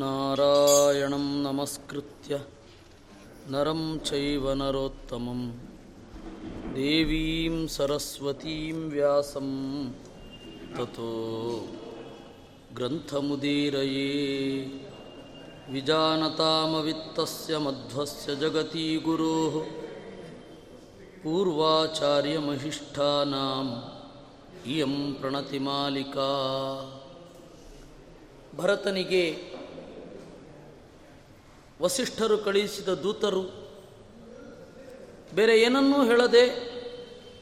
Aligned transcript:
नारायणं 0.00 1.26
नमस्कृत्य 1.42 2.38
नरं 3.52 3.82
चैव 4.06 4.44
नरोत्तमं 4.60 5.40
देवीं 6.74 7.66
सरस्वतीं 7.76 8.76
व्यासं 8.90 9.48
ततो 10.76 11.10
ग्रन्थमुदीरये 12.78 14.10
विजानतामवित्तस्य 15.72 17.52
मध्वस्य 17.66 18.28
जगती 18.42 18.86
गुरोः 19.06 19.54
पूर्वाचार्यमहिष्ठानाम् 21.24 23.72
ಇಯಂ 24.72 24.94
ಪ್ರಣತಿಮಾಲಿಕಾ 25.20 26.28
ಭರತನಿಗೆ 28.58 29.24
ವಸಿಷ್ಠರು 31.81 32.37
ಕಳುಹಿಸಿದ 32.37 32.89
ದೂತರು. 32.89 33.71
ಬೇರೆ 35.35 35.61
ಏನನ್ನೂ 35.61 36.05
ಹೇಳದೆ 36.05 36.71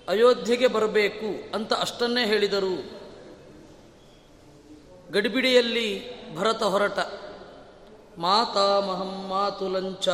ಅಯೋಧ್ಯೆಗೆ 0.09 0.67
ಬರಬೇಕು 0.67 1.55
ಅಂತ 1.55 1.73
ಅಷ್ಟನ್ನೇ 1.73 2.25
ಹೇಳಿದರು. 2.25 2.99
ಗಡಿಬಿಡಿಯಲ್ಲಿ 5.11 6.19
ಭರತ 6.35 6.63
ಹೊರಟ. 6.63 6.99
ಮಾತಾಮಹಂ 8.17 9.29
ಮಾತುಲಂಚ 9.29 10.09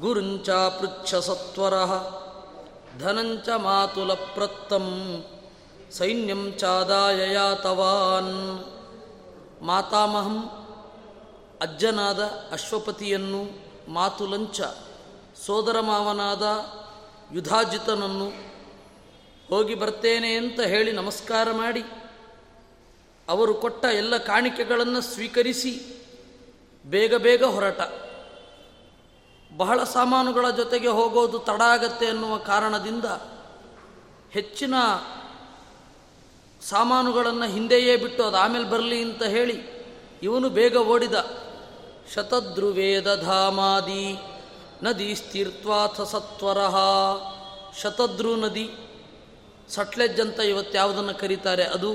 ಗುರುಂಚ 0.00 0.50
ಪೃಚ್ಛ 0.50 1.14
ಸತ್ವರ 1.14 1.74
ಧನಂಚ 3.00 3.48
ಮಾತುಲ 3.56 4.12
ಪ್ರತ್ತಂ 4.12 5.24
ಸೈನ್ಯಂ 5.90 6.52
ಚಾದಾಯಯಾತವಾನ್. 6.58 8.64
ಮಾತಾಮಹಂ 9.62 10.57
ಅಜ್ಜನಾದ 11.60 12.20
ಅಶ್ವಪತಿಯನ್ನು 12.52 13.42
ಮಾತುಲಂಚ 13.92 14.60
ಸೋದರ 15.46 15.80
ಮಾವನಾದ 15.80 16.44
ಯುಧಾಜಿತನನ್ನು 17.34 18.28
ಹೋಗಿ 19.48 19.74
ಬರ್ತೇನೆ 19.74 20.30
ಅಂತ 20.34 20.60
ಹೇಳಿ 20.60 20.92
ನಮಸ್ಕಾರ 20.92 21.52
ಮಾಡಿ, 21.52 21.82
ಅವರು 23.28 23.54
ಕೊಟ್ಟ 23.54 23.84
ಎಲ್ಲ 23.84 24.16
ಕಾಣಿಕೆಗಳನ್ನು 24.16 25.00
ಸ್ವೀಕರಿಸಿ 25.00 25.72
ಬೇಗ 26.84 27.14
ಬೇಗ 27.14 27.44
ಹೊರಟ. 27.44 27.80
ಬಹಳ 29.56 29.84
ಸಾಮಾನುಗಳ 29.84 30.50
ಜೊತೆಗೆ 30.50 30.88
ಹೋಗೋದು 30.88 31.38
ತಡ 31.38 31.60
ಆಗತ್ತೆ 31.60 32.06
ಅನ್ನುವ 32.06 32.36
ಕಾರಣದಿಂದ 32.36 33.04
ಹೆಚ್ಚಿನ 34.30 34.74
ಸಾಮಾನುಗಳನ್ನು 36.62 37.46
ಹಿಂದೆಯೇ 37.48 37.96
ಬಿಟ್ಟು 37.96 38.22
ಅದು 38.24 38.36
ಆಮೇಲೆ 38.36 38.66
ಬರಲಿ 38.70 39.02
ಅಂತ 39.02 39.22
ಹೇಳಿ 39.22 39.56
ಇವನು 40.22 40.48
ಬೇಗ 40.50 40.76
ಓಡಿದ. 40.76 41.47
ಶತದ್ರುವೇದ 42.14 43.14
ಧಾಮಾದಿ 43.14 44.16
ನದಿ 44.82 45.14
ಸ್ಥಿರ್ತ್ವಾಥ 45.14 46.00
ಸತ್ವರ 46.00 46.58
ಶತದ್ರು 47.80 48.36
ನದಿ 48.36 48.70
ಸಟ್ಲೆಜ್ 49.68 50.20
ಅಂತ 50.20 50.40
ಇವತ್ತು 50.40 50.78
ಯಾವುದನ್ನು 50.78 51.14
ಕರೀತಾರೆ? 51.14 51.64
ಅದು 51.64 51.92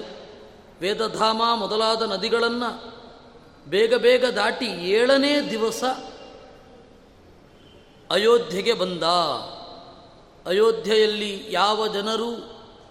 ವೇದಧಾಮ 0.81 1.41
ಮೊದಲಾದ 1.56 2.02
ನದಿಗಳನ್ನು 2.02 2.94
ಬೇಗ 3.69 3.95
ಬೇಗ 3.95 4.25
ದಾಟಿ 4.25 4.66
ಏಳನೇ 4.66 5.50
ದಿವಸ 5.50 5.84
ಅಯೋಧ್ಯೆಗೆ 8.11 8.73
ಬಂದ. 8.73 9.03
ಅಯೋಧ್ಯೆಯಲ್ಲಿ 10.47 11.45
ಯಾವ 11.50 11.88
ಜನರು 11.88 12.31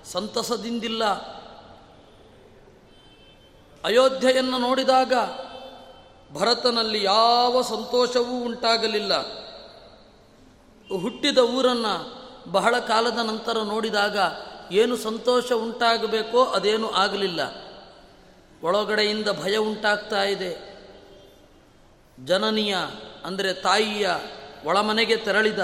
ಸಂತಸದಿಂದಿಲ್ಲ. 0.04 1.04
ಅಯೋಧ್ಯೆಯನ್ನು 3.84 4.58
ನೋಡಿದಾಗ 4.58 5.12
ಭರತನಲ್ಲಿ 6.32 7.04
ಯಾವ 7.04 7.62
ಸಂತೋಷವೂ 7.62 8.44
ಉಂಟಾಗಲಿಲ್ಲ. 8.44 9.20
ಹುಟ್ಟಿದ 11.00 11.38
ಊರನ್ನು 11.38 12.22
ಬಹಳ 12.52 12.78
ಕಾಲದ 12.78 13.18
ನಂತರ 13.18 13.58
ನೋಡಿದಾಗ 13.58 14.18
ಏನು 14.72 14.96
ಸಂತೋಷ 14.96 15.52
ಉಂಟಾಗಬೇಕೋ 15.52 16.44
ಅದೇನು 16.44 16.90
ಆಗಲಿಲ್ಲ. 16.90 17.40
ಒಳಗಡೆಯಿಂದ 18.62 19.28
ಭಯ 19.42 19.56
ಉಂಟಾಗ್ತಾ 19.56 20.22
ಇದೆ. 20.22 20.72
ಜನನಿಯ, 22.26 22.76
ಅಂದರೆ 23.24 23.52
ತಾಯಿಯ 23.52 24.10
ಒಳಮನೆಗೆ 24.64 25.16
ತೆರಳಿದ. 25.16 25.58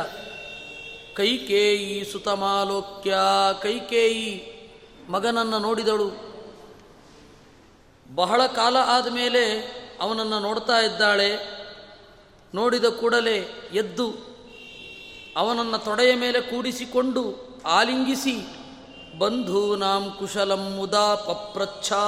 ಕೈಕೇಯಿ 1.17 2.05
ಸುತಮಾಲೋಕ್ಯ, 2.05 3.15
ಕೈಕೇಯಿ 3.62 4.59
ಮಗನನ್ನು 5.09 5.59
ನೋಡಿದಳು. 5.59 6.11
ಬಹಳ 8.15 8.47
ಕಾಲ 8.47 8.77
ಆದಮೇಲೆ 8.77 9.79
ಅವನನ್ನು 10.01 10.39
ನೋಡ್ತಾ 10.41 10.79
ಇದ್ದಾಳೆ. 10.79 11.59
ನೋಡಿದ 12.55 12.85
ಕೂಡಲೇ 12.85 13.71
ಎದ್ದು 13.73 14.29
ಅವನನ್ನು 15.37 15.79
ತೊಡೆಯ 15.79 16.15
ಮೇಲೆ 16.15 16.41
ಕೂಡಿಸಿಕೊಂಡು 16.41 17.49
ಆಲಿಂಗಿಸಿ, 17.67 18.47
ಬಂಧೂನಾಂ 19.19 20.17
ಕುಶಲಂ 20.19 20.71
ಮುದಾ 20.77 21.15
ಪಪ್ರಚ್ಛಾ. 21.15 22.05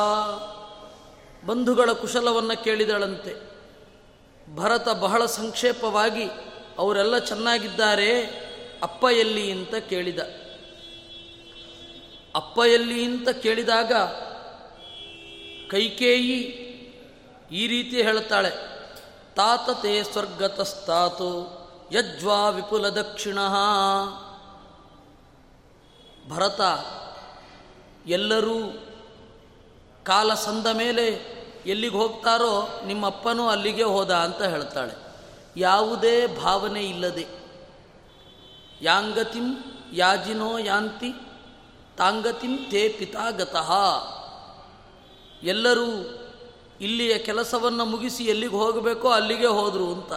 ಬಂಧುಗಳ 1.47 1.93
ಕುಶಲವನ್ನು 1.93 2.65
ಕೇಳಿದಳಂತೆ. 2.65 3.51
ಭರತ 4.57 4.89
ಬಹಳ 4.89 5.27
ಸಂಕ್ಷೇಪವಾಗಿ, 5.27 6.25
ಅವರೆಲ್ಲ 6.78 7.19
ಚೆನ್ನಾಗಿದ್ದಾರೆ, 7.19 8.22
ಅಪ್ಪ 8.83 9.05
ಎಲ್ಲಿ 9.05 9.51
ಅಂತ 9.51 9.75
ಕೇಳಿದ. 9.75 10.19
ಅಪ್ಪ 12.34 12.59
ಎಲ್ಲಿ 12.59 13.05
ಅಂತ 13.05 13.28
ಕೇಳಿದಾಗ, 13.28 13.93
ಕೈಕೇಯಿ 15.71 16.69
ಈ 17.50 17.66
ರೀತಿ 17.66 18.03
ಹೇಳ್ತಾಳೆ 18.03 18.50
ತಾತತೆ 19.34 20.03
ಸ್ವರ್ಗತಸ್ತಾತು, 20.03 21.31
ಯಜ್ವಾ 21.93 22.49
ವಿಪುಲ 22.49 22.88
ದಕ್ಷಿಣ. 22.88 23.38
ಭರತ 26.28 26.60
ಎಲ್ಲರೂ 28.06 28.56
ಕಾಲ 30.05 30.34
ಸಂದ 30.34 30.66
ಮೇಲೆ 30.66 31.06
ಎಲ್ಲಿಗೆ 31.66 31.97
ಹೋಗ್ತಾರೋ 31.97 32.81
ನಿಮ್ಮಪ್ಪನೂ 32.87 33.49
ಅಲ್ಲಿಗೆ 33.49 33.83
ಹೋದ 33.83 34.15
ಅಂತ 34.15 34.43
ಹೇಳ್ತಾಳೆ. 34.43 34.94
ಯಾವುದೇ 35.56 36.27
ಭಾವನೆ 36.27 36.83
ಇಲ್ಲದೆ. 36.84 37.27
ಯಾಂಗತಿಂ 38.83 39.53
ಯಾಜಿನೋ 39.93 40.59
ಯಾಂತಿ, 40.59 41.12
ತಾಂಗತಿಂ 41.97 42.56
ತೇ 42.71 42.89
ಪಿತಾಗತಃ. 42.89 43.71
ಎಲ್ಲರೂ 45.43 46.19
ಇಲ್ಲಿಯ 46.80 47.18
ಕೆಲಸವನ್ನು 47.18 47.84
ಮುಗಿಸಿ 47.84 48.24
ಎಲ್ಲಿಗೆ 48.24 48.52
ಹೋಗಬೇಕೋ 48.52 49.08
ಅಲ್ಲಿಗೆ 49.08 49.46
ಹೋದರು 49.46 49.92
ಅಂತ. 49.92 50.12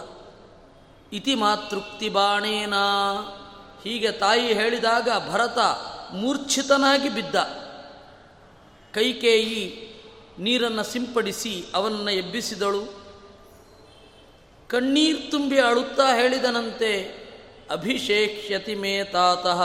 ಇತಿ 1.12 1.34
ಮಾತೃಪ್ತಿ 1.34 2.08
ಬಾಣೇನ. 2.08 2.74
ಹೀಗೆ 3.84 4.12
ತಾಯಿ 4.12 4.52
ಹೇಳಿದಾಗ 4.52 5.08
ಭರತ 5.30 5.58
ಮೂರ್ಛಿತನಾಗಿ 6.14 7.08
ಬಿದ್ದ. 7.08 7.34
ಕೈಕೇಯಿ 8.94 9.90
ನೀರನ್ನು 10.38 10.82
ಸಿಂಪಡಿಸಿ 10.82 11.64
ಅವನನ್ನು 11.74 12.10
ಎಬ್ಬಿಸಿದಳು. 12.10 13.04
ಕಣ್ಣೀರು 14.68 15.30
ತುಂಬಿ 15.30 15.58
ಅಳುತ್ತಾ 15.58 16.14
ಹೇಳಿದನಂತೆ, 16.14 17.24
ಅಭಿಷೇಕ್ಷ್ಯತಿ 17.70 18.74
ಮೇ 18.74 19.04
ತಾತಃ, 19.04 19.62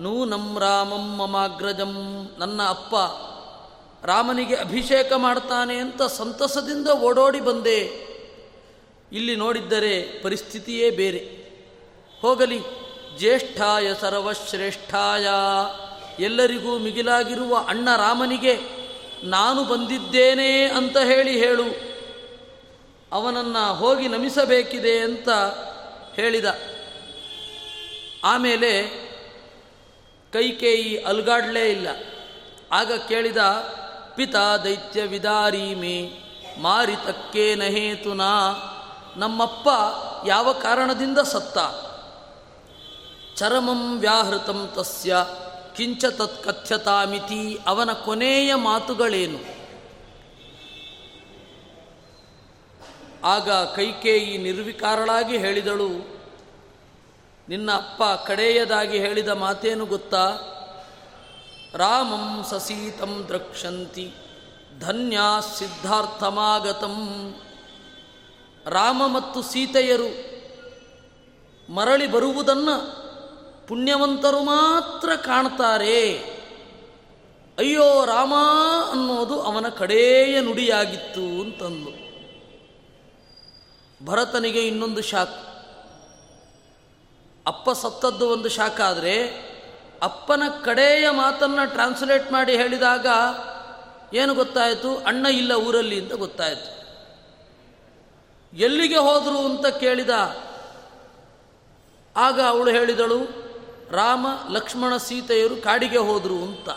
ನೂನಂ 0.00 0.58
ರಾಮಂ 0.58 1.16
ಮಮಾಗ್ರಜಂ, 1.16 2.30
ನನ್ನ 2.38 2.62
ಅಪ್ಪ 2.68 2.94
ರಾಮನಿಗೆ 4.04 4.54
ಅಭಿಷೇಕ 4.54 5.12
ಮಾಡ್ತಾನೆ 5.12 5.76
ಅಂತ 5.76 6.02
ಸಂತಸದಿಂದ 6.02 6.88
ಓಡೋಡಿ 6.88 7.40
ಬಂದೆ. 7.40 8.12
ಇಲ್ಲಿ 9.12 9.36
ನೋಡಿದ್ದರೆ 9.36 10.20
ಪರಿಸ್ಥಿತಿಯೇ 10.22 10.90
ಬೇರೆ. 10.90 11.42
ಹೋಗಲಿ, 12.20 12.58
ಜ್ಯೇಷ್ಠಾಯ 13.18 13.94
ಸರ್ವಶ್ರೇಷ್ಠಾಯ. 14.00 15.26
ಎಲ್ಲರಿಗೂ 16.22 16.78
ಮಿಗಿಲಾಗಿರುವ 16.78 17.64
ಅಣ್ಣ 17.68 17.96
ರಾಮನಿಗೆ, 17.96 18.58
ನಾನು 19.24 19.64
ಬಂದಿದ್ದೇನೆ 19.64 20.64
ಅಂತ 20.64 20.98
ಹೇಳಿ 20.98 21.38
ಹೇಳು. 21.38 21.64
ಅವನನ್ನು 23.12 23.74
ಹೋಗಿ 23.74 24.08
ನಮಿಸಬೇಕಿದೆ 24.08 24.98
ಅಂತ 24.98 25.28
ಹೇಳಿದ. 26.16 26.60
ಆಮೇಲೆ 28.24 28.82
ಕೈಕೇಯಿ 30.32 31.02
ಅಲ್ಗಾಡ್ಲೇ 31.02 31.70
ಇಲ್ಲ. 31.70 31.88
ಆಗ 32.72 32.92
ಕೇಳಿದ 33.08 33.36
ಪಿತಾ 34.16 34.56
ದೈತ್ಯ 34.56 35.02
ವಿದಾರೀಮೆ 35.04 35.96
ಮಾರಿತಕ್ಕೆ 36.60 37.54
ಹೇತುನಾ 37.54 38.32
ನಮ್ಮಪ್ಪ 39.16 39.68
ಯಾವ 40.26 40.52
ಕಾರಣದಿಂದ 40.52 41.18
ಸತ್ತ? 41.18 41.58
ಚರಮಂ 43.38 43.98
ವ್ಯಾಹೃತಂ 43.98 44.60
ತಸ್ಯ, 44.74 45.16
ಕಿಂಚ 45.76 46.04
ತತ್ಕಥ್ಯತಾಮಿತಿ 46.04 47.58
ಅವನ 47.66 47.92
ಕೊನೆಯ 47.92 48.54
ಮಾತುಗಳೇನು? 48.54 49.40
ಆಗ 53.24 53.50
ಕೈಕೇಯಿ 53.50 54.38
ನಿರ್ವಿಕಾರಳಾಗಿ 54.38 55.36
ಹೇಳಿದಳು, 55.38 55.90
ನಿನ್ನ 57.48 57.70
ಅಪ್ಪ 57.72 58.02
ಕಡೆಯದಾಗಿ 58.26 58.98
ಹೇಳಿದ 58.98 59.28
ಮಾತೇನು 59.28 59.86
ಗೊತ್ತಾ? 59.86 60.24
ರಾಮಂ 61.74 62.44
ಸಸೀತಂ 62.50 63.24
ದ್ರಕ್ಷಂತಿ, 63.28 64.14
ಧನ್ಯಾ 64.80 65.40
ಸಿದ್ಧಾರ್ಥಮಾಗತಂ. 65.40 67.34
ರಾಮ 68.66 69.06
ಮತ್ತು 69.06 69.42
ಸೀತೆಯರು 69.42 70.32
ಮರಳಿ 71.72 72.06
ಬರುವುದನ್ನು 72.06 73.02
ಪುಣ್ಯವಂತರು 73.66 74.42
ಮಾತ್ರ 74.42 75.14
ಕಾಣ್ತಾರೆ. 75.14 76.18
ಅಯ್ಯೋ 77.58 78.04
ರಾಮ 78.04 78.34
ಅನ್ನೋದು 78.90 79.40
ಅವನ 79.40 79.68
ಕಡೆಯ 79.68 80.40
ನುಡಿಯಾಗಿತ್ತು 80.40 81.20
ಅಂತಂದು. 81.20 82.02
ಭರತನಿಗೆ 84.06 84.66
ಇನ್ನೊಂದು 84.66 85.02
ಶಾಕ್. 85.02 85.48
ಅಪ್ಪ 87.46 87.70
ಸತ್ತದ್ದು 87.70 88.28
ಒಂದು 88.28 88.48
ಶಾಖ 88.48 88.80
ಆದರೆ 88.80 89.51
ಅಪ್ಪನ 90.02 90.42
ಕಡೆಯ 90.64 91.10
ಮಾತನ್ನು 91.10 91.72
ಟ್ರಾನ್ಸ್ಲೇಟ್ 91.72 92.32
ಮಾಡಿ 92.32 92.56
ಹೇಳಿದಾಗ 92.56 93.06
ಏನು 94.14 94.34
ಗೊತ್ತಾಯಿತು? 94.34 94.96
ಅಣ್ಣ 94.96 95.26
ಇಲ್ಲ 95.26 95.52
ಊರಲ್ಲಿ 95.52 96.00
ಅಂತ 96.00 96.12
ಗೊತ್ತಾಯಿತು. 96.12 96.82
ಎಲ್ಲಿಗೆ 98.56 98.96
ಹೋದರು 98.96 99.38
ಅಂತ 99.38 99.66
ಕೇಳಿದ 99.66 100.10
ಆಗ 102.16 102.40
ಅವಳು 102.40 102.70
ಹೇಳಿದಳು, 102.70 103.18
ರಾಮ, 103.90 104.26
ಲಕ್ಷ್ಮಣ, 104.50 104.96
ಸೀತೆಯರು 104.96 105.56
ಕಾಡಿಗೆ 105.56 105.98
ಹೋದರು 105.98 106.34
ಅಂತ. 106.34 106.68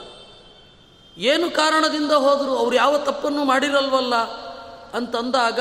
ಏನು 1.17 1.51
ಕಾರಣದಿಂದ 1.51 2.11
ಹೋದರು? 2.11 2.57
ಅವ್ರು 2.57 2.75
ಯಾವ 2.75 2.97
ತಪ್ಪನ್ನು 2.97 3.43
ಮಾಡಿರಲ್ವಲ್ಲ 3.43 4.15
ಅಂತಂದಾಗ 4.93 5.59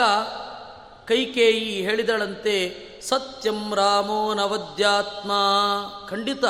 ಕೈಕೇಯಿ 1.07 1.83
ಹೇಳಿದಳಂತೆ, 1.83 2.85
ಸತ್ಯಂ 3.03 3.75
ರಾಮೋ 3.75 4.35
ನವದ್ಯಾತ್ಮ. 4.35 5.33
ಖಂಡಿತ. 6.09 6.45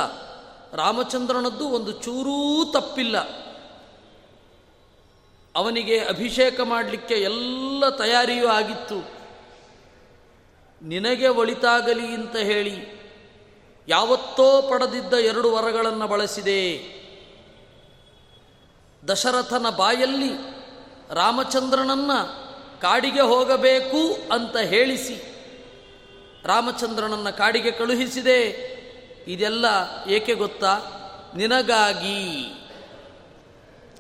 ರಾಮಚಂದ್ರನದ್ದು 0.75 1.69
ಒಂದು 1.69 1.93
ಚೂರೂ 1.93 2.65
ತಪ್ಪಿಲ್ಲ. 2.73 3.19
ಅವನಿಗೆ 5.56 6.00
ಅಭಿಷೇಕ 6.00 6.61
ಮಾಡಲಿಕ್ಕೆ 6.61 7.15
ಎಲ್ಲ 7.15 7.88
ತಯಾರಿಯೂ 7.88 8.47
ಆಗಿತ್ತು. 8.47 9.15
ನಿನಗೆ 10.82 11.29
ಒಳಿತಾಗಲಿ 11.29 12.06
ಅಂತ 12.06 12.37
ಹೇಳಿ 12.37 13.05
ಯಾವತ್ತೋ 13.88 14.62
ಪಡೆದಿದ್ದ 14.62 15.12
ಎರಡು 15.12 15.53
ವರಗಳನ್ನು 15.53 16.06
ಬಳಸಿದೆ. 16.06 16.94
ದಶರಥನ 19.09 19.67
ಬಾಯಲ್ಲಿ 19.76 20.31
ರಾಮಚಂದ್ರನನ್ನ 21.11 22.11
ಕಾಡಿಗೆ 22.81 23.21
ಹೋಗಬೇಕು 23.21 24.35
ಅಂತ 24.35 24.56
ಹೇಳಿಸಿ 24.56 25.35
ರಾಮಚಂದ್ರನನ್ನ 26.44 27.31
ಕಾಡಿಗೆ 27.31 27.71
ಕಳುಹಿಸಿದೆ. 27.71 28.74
ಇದೆಲ್ಲ 29.29 29.65
ಏಕೆ 30.09 30.35
ಗೊತ್ತಾ? 30.35 30.79
ನಿನಗಾಗಿ 31.37 32.44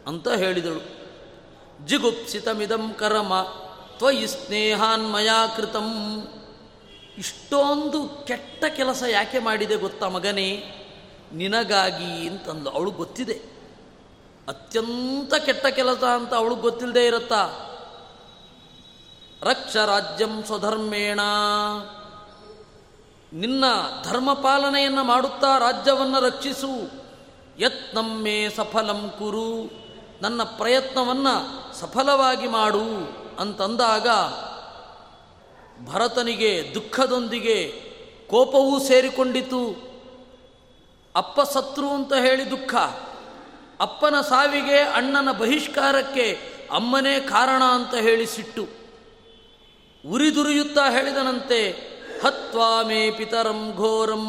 ಅಂತ 0.06 0.28
ಹೇಳಿದಳು. 0.28 1.04
ಜಿಗುಪ್ಸಿತಮಿದಂ 1.86 2.94
ಕರಮ, 2.94 3.32
ತ್ವಯಿ 3.96 4.26
ಸ್ನೇಹಾನ್ಮಯಾ 4.26 5.46
ಕೃತಂ. 5.56 6.22
ಇಷ್ಟೊಂದು 7.18 8.08
ಕೆಟ್ಟ 8.26 8.64
ಕೆಲಸ 8.68 9.02
ಯಾಕೆ 9.10 9.38
ಮಾಡಿದೆ 9.38 9.76
ಗೊತ್ತಾ 9.76 10.08
ಮಗನೇ? 10.08 10.64
ನಿನಗಾಗಿ 11.32 12.28
ಅಂತಂದು 12.28 12.70
ಅವಳು 12.70 12.90
ಗೊತ್ತಿದೆ. 12.90 13.54
ಅತ್ಯಂತ 14.48 15.34
ಕೆಟ್ಟ 15.34 15.66
ಕೆಲಸ 15.66 16.04
ಅಂತ 16.04 16.34
ಅವಳು 16.34 16.54
ಗೊತ್ತಿಲ್ಲದೆ 16.54 17.06
ಇರುತ್ತಾ? 17.06 17.50
ರಕ್ಷ 19.42 19.76
ರಾಜ್ಯಂ 19.76 20.44
ಸ್ವಧರ್ಮೇಣ. 20.44 21.20
ನಿನ್ನ 23.34 23.64
ಧರ್ಮ 24.04 24.32
ಪಾಲನೆಯನ್ನು 24.32 25.04
ಮಾಡುತ್ತಾ 25.04 25.58
ರಾಜ್ಯವನ್ನು 25.58 26.20
ರಕ್ಷಿಸು. 26.20 26.90
ಯತ್ನಮ್ಮೆ 27.58 28.48
ಸಫಲಂ 28.56 29.12
ಕುರು. 29.18 29.70
ನನ್ನ 30.22 30.42
ಪ್ರಯತ್ನವನ್ನು 30.42 31.74
ಸಫಲವಾಗಿ 31.74 32.48
ಮಾಡು 32.48 32.82
ಅಂತಂದಾಗ 33.38 34.08
ಭರತನಿಗೆ 35.86 36.74
ದುಃಖದೊಂದಿಗೆ 36.74 37.72
ಕೋಪವೂ 38.30 38.78
ಸೇರಿಕೊಂಡಿತು. 38.78 39.94
ಅಪ್ಪ 41.16 41.40
ಸತ್ರು 41.40 41.88
ಅಂತ 41.88 42.12
ಹೇಳಿ 42.14 42.50
ದುಃಖ. 42.50 42.74
ಅಪ್ಪನ 43.80 44.20
ಸಾವಿಗೆ 44.20 44.78
ಅಣ್ಣನ 44.78 45.32
ಬಹಿಷ್ಕಾರಕ್ಕೆ 45.32 46.38
ಅಮ್ಮನೇ 46.72 47.20
ಕಾರಣ 47.20 47.62
ಅಂತ 47.64 47.94
ಹೇಳಿ 47.94 48.26
ಸಿಟ್ಟು. 48.26 48.68
ಉರಿದುರಿಯುತ್ತಾ 50.08 50.90
ಹೇಳಿದನಂತೆ 50.90 51.93
ಹತ್ವಾ 52.22 52.82
ಮೇ 52.82 53.10
ಪಿತರಂ 53.10 53.72
ಘೋರಂ. 53.76 54.24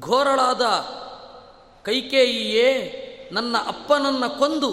ಘೋರಳಾದ 0.00 0.62
ಕೈಕೇಯಿಯೇ, 1.84 3.02
ನನ್ನ 3.32 3.56
ಅಪ್ಪನನ್ನ 3.66 4.26
ಕೊಂದು 4.26 4.72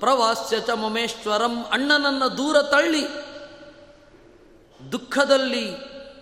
ಪ್ರವಾಸ್ಯ 0.00 0.60
ಚ 0.60 0.70
ಮಮೇಶ್ವರಂ, 0.70 1.64
ಅಣ್ಣನನ್ನು 1.64 2.36
ದೂರ 2.36 2.62
ತಳ್ಳಿ. 2.62 3.30
ದುಃಖದಲ್ಲಿ 4.92 5.70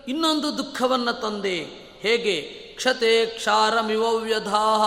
ಇನ್ನೊಂದು 0.08 0.58
ದುಃಖವನ್ನು 0.58 1.20
ತಂದೆ. 1.20 1.56
ಹೇಗೆ? 2.00 2.42
ಕ್ಷತೆ 2.76 3.26
ಕ್ಷಾರಮಿವ್ಯಧಾಹ 3.26 4.82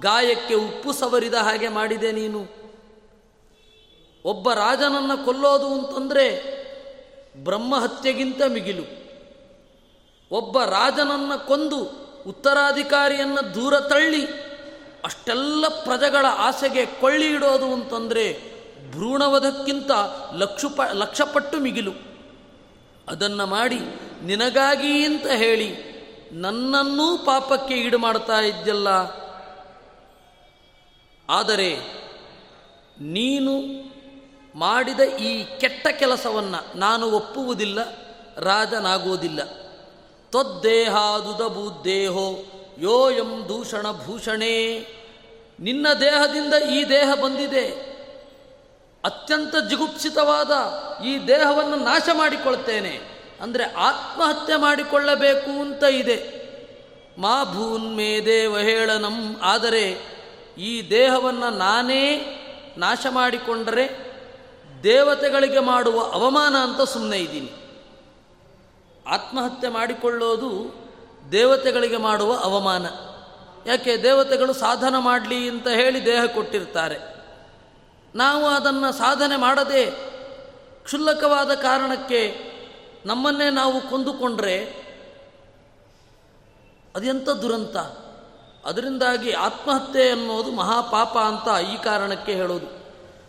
ಗಾಯಕ್ಕೆ 0.00 0.54
ಉಪ್ಪು 0.54 0.92
ಸವರಿದ 0.92 1.34
ಹಾಗೆ 1.34 1.68
ಮಾಡಿದೆ 1.68 2.12
ನೀನು. 2.12 2.46
ಒಬ್ಬ 4.24 4.52
ರಾಜನನ್ನು 4.52 5.24
ಕೊಲ್ಲೋದು 5.24 5.66
ಅಂತಂದರೆ 5.66 6.60
ಬ್ರಹ್ಮಹತ್ಯೆಗಿಂತ 7.44 8.42
ಮಿಗಿಲು. 8.48 8.99
ಒಬ್ಬ 10.32 10.64
ರಾಜನನ್ನು 10.64 11.46
ಕೊಂದು 11.46 11.78
ಉತ್ತರಾಧಿಕಾರಿಯನ್ನು 12.26 13.54
ದೂರ 13.54 13.80
ತಳ್ಳಿ 13.80 14.26
ಅಷ್ಟೆಲ್ಲ 15.04 15.68
ಪ್ರಜೆಗಳ 15.68 16.26
ಆಸೆಗೆ 16.36 16.86
ಕೊಳ್ಳಿ 16.86 17.26
ಇಡೋದು 17.26 17.72
ಅಂತಂದರೆ 17.72 18.50
ಭ್ರೂಣವಧಕ್ಕಿಂತ 18.90 19.90
ಲಕ್ಷ 20.32 20.64
ಲಕ್ಷಪಟ್ಟು 20.92 21.60
ಮಿಗಿಲು. 21.60 21.92
ಅದನ್ನು 23.08 23.46
ಮಾಡಿ 23.46 23.78
ನಿನಗಾಗಿ 24.22 25.04
ಅಂತ 25.04 25.26
ಹೇಳಿ 25.26 25.90
ನನ್ನನ್ನೂ 26.32 27.18
ಪಾಪಕ್ಕೆ 27.18 27.74
ಈಡು 27.74 27.98
ಮಾಡ್ತಾ 27.98 28.40
ಇದ್ದಲ್ಲ 28.40 28.88
ಆದರೆ 31.28 32.00
ನೀನು 33.00 33.52
ಮಾಡಿದ 34.58 35.00
ಈ 35.00 35.44
ಕೆಟ್ಟ 35.60 35.88
ಕೆಲಸವನ್ನು 35.88 36.78
ನಾನು 36.78 37.10
ಒಪ್ಪುವುದಿಲ್ಲ, 37.10 37.78
ರಾಜನಾಗುವುದಿಲ್ಲ. 38.36 39.69
ತ್ವದ್ದೇಹಾದುದ 40.30 41.40
ಯೋ 41.86 42.44
ಯೋಯಂ 42.78 43.48
ದೂಷಣ 43.48 43.86
ಭೂಷಣೇ. 43.92 44.56
ನಿನ್ನ 45.60 45.86
ದೇಹದಿಂದ 46.00 46.54
ಈ 46.54 46.84
ದೇಹ 46.84 47.14
ಬಂದಿದೆ. 47.22 47.90
ಅತ್ಯಂತ 49.04 49.56
ಜಿಗುಪ್ಸಿತವಾದ 49.68 50.50
ಈ 51.04 51.26
ದೇಹವನ್ನು 51.26 51.76
ನಾಶ 51.76 52.08
ಮಾಡಿಕೊಳ್ತೇನೆ. 52.12 53.00
ಅಂದರೆ 53.40 53.64
ಆತ್ಮಹತ್ಯೆ 53.64 54.56
ಮಾಡಿಕೊಳ್ಳಬೇಕು 54.56 55.60
ಅಂತ 55.60 55.82
ಇದೆ. 55.82 56.40
ಮಾ 57.18 57.44
ಭೂನ್ಮೇ 57.44 58.20
ದೇವ 58.20 58.58
ಹೇಳನಂ, 58.58 59.36
ಆದರೆ 59.42 59.84
ಈ 60.58 60.90
ದೇಹವನ್ನು 60.90 61.58
ನಾನೇ 61.58 62.36
ನಾಶ 62.78 63.06
ಮಾಡಿಕೊಂಡರೆ 63.10 63.86
ದೇವತೆಗಳಿಗೆ 64.82 65.58
ಮಾಡುವ 65.58 66.00
ಅವಮಾನ 66.00 66.56
ಅಂತ 66.56 66.88
ಸುಮ್ಮನೆ 66.88 67.18
ಇದ್ದೀನಿ. 67.18 67.59
ಆತ್ಮಹತ್ಯೆ 69.06 69.70
ಮಾಡಿಕೊಳ್ಳೋದು 69.70 70.74
ದೇವತೆಗಳಿಗೆ 71.32 71.96
ಮಾಡುವ 71.96 72.36
ಅವಮಾನ. 72.36 72.86
ಯಾಕೆ? 73.66 74.02
ದೇವತೆಗಳು 74.02 74.52
ಸಾಧನ 74.52 74.94
ಮಾಡಲಿ 74.98 75.48
ಅಂತ 75.48 75.68
ಹೇಳಿ 75.68 76.06
ದೇಹ 76.06 76.24
ಕೊಟ್ಟಿರ್ತಾರೆ. 76.24 76.98
ನಾವು 78.14 78.46
ಅದನ್ನು 78.46 78.92
ಸಾಧನೆ 78.92 79.36
ಮಾಡದೆ 79.36 79.86
ಕ್ಷುಲ್ಲಕವಾದ 80.84 81.54
ಕಾರಣಕ್ಕೆ 81.54 82.50
ನಮ್ಮನ್ನೇ 83.06 83.50
ನಾವು 83.50 83.80
ಕೊಂದುಕೊಂಡ್ರೆ 83.80 84.64
ಅದೆಂಥ 86.94 87.28
ದುರಂತ. 87.28 87.76
ಅದರಿಂದಾಗಿ 88.66 89.32
ಆತ್ಮಹತ್ಯೆ 89.32 90.10
ಅನ್ನೋದು 90.10 90.50
ಮಹಾಪಾಪ 90.50 91.18
ಅಂತ 91.18 91.74
ಈ 91.74 91.84
ಕಾರಣಕ್ಕೆ 91.84 92.34
ಹೇಳೋದು. 92.34 92.80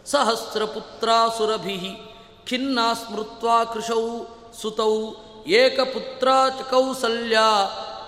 ಸಹಸ್ರಪುತ್ರಾಸುರಭಿ 0.09 1.97
ಖಿನ್ನ 2.47 2.79
ಸ್ಮೃತ್ವಾ 2.93 3.63
ಕೃಷೌ 3.63 4.19
ಸುತೌ 4.61 5.11
ಏಕಪುತ್ರ 5.47 6.27
ಕೌಸಲ್ಯ 6.69 7.37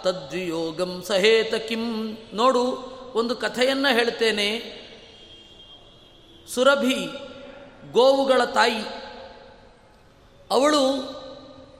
ತದ್ವಿಯೋಗಂ 0.04 1.04
ಸಹೇತ 1.08 1.56
ಕಿಂ. 1.56 2.18
ನೋಡು, 2.34 2.94
ಒಂದು 3.16 3.36
ಕಥೆಯನ್ನು 3.36 3.94
ಹೇಳ್ತೇನೆ. 3.94 4.84
ಸುರಭಿ, 6.54 6.96
ಗೋವುಗಳ 7.92 8.44
ತಾಯಿ. 8.44 9.04
ಅವಳು 10.52 11.14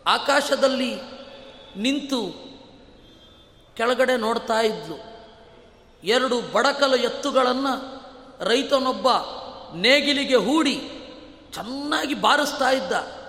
ಆಕಾಶದಲ್ಲಿ 0.08 0.96
ನಿಂತು 1.78 2.44
ಕೆಳಗಡೆ 3.78 4.18
ನೋಡ್ತಾ 4.18 4.60
ಇದ್ಲು. 4.60 5.14
ಎರಡು 6.04 6.42
ಬಡಕಲ 6.54 6.94
ಎತ್ತುಗಳನ್ನು 6.94 8.04
ರೈತನೊಬ್ಬ 8.46 9.08
ನೇಗಿಲಿಗೆ 9.76 10.36
ಹೂಡಿ 10.36 10.76
ಚೆನ್ನಾಗಿ 11.54 12.14
ಬಾರಿಸ್ತಾ 12.14 12.70
ಇದ್ದ. 12.70 13.23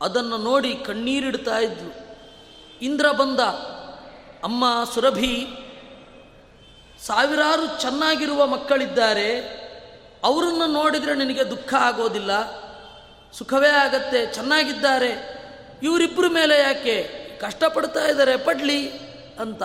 ಅದನ್ನು 0.00 0.36
ನೋಡಿ 0.36 0.74
ಕಣ್ಣೀರಿಡ್ತಾ 0.74 1.58
ಇದ್ಲು. 1.58 2.08
ಇಂದ್ರ 2.82 3.10
ಬಂದ, 3.10 3.40
ಅಮ್ಮ 4.44 4.64
ಸುರಭಿ, 4.94 5.46
ಸಾವಿರಾರು 7.06 7.80
ಚೆನ್ನಾಗಿರುವ 7.80 8.46
ಮಕ್ಕಳಿದ್ದಾರೆ. 8.46 9.40
ಅವರನ್ನು 10.24 10.66
ನೋಡಿದರೆ 10.66 11.14
ನಿನಗೆ 11.14 11.50
ದುಃಖ 11.50 11.74
ಆಗೋದಿಲ್ಲ. 11.74 12.30
ಸುಖವೇ 13.32 13.68
ಆಗತ್ತೆ, 13.68 14.26
ಚೆನ್ನಾಗಿದ್ದಾರೆ. 14.26 15.38
ಇವರಿಬ್ಬರ 15.82 16.24
ಮೇಲೆ 16.28 16.60
ಯಾಕೆ 16.60 17.28
ಕಷ್ಟಪಡ್ತಾ 17.40 18.06
ಇದ್ದಾರೆ 18.06 18.36
ಪಡ್ಲಿ 18.36 18.90
ಅಂತ. 19.40 19.62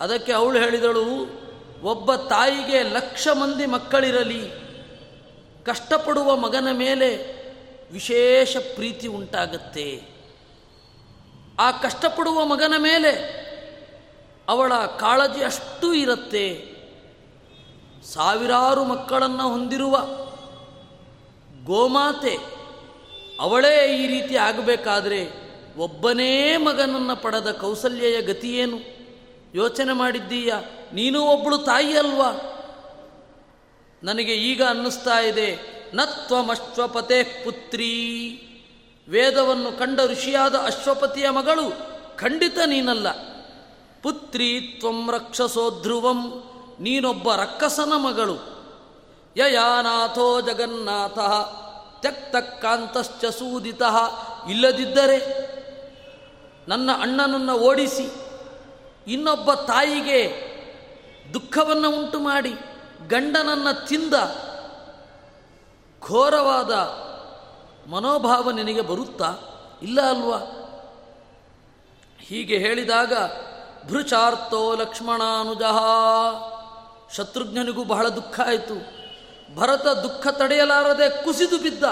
ಅದಕ್ಕೆ 0.00 0.32
ಅವಳು 0.32 0.58
ಹೇಳಿದಳು, 0.58 1.40
ಒಬ್ಬ 1.82 2.14
ತಾಯಿಗೆ 2.14 2.82
ಲಕ್ಷ 2.82 3.28
ಮಂದಿ 3.28 3.66
ಮಕ್ಕಳಿರಲಿ. 3.66 4.70
ಕಷ್ಟಪಡುವ 5.64 6.36
ಮಗನ 6.36 6.68
ಮೇಲೆ 6.72 7.39
ವಿಶೇಷ 7.92 8.56
ಪ್ರೀತಿ 8.74 9.06
ಉಂಟಾಗತ್ತೆ. 9.06 10.02
ಆ 11.58 11.70
ಕಷ್ಟಪಡುವ 11.70 12.44
ಮಗನ 12.44 12.74
ಮೇಲೆ 12.78 13.40
ಅವಳ 14.48 14.74
ಕಾಳಜಿ 14.74 15.44
ಅಷ್ಟು 15.44 15.94
ಇರುತ್ತೆ. 15.94 16.70
ಸಾವಿರಾರು 18.04 18.84
ಮಕ್ಕಳನ್ನು 18.84 19.48
ಹೊಂದಿರುವ 19.48 19.96
ಗೋಮಾತೆ 21.64 22.38
ಅವಳೇ 23.40 23.96
ಈ 23.96 24.06
ರೀತಿ 24.06 24.36
ಆಗಬೇಕಾದ್ರೆ 24.36 25.28
ಒಬ್ಬನೇ 25.76 26.56
ಮಗನನ್ನು 26.56 27.22
ಪಡೆದ 27.22 27.50
ಕೌಸಲ್ಯೆಯ 27.50 28.22
ಗತಿಯೇನು? 28.22 28.78
ಯೋಚನೆ 29.54 29.92
ಮಾಡಿದ್ದೀಯ? 29.92 30.52
ನೀನು 30.92 31.22
ಒಬ್ಬಳು 31.22 31.58
ತಾಯಿ 31.58 31.98
ಅಲ್ವಾ? 31.98 32.32
ನನಗೆ 34.02 34.34
ಈಗ 34.34 34.62
ಅನ್ನಿಸ್ತಾ 34.62 35.18
ಇದೆ 35.18 35.79
ನತ್ವಮಶ್ವಪತೆ 35.94 37.22
ಪುತ್ರಿ. 37.44 37.92
ವೇದವನ್ನು 39.08 39.78
ಕಂಡ 39.78 40.00
ಋಷಿಯಾದ 40.06 40.54
ಅಶ್ವಪತಿಯ 40.54 41.30
ಮಗಳು, 41.30 41.66
ಖಂಡಿತ 42.16 42.58
ನೀನಲ್ಲ. 42.66 43.08
ಪುತ್ರಿ 44.02 44.76
ತ್ವಂ 44.78 45.10
ರಕ್ಷಸೋ 45.10 45.64
ಧ್ರುವಂ, 45.82 46.20
ನೀನೊಬ್ಬ 46.80 47.34
ರಕ್ಕಸನ 47.34 47.92
ಮಗಳು. 47.96 48.36
ಯಯಾನಾಥೋ 49.36 50.40
ಜಗನ್ನಾಥ 50.40 51.18
ತ್ಯಕ್ತ 52.00 52.36
ಕಾಂತಶ್ಚ 52.36 53.24
ಸೂದಿತ, 53.24 53.82
ಇಲ್ಲದಿದ್ದರೆ 54.50 55.18
ನನ್ನ 56.68 56.90
ಅಣ್ಣನನ್ನು 57.00 57.54
ಓಡಿಸಿ, 57.58 58.06
ಇನ್ನೊಬ್ಬ 59.06 59.54
ತಾಯಿಗೆ 59.54 60.20
ದುಃಖವನ್ನು 61.34 61.90
ಉಂಟು 61.90 62.18
ಮಾಡಿ 62.18 62.52
ಗಂಡನನ್ನು 63.08 63.88
ತಿಂದ 63.88 64.14
ಘೋರವಾದ 66.02 66.70
ಮನೋಭಾವ 67.90 68.50
ನಿನಗೆ 68.50 68.80
ಬರುತ್ತಾ? 68.80 69.34
ಇಲ್ಲ 69.82 70.00
ಅಲ್ವಾ? 70.00 70.38
ಹೀಗೆ 72.18 72.58
ಹೇಳಿದಾಗ 72.58 73.12
ಭೃಚಾರ್ಥೋ 73.88 74.74
ಲಕ್ಷ್ಮಣಾನುಜಃ. 74.74 75.78
ಶತ್ರುಘ್ನನಿಗೂ 77.14 77.84
ಬಹಳ 77.84 78.08
ದುಃಖ 78.08 78.40
ಆಯಿತು. 78.46 79.00
ಭರತ 79.56 79.86
ದುಃಖ 79.86 80.26
ತಡೆಯಲಾರದೆ 80.26 81.24
ಕುಸಿದು 81.24 81.58
ಬಿದ್ದ. 81.58 81.84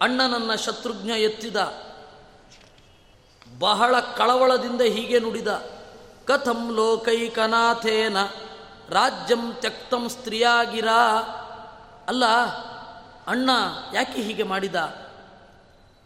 ಅಣ್ಣನನ್ನ 0.00 0.54
ಶತ್ರುಘ್ನ 0.54 1.10
ಎತ್ತಿದ. 1.10 1.56
ಬಹಳ 3.58 4.00
ಕಳವಳದಿಂದ 4.00 4.80
ಹೀಗೆ 4.80 5.18
ನುಡಿದ. 5.18 5.48
ಕಥಂ 6.26 6.74
ಲೋಕೈಕನಾಥೇನ 6.74 8.24
ರಾಜ್ಯಂ 8.88 9.52
ತ್ಯಕ್ತಂ 9.52 10.08
ಸ್ತ್ರೀಯಾಗಿರ. 10.08 10.88
ಅಲ್ಲ 12.08 12.24
ಅಣ್ಣ 13.26 13.50
ಯಾಕೆ 13.94 14.22
ಹೀಗೆ 14.22 14.42
ಮಾಡಿದ? 14.42 14.74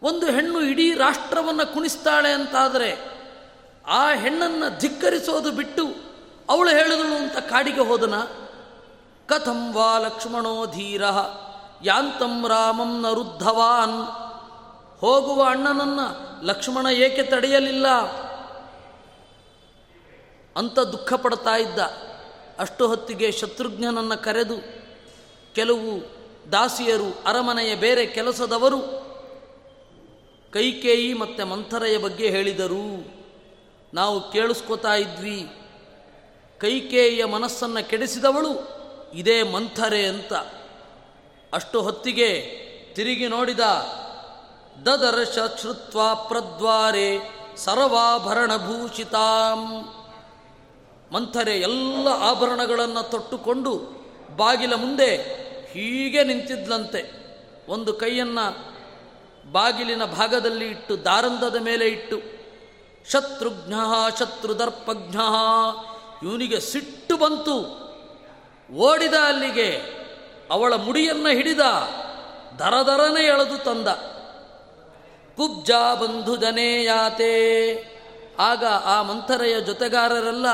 ಒಂದು 0.03 0.25
ಹೆಣ್ಣು 0.25 0.61
ಇಡೀ 0.61 0.93
ರಾಷ್ಟ್ರವನ್ನು 0.93 1.73
ಕುಣಿಸ್ತಾಳೆ 1.73 2.31
ಅಂತಾದರೆ 2.31 3.21
ಆ 3.87 4.13
ಹೆಣ್ಣನ್ನು 4.13 4.79
ಧಿಕ್ಕರಿಸೋದು 4.79 5.51
ಬಿಟ್ಟು 5.51 5.87
ಅವಳು 6.49 6.69
ಹೇಳಿದಳು 6.69 7.15
ಅಂತ 7.15 7.37
ಕಾಡಿಗೆ 7.37 7.81
ಹೋದನ? 7.81 8.19
ಕಥಂ 9.25 9.73
ವಾ 9.73 9.97
ಲಕ್ಷ್ಮಣೋ 9.97 10.65
ಧೀರ, 10.65 11.03
ಯಾಂತಂ 11.83 12.47
ರಾಮಂ 12.47 13.01
ನರುದ್ಧವಾನ್ 13.01 14.03
ಹೋಗುವ 14.99 15.43
ಅಣ್ಣನನ್ನ 15.43 15.99
ಲಕ್ಷ್ಮಣ 16.41 16.85
ಏಕೆ 16.85 17.23
ತಡೆಯಲಿಲ್ಲ? 17.23 17.87
ಅಂತ 20.57 20.79
ದುಃಖ 20.79 21.13
ಪಡ್ತಾ 21.13 21.55
ಇದ್ದ. 21.55 21.79
ಅಷ್ಟು 22.59 22.87
ಹೊತ್ತಿಗೆ 22.87 23.31
ಶತ್ರುಘ್ನನನ್ನು 23.31 24.23
ಕರೆದು, 24.23 24.55
ಕೆಲವು 25.55 26.20
ದಾಸಿಯರು 26.51 27.21
ಅರಮನೆಯ 27.25 27.75
ಬೇರೆ 27.75 28.05
ಕೆಲಸದವರು? 28.05 29.01
ಕೈಕೇಯಿ 30.53 31.13
ಮತ್ತು 31.13 31.45
ಮಂಥರೆಯ 31.45 31.97
ಬಗ್ಗೆ 31.97 32.29
ಹೇಳಿದರು. 32.29 33.13
ನಾವು 33.93 34.31
ಕೇಳಿಸ್ಕೋತಾ 34.31 34.95
ಇದ್ವಿ, 34.95 35.47
ಕೈಕೇಯಿಯ 36.59 37.25
ಮನಸ್ಸನ್ನು 37.25 37.89
ಕೆಡಿಸಿದವಳು 37.89 38.81
ಇದೇ 39.13 39.43
ಮಂಥರೆ 39.43 40.05
ಅಂತ. 40.05 40.33
ಅಷ್ಟು 41.53 41.81
ಹೊತ್ತಿಗೆ 41.81 42.61
ತಿರುಗಿ 42.93 43.27
ನೋಡಿದ, 43.27 43.59
ದದರ್ಶ 44.85 45.61
ಶ್ರುತ್ವ 45.61 46.15
ಪ್ರದ್ವಾರೆ 46.15 47.19
ಸರ್ವಾಭರಣಭೂಷಿತಾಂ. 47.57 49.85
ಮಂಥರೆ 51.11 51.59
ಎಲ್ಲ 51.59 52.07
ಆಭರಣಗಳನ್ನು 52.07 53.11
ತೊಟ್ಟುಕೊಂಡು 53.11 53.81
ಬಾಗಿಲ 54.35 54.73
ಮುಂದೆ 54.73 55.41
ಹೀಗೆ 55.73 56.23
ನಿಂತಿದ್ಲಂತೆ. 56.23 57.21
ಒಂದು 57.69 57.93
ಕೈಯನ್ನು 57.93 58.71
ಬಾಗಿಲಿನ 59.51 60.05
ಭಾಗದಲ್ಲಿ 60.05 60.67
ಇಟ್ಟು 60.67 61.05
ದಾರಂದದ 61.05 61.55
ಮೇಲೆ 61.55 61.87
ಇಟ್ಟು, 61.87 62.21
ಶತ್ರುಘ್ನ 63.11 63.73
ಶತ್ರುದರ್ಪಘ್ನ 64.19 65.19
ಇವನಿಗೆ 66.23 66.59
ಸಿಟ್ಟು 66.59 67.17
ಬಂತು. 67.17 67.81
ಓಡಿದ 68.73 69.13
ಅಲ್ಲಿಗೆ 69.13 69.81
ಅವಳ 70.51 70.73
ಮುಡಿಯನ್ನು 70.73 71.29
ಹಿಡಿದ 71.29 71.59
ದರದರನೆ 72.59 73.23
ಎಳೆದು 73.23 73.57
ತಂದ. 73.57 73.87
ಕುಬ್ಜ 75.37 75.71
ಬಂಧು 75.71 76.37
ಯಾತೆ. 76.83 77.51
ಆಗ 78.39 78.65
ಆ 78.65 79.01
ಮಂಥರೆಯ 79.01 79.61
ಜೊತೆಗಾರರೆಲ್ಲ 79.61 80.45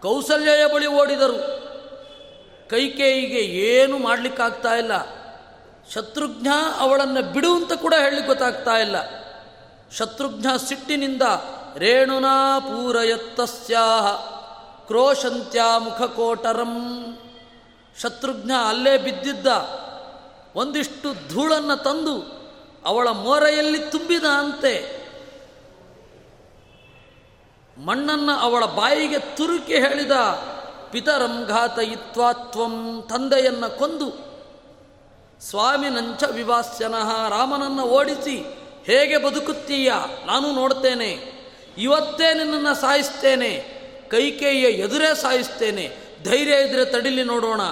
ಕೌಸಲ್ಯಯ 0.00 0.66
ಬಳಿ 0.74 0.86
ಓಡಿದರು. 0.86 1.67
ಕೈಕೇಯಿಗೆ 2.70 3.40
ಏನು 3.40 3.98
ಮಾಡಲಿಕ್ಕಾಗ್ತಾ 3.98 4.74
ಇಲ್ಲ. 4.74 5.18
ಶತ್ರುಘ್ನ 5.94 6.46
ಅವಳನ್ನು 6.78 7.22
ಬಿಡು 7.22 7.54
ಅಂತ 7.54 7.72
ಕೂಡ 7.72 7.94
ಹೇಳಲಿಕ್ಕೆ 8.00 8.26
ಗೊತ್ತಾಗ್ತಾ 8.26 8.70
ಇಲ್ಲ. 8.70 8.96
ಶತ್ರುಘ್ನ 9.96 10.56
ಸಿಟ್ಟಿನಿಂದ 10.56 11.22
ರೇಣುನಾ 11.76 12.58
ಪೂರಯತ್ತಸ್ಯಾಹ. 12.58 14.16
ಕ್ರೋಶಂತ್ಯ 14.86 15.60
ಮುಖಕೋಟರಂ. 15.78 17.18
ಶತ್ರುಘ್ನ 18.02 18.52
ಅಲ್ಲೇ 18.68 18.98
ಬಿದ್ದಿದ್ದ. 18.98 19.46
ಒಂದಿಷ್ಟು 20.54 21.34
ಧೂಳನ್ನು 21.34 21.76
ತಂದು 21.76 22.38
ಅವಳ 22.86 23.08
ಮೋರೆಯಲ್ಲಿ 23.08 23.78
ತುಂಬಿದ 23.78 24.24
ಅಂತೆ. 24.24 24.98
ಮಣ್ಣನ್ನು 27.86 28.32
ಅವಳ 28.32 28.64
ಬಾಯಿಗೆ 28.64 29.18
ತುರುಕಿ 29.18 29.74
ಹೇಳಿದ 29.74 30.10
ಪಿತರಂ 30.92 31.48
ತ್ವಂ 32.32 33.06
ತಂದೆಯನ್ನು 33.10 33.78
ಕೊಂದು 33.78 34.28
ಸ್ವಾಮಿನಂಚ 35.40 36.24
ವಿವಾಸ್ಯನಃ 36.24 37.28
ರಾಮನನ್ನು 37.28 37.82
ಓಡಿಸಿ 37.82 38.44
ಹೇಗೆ 38.84 39.16
ಬದುಕುತ್ತೀಯ? 39.16 39.92
ನಾನು 40.26 40.52
ನೋಡ್ತೇನೆ. 40.52 41.38
ಇವತ್ತೇ 41.78 42.34
ನಿನ್ನನ್ನು 42.34 42.74
ಸಾಯಿಸ್ತೇನೆ. 42.74 43.78
ಕೈಕೇಯ 44.10 44.64
ಎದುರೇ 44.64 45.14
ಸಾಯಿಸ್ತೇನೆ. 45.14 45.96
ಧೈರ್ಯ 46.24 46.54
ಇದ್ರೆ 46.54 46.84
ತಡಿಲಿ 46.84 47.24
ನೋಡೋಣ. 47.24 47.62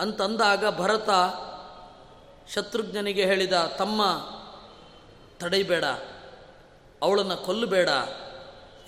ಅಂತಂದಾಗ 0.00 0.78
ಭರತ 0.78 1.10
ಶತ್ರುಘ್ನಿಗೆ 2.54 3.24
ಹೇಳಿದ, 3.24 3.52
ತಮ್ಮ 3.52 4.02
ತಡೆಯಬೇಡ 5.40 5.84
ಅವಳನ್ನು 7.02 7.36
ಕೊಲ್ಲಬೇಡ. 7.36 7.88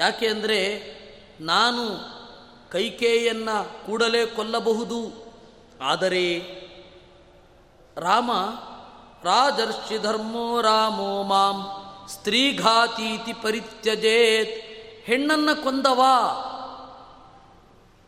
ಯಾಕೆ 0.01 0.27
ಅಂದರೆ 0.27 0.61
ನಾನು 1.41 1.87
ಕೈಕೇಯನ್ನು 2.73 3.87
ಕೂಡಲೇ 3.87 4.27
ಕೊಲ್ಲಬಹುದು. 4.27 5.31
ಆದರೆ 5.83 6.39
ರಾಮ 7.97 8.31
ರಾಜರ್ಷಿ 9.25 9.99
ಧರ್ಮೋ 9.99 10.61
ರಾಮೋ 10.61 11.23
ಮಾಂ, 11.23 11.67
ಸ್ತ್ರೀಘಾತೀತಿ 12.09 13.33
ಪರಿತ್ಯಜೇತ್, 13.33 14.63
ಹೆಣ್ಣನ್ನು 15.05 15.63
ಕೊಂದವಾ 15.63 16.47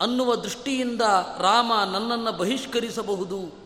ಅನ್ನುವ 0.01 0.35
ದೃಷ್ಟಿಯಿಂದ 0.35 1.01
ರಾಮ 1.39 1.71
ನನ್ನನ್ನು 1.91 2.31
ಬಹಿಷ್ಕರಿಸಬಹುದು. 2.31 3.63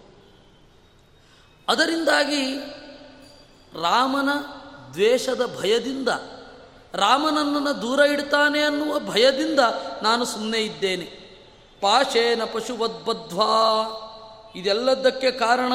ಅದರಿಂದಾಗಿ 1.67 2.57
ರಾಮನ 3.81 4.29
ದ್ವೇಷದ 4.93 5.57
ಭಯದಿಂದ 5.59 6.09
ರಾಮನನ್ನನ್ನು 6.93 7.81
ದೂರ 7.81 7.99
ಇಡ್ತಾನೆ 7.99 8.61
ಅನ್ನುವ 8.61 8.99
ಭಯದಿಂದ 8.99 9.59
ನಾನು 10.03 10.25
ಸುಮ್ಮನೆ 10.25 10.57
ಇದ್ದೇನೆ. 10.57 11.27
ಪಾಶೇನ 11.81 12.43
ಪಶುವದ್ಬದ್ವಾ 12.43 13.53
ಇದೆಲ್ಲದಕ್ಕೆ 14.55 15.31
ಕಾರಣ 15.31 15.73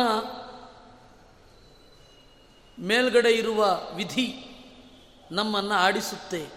ಮೇಲ್ಗಡೆ 2.78 3.30
ಇರುವ 3.30 3.80
ವಿಧಿ 3.94 4.48
ನಮ್ಮನ್ನು 5.30 5.74
ಆಡಿಸುತ್ತೆ. 5.74 6.48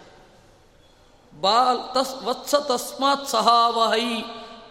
ಬಾ 1.40 1.74
ತಸ್ 1.94 2.24
ವತ್ಸ 2.24 2.54
ತಸ್ಮಾತ್ 2.54 3.28
ಸಹಾವಹೈ. 3.28 4.22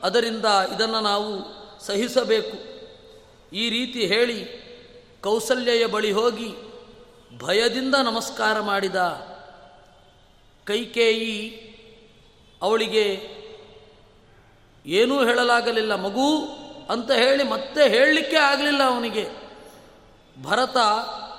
ಅದರಿಂದ 0.04 0.46
ಇದನ್ನು 0.76 1.00
ನಾವು 1.00 1.56
ಸಹಿಸಬೇಕು. 1.86 2.76
ಈ 3.56 3.70
ರೀತಿ 3.70 4.08
ಹೇಳಿ 4.08 4.66
ಕೌಸಲ್ಯೆಯ 5.24 5.86
ಬಳಿ 5.86 6.12
ಹೋಗಿ 6.12 6.56
ಭಯದಿಂದ 7.38 7.96
ನಮಸ್ಕಾರ 7.96 8.60
ಮಾಡಿದ. 8.60 8.96
ಕೈಕೇಯಿ 10.66 11.66
ಅವಳಿಗೆ 12.62 13.36
ಏನೂ 14.86 15.26
ಹೇಳಲಾಗಲಿಲ್ಲ, 15.26 15.96
ಮಗು 15.96 16.38
ಅಂತ 16.90 17.12
ಹೇಳಿ 17.12 17.44
ಮತ್ತೆ 17.44 17.90
ಹೇಳಲಿಕ್ಕೆ 17.90 18.38
ಆಗಲಿಲ್ಲ 18.38 18.84
ಅವನಿಗೆ. 18.84 19.28
ಭರತ 20.44 20.78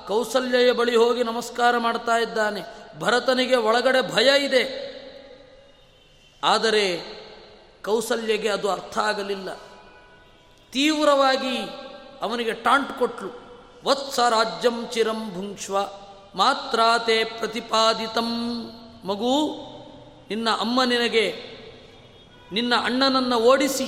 ಕೌಸಲ್ಯ 0.08 0.72
ಬಳಿ 0.72 0.96
ಹೋಗಿ 0.96 1.22
ನಮಸ್ಕಾರ 1.22 1.78
ಮಾಡ್ತಾ 1.78 2.16
ಇದ್ದಾನೆ. 2.16 2.60
ಭರತನಿಗೆ 2.98 3.56
ಒಳಗಡೆ 3.56 4.14
ಭಯ 4.14 4.44
ಇದೆ. 4.44 4.86
ಆದರೆ 6.44 6.98
ಕೌಸಲ್ಯಗೆ 7.84 8.48
ಅದು 8.48 8.70
ಅರ್ಥ 8.70 8.98
ಆಗಲಿಲ್ಲ. 8.98 9.52
ತೀವ್ರವಾಗಿ 10.72 11.58
ಅವನಿಗೆ 12.22 12.52
ಟಾಂಟ್ 12.52 12.92
ಕೊಟ್ಲು. 12.92 13.30
ವತ್ಸ 13.84 14.20
ರಾಜ್ಯಂ 14.20 14.88
ಚಿರಂ 14.92 15.30
ಭುಂಕ್ಷ್ವ 15.34 15.78
ಮಾತ್ರಾತೆ 16.34 17.24
ಪ್ರತಿಪಾದಿತಂ. 17.24 18.30
ಮಗು, 19.04 19.48
ನಿನ್ನ 20.28 20.50
ಅಮ್ಮ 20.50 20.82
ನಿನಗೆ 20.82 21.56
ನಿನ್ನ 22.52 22.74
ಅಣ್ಣನನ್ನು 22.84 23.36
ಓಡಿಸಿ, 23.36 23.86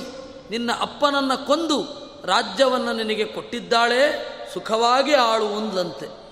ನಿನ್ನ 0.51 0.71
ಅಪ್ಪನನ್ನು 0.79 1.47
ಕೊಂದು 1.47 1.83
ರಾಜ್ಯವನ್ನು 2.25 2.93
ನಿನಗೆ 2.93 3.25
ಕೊಟ್ಟಿದ್ದಾಳೆ, 3.25 4.01
ಸುಖವಾಗಿ 4.53 5.13
ಆಳುವಂದಂತೆ 5.13 6.29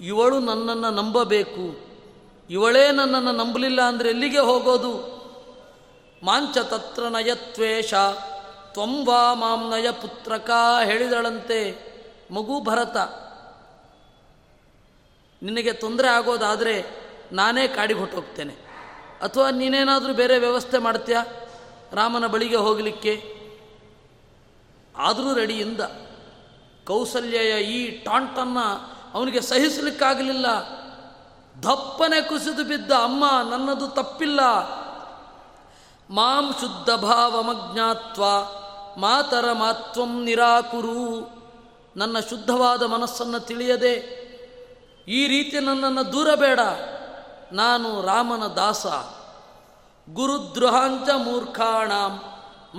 ಇವಳು 0.00 0.38
ನನ್ನನ್ನು 0.38 0.90
ನಂಬಬೇಕು. 0.90 1.94
ಇವಳೇ 2.50 2.90
ನನ್ನನ್ನು 2.92 3.32
ನಂಬಲಿಲ್ಲ 3.32 3.82
ಅಂದರೆ 3.82 4.08
ಎಲ್ಲಿಗೆ 4.08 4.38
ಹೋಗೋದು? 4.38 5.14
ಮಾಂಚ 6.22 6.58
ತತ್ರ 6.58 7.02
ನಯತ್ವೇಷ 7.02 7.94
ತ್ವಂವಾ 8.72 9.34
ಮಾಂ 9.34 9.70
ನಯ 9.70 9.90
ಪುತ್ರಕ 9.90 10.50
ಹೇಳಿದಳಂತೆ. 10.84 11.94
ಮಗು 12.30 12.60
ಭರತ. 12.60 12.96
ನಿನಗೆ 15.44 15.72
ತೊಂದರೆ 15.72 16.08
ಆಗೋದಾದರೆ 16.08 16.84
ನಾನೇ 17.32 17.68
ಕಾಡಿಗೆ 17.68 18.00
ಹೊಟ್ಟೋಗ್ತೇನೆ 18.00 18.52
ಅಥವಾ 19.22 19.50
ನೀನೇನಾದರೂ 19.50 20.14
ಬೇರೆ 20.14 20.38
ವ್ಯವಸ್ಥೆ 20.38 20.78
ಮಾಡ್ತೀಯ? 20.78 21.16
ರಾಮನ 21.92 22.26
ಬಳಿಗೆ 22.26 22.56
ಹೋಗಲಿಕ್ಕೆ? 22.56 23.44
ಆದರೂ 24.96 25.34
ರೆಡಿಯಿಂದ. 25.34 25.80
ಕೌಸಲ್ಯಯ 26.86 27.64
ಈ 27.64 27.90
ಟಾಂಟನ್ನು 27.90 28.94
ಅವನಿಗೆ 29.14 29.40
ಸಹಿಸಲಿಕ್ಕಾಗಲಿಲ್ಲ. 29.40 30.46
ದಪ್ಪನೆ 31.62 32.20
ಕುಸಿದು 32.20 32.64
ಬಿದ್ದ 32.64 32.92
ಅಮ್ಮ 32.92 33.24
ನನ್ನದು 33.50 33.86
ತಪ್ಪಿಲ್ಲ. 33.86 34.40
ಮಾಂ 36.10 36.54
ಶುದ್ಧ 36.60 36.90
ಭಾವಮಜ್ಞಾತ್ವ 36.90 38.24
ಮಾತರ 39.00 39.52
ಮಾತ್ವಂ 39.52 40.24
ನಿರಾಕುರು. 40.24 41.30
ನನ್ನ 41.96 42.18
ಶುದ್ಧವಾದ 42.30 42.82
ಮನಸ್ಸನ್ನು 42.82 43.40
ತಿಳಿಯದೆ 43.40 44.23
ಈ 45.08 45.26
ರೀತಿ 45.26 45.60
ನನ್ನನ್ನು 45.60 46.12
ದೂರ 46.12 46.34
ಬೇಡ. 46.34 46.60
ನಾನು 47.52 48.02
ರಾಮನ 48.02 48.46
ದಾಸ. 48.46 48.86
ಗುರುದ್ರೋಹಾಂಚ 50.12 51.08
ಮೂರ್ಖಾಣಾಂ. 51.16 52.20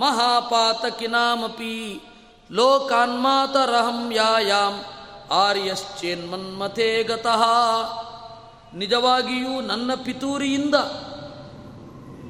ಮಹಾಪಾತಕಿನಾಮಪಿ 0.00 2.00
ಲೋಕಾನ್ಮಾತರಹಂ 2.52 4.12
ಯಾಯಾಂ. 4.12 4.84
ಆರ್ಯಶ್ಚೇನ್ಮನ್ಮಥೇ 5.32 7.02
ಗತಃ. 7.02 7.44
ನಿಜವಾಗಿಯೂ 8.74 9.60
ನನ್ನ 9.60 9.94
ಪಿತೂರಿಯಿಂದ 9.94 10.74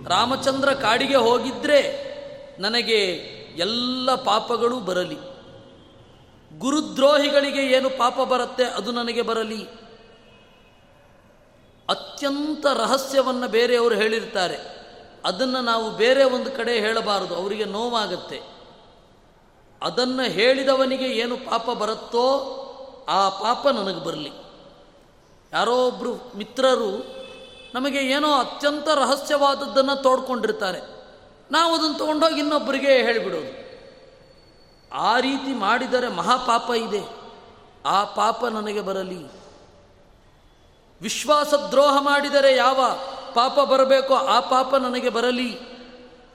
ರಾಮಚಂದ್ರ 0.09 0.73
ಕಾಡಿಗೆ 0.73 1.17
ಹೋಗಿದ್ರೆ 1.17 2.07
ನನಗೆ 2.59 3.31
ಎಲ್ಲ 3.57 4.15
ಪಾಪಗಳು 4.15 4.81
ಬರಲಿ. 4.81 5.19
ಗುರುದ್ರೋಹಿಗಳಿಗೆ 6.59 7.63
ಏನು 7.63 7.91
ಪಾಪ 7.91 8.21
ಬರುತ್ತೆ 8.21 8.65
ಅದು 8.65 8.93
ನನಗೆ 8.93 9.23
ಬರಲಿ. 9.23 9.86
ಅತ್ಯಂತ 11.89 12.67
ರಹಸ್ಯವನ್ನು 12.67 13.49
ಬೇರೆಯವರು 13.49 13.95
ಹೇಳಿರ್ತಾರೆ. 13.95 14.87
ಅದನ್ನು 15.25 15.61
ನಾವು 15.61 15.91
ಬೇರೆ 15.91 16.25
ಒಂದು 16.25 16.51
ಕಡೆ 16.51 16.81
ಹೇಳಬಾರದು, 16.81 17.35
ಅವರಿಗೆ 17.35 17.65
ನೋವಾಗತ್ತೆ. 17.65 18.43
ಅದನ್ನು 19.83 20.23
ಹೇಳಿದವನಿಗೆ 20.23 21.05
ಏನು 21.05 21.37
ಪಾಪ 21.37 21.71
ಬರುತ್ತೋ 21.71 22.53
ಆ 23.09 23.29
ಪಾಪ 23.29 23.69
ನನಗೆ 23.69 24.05
ಬರಲಿ. 24.05 24.33
ಯಾರೋ 25.53 25.87
ಒಬ್ಬರು 25.87 26.39
ಮಿತ್ರರು 26.39 27.17
ನಮಗೆ 27.75 27.99
ಏನೋ 27.99 28.33
ಅತ್ಯಂತ 28.33 28.89
ರಹಸ್ಯವಾದದ್ದನ್ನು 28.89 30.03
ತೋಡ್ಕೊಂಡಿರ್ತಾರೆ. 30.03 30.81
ನಾವು 31.51 31.75
ಅದನ್ನು 31.75 31.99
ತೊಗೊಂಡೋಗಿ 31.99 32.41
ಇನ್ನೊಬ್ಬರಿಗೆ 32.41 32.93
ಹೇಳಿಬಿಡೋದು. 33.03 33.67
ಆ 34.93 35.21
ರೀತಿ 35.21 35.53
ಮಾಡಿದರೆ 35.53 36.09
ಮಹಾಪಾಪ 36.09 36.71
ಇದೆ. 36.71 37.09
ಆ 37.87 38.05
ಪಾಪ 38.05 38.45
ನನಗೆ 38.45 38.81
ಬರಲಿ. 38.81 39.46
ವಿಶ್ವಾಸ 41.03 41.55
ದ್ರೋಹ 41.55 41.97
ಮಾಡಿದರೆ 42.01 42.57
ಯಾವ 42.57 42.91
ಪಾಪ 43.35 43.61
ಬರಬೇಕೋ 43.61 44.15
ಆ 44.15 44.41
ಪಾಪ 44.41 44.75
ನನಗೆ 44.77 45.09
ಬರಲಿ. 45.09 45.59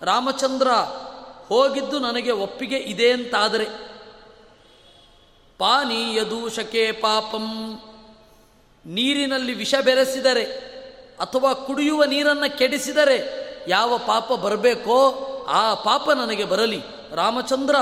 ರಾಮಚಂದ್ರ 0.02 0.68
ಹೋಗಿದ್ದು 1.48 2.00
ನನಗೆ 2.00 2.32
ಒಪ್ಪಿಗೆ 2.32 2.78
ಇದೆ 2.78 3.12
ಅಂತಾದರೆ 3.12 3.66
ಪಾನೀಯ 5.58 6.24
ದೂಷಕೆ 6.24 6.92
ಪಾಪಂ, 6.92 7.80
ನೀರಿನಲ್ಲಿ 8.86 9.54
ವಿಷ 9.54 9.76
ಬೆರೆಸಿದರೆ 9.86 10.44
ಅಥವಾ 11.20 11.54
ಕುಡಿಯುವ 11.54 12.04
ನೀರನ್ನು 12.04 12.58
ಕೆಡಿಸಿದರೆ 12.58 13.18
ಯಾವ 13.68 13.98
ಪಾಪ 13.98 14.34
ಬರಬೇಕೋ 14.34 14.98
ಆ 15.50 15.74
ಪಾಪ 15.74 16.10
ನನಗೆ 16.12 16.44
ಬರಲಿ. 16.44 16.82
ರಾಮಚಂದ್ರ 17.12 17.76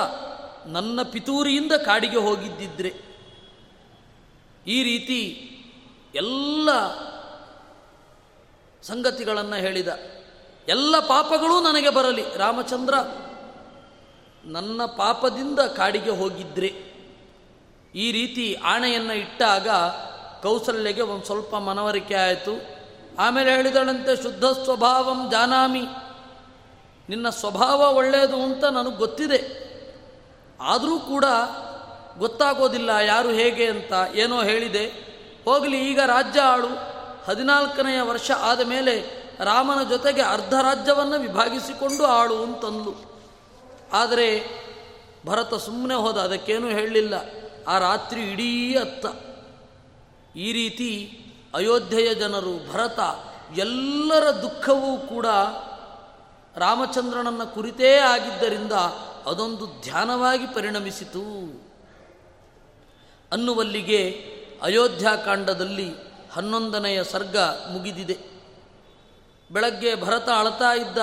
ನನ್ನ 0.65 1.01
ಪಿತೂರಿಯಿಂದ 1.01 1.71
ಕಾಡಿಗೆ 1.71 2.17
ಹೋಗಿದ್ದಿದ್ರೆ. 2.17 2.93
ಈ 4.67 4.83
ರೀತಿ 4.83 5.45
ಎಲ್ಲ 6.15 6.69
ಸಂಗತಿಗಳನ್ನು 8.83 9.55
ಹೇಳಿದ. 9.55 9.87
ಎಲ್ಲ 10.67 10.99
ಪಾಪಗಳೂ 10.99 11.59
ನನಗೆ 11.59 11.89
ಬರಲಿ. 11.89 12.23
ರಾಮಚಂದ್ರ, 12.37 12.93
ನನ್ನ 14.45 14.85
ಪಾಪದಿಂದ 14.85 15.59
ಕಾಡಿಗೆ 15.59 16.09
ಹೋಗಿದ್ರೆ. 16.09 16.89
ಈ 17.95 18.11
ರೀತಿ 18.11 18.57
ಆಣೆಯನ್ನು 18.63 19.13
ಇಟ್ಟಾಗ 19.13 19.67
ಕೌಸಲ್ಯಗೆ 20.41 21.01
ಒಂದು 21.01 21.25
ಸ್ವಲ್ಪ 21.25 21.55
ಮನವರಿಕೆ 21.55 22.15
ಆಯಿತು. 22.15 22.51
ಆಮೇಲೆ 23.19 23.55
ಹೇಳಿದಳಂತೆ, 23.55 24.23
ಶುದ್ಧ 24.23 24.45
ಸ್ವಭಾವಂ 24.45 25.31
ಜಾನಾಮಿ. 25.31 25.81
ನಿನ್ನ 27.09 27.29
ಸ್ವಭಾವ 27.29 27.81
ಒಳ್ಳೆಯದು 27.81 28.41
ಅಂತ 28.41 28.63
ನನಗೆ 28.63 28.95
ಗೊತ್ತಿದೆ. 28.95 29.69
ಆದರೂ 30.61 30.99
ಕೂಡ 30.99 31.25
ಗೊತ್ತಾಗೋದಿಲ್ಲ 32.17 32.89
ಯಾರು 32.89 33.29
ಹೇಗೆ 33.29 33.65
ಅಂತ. 33.65 34.15
ಏನೋ 34.15 34.43
ಹೇಳಿದೆ. 34.43 35.08
ಹೋಗಲಿ, 35.49 35.91
ಈಗ 35.91 35.99
ರಾಜ್ಯ 35.99 36.41
ಆಳು. 36.41 36.71
ಹದಿನಾಲ್ಕನೆಯ 37.25 38.01
ವರ್ಷ 38.01 38.31
ಆದ 38.31 38.61
ಮೇಲೆ 38.61 38.95
ರಾಮನ 39.43 39.89
ಜೊತೆಗೆ 39.89 40.21
ಅರ್ಧ 40.21 40.53
ರಾಜ್ಯವನ್ನು 40.53 41.19
ವಿಭಾಗಿಸಿಕೊಂಡು 41.19 42.03
ಆಳು 42.05 42.43
ಅಂತಂದು 42.43 42.93
ಆದರೆ 43.93 44.27
ಭರತ 45.25 45.53
ಸುಮ್ಮನೆ 45.53 45.95
ಹೋದ, 45.95 46.17
ಅದಕ್ಕೇನೂ 46.17 46.67
ಹೇಳಲಿಲ್ಲ. 46.67 47.13
ಆ 47.67 47.77
ರಾತ್ರಿ 47.77 48.21
ಇಡೀ 48.21 48.75
ಅತ್ತ. 48.75 49.05
ಈ 50.37 50.51
ರೀತಿ 50.51 50.91
ಅಯೋಧ್ಯೆಯ 51.53 52.13
ಜನರು, 52.13 52.53
ಭರತ, 52.73 52.99
ಎಲ್ಲರ 53.57 54.29
ದುಃಖವೂ 54.31 54.97
ಕೂಡ 54.97 55.25
ರಾಮಚಂದ್ರನನ್ನ 56.55 57.43
ಕುರಿತೇ 57.43 57.95
ಆಗಿದ್ದರಿಂದ 57.95 58.71
ಅದೊಂದು 59.25 59.65
ಧ್ಯಾನವಾಗಿ 59.81 60.47
ಪರಿಣಮಿಸಿತು. 60.47 61.25
ಅನ್ನುವಲ್ಲಿಗೆ 63.31 64.01
ಅಯೋಧ್ಯಾಕಾಂಡದಲ್ಲಿ 64.61 65.93
ಹನ್ನೊಂದನೆಯ 66.33 67.03
ಸರ್ಗ 67.03 67.37
ಮುಗಿದಿದೆ. 67.37 68.17
ಬೆಳಗ್ಗೆ 69.51 70.01
ಭರತ 70.01 70.29
ಅಳತಾ 70.29 70.73
ಇದ್ದ 70.73 70.97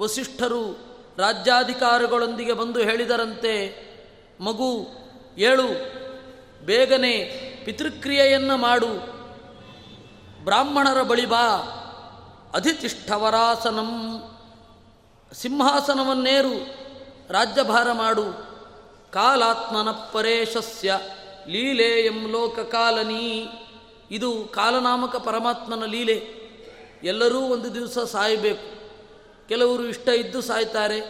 ವಸಿಷ್ಠರು 0.00 0.78
ರಾಜ್ಯಾಧಿಕಾರಿಗಳೊಂದಿಗೆ 1.18 2.52
ಬಂದು 2.52 2.78
ಹೇಳಿದರಂತೆ, 2.80 3.76
ಮಗು, 4.40 4.86
ಏಳು, 5.38 5.66
ಬೇಗನೆ 6.64 7.18
ಪಿತೃಕ್ರಿಯೆಯನ್ನು 7.64 8.56
ಮಾಡು. 8.56 8.88
ಬ್ರಾಹ್ಮಣರ 10.44 11.02
ಬಳಿ 11.02 11.26
ಬಾ. 11.26 11.76
ಅಧಿತಿಷ್ಠವರಾಸನಂ, 12.54 14.22
ಸಿಂಹಾಸನವನ್ನೇರು 15.32 16.80
ರಾಜ್ಯಭಾರ 17.30 17.92
ಮಾಡು. 17.92 18.24
ಕಾಲಾತ್ಮನ 19.12 19.90
ಪರೇಶಸ್ಯ. 19.90 21.00
ಲೀಲೆಯಂ 21.48 22.30
ಲೋಕಕಾಲನೀ. 22.30 23.46
ಇದು 24.10 24.44
ಕಾಲನಾಮಕ 24.44 25.16
ಪರಮಾತ್ಮನ 25.16 25.84
ಲೀಲೆ. 25.84 26.40
ಎಲ್ಲರೂ 27.04 27.40
ಒಂದು 27.40 27.74
ದಿವಸ 27.74 27.98
ಸಾಯಬೇಕು. 27.98 28.80
ಕೆಲವರು 29.48 29.84
ಇಷ್ಟ 29.84 30.08
ಇದ್ದು 30.08 30.40
ಸಾಯ್ತಾರೆ, 30.40 31.00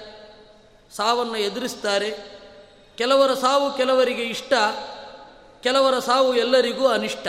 ಸಾವನ್ನು 0.96 1.36
ಎದುರಿಸ್ತಾರೆ. 1.36 2.40
ಕೆಲವರ 2.96 3.34
ಸಾವು 3.34 3.76
ಕೆಲವರಿಗೆ 3.76 4.22
ಇಷ್ಟ, 4.22 4.52
ಕೆಲವರ 5.62 5.98
ಸಾವು 5.98 6.36
ಎಲ್ಲರಿಗೂ 6.36 6.86
ಅನಿಷ್ಟ. 6.86 7.28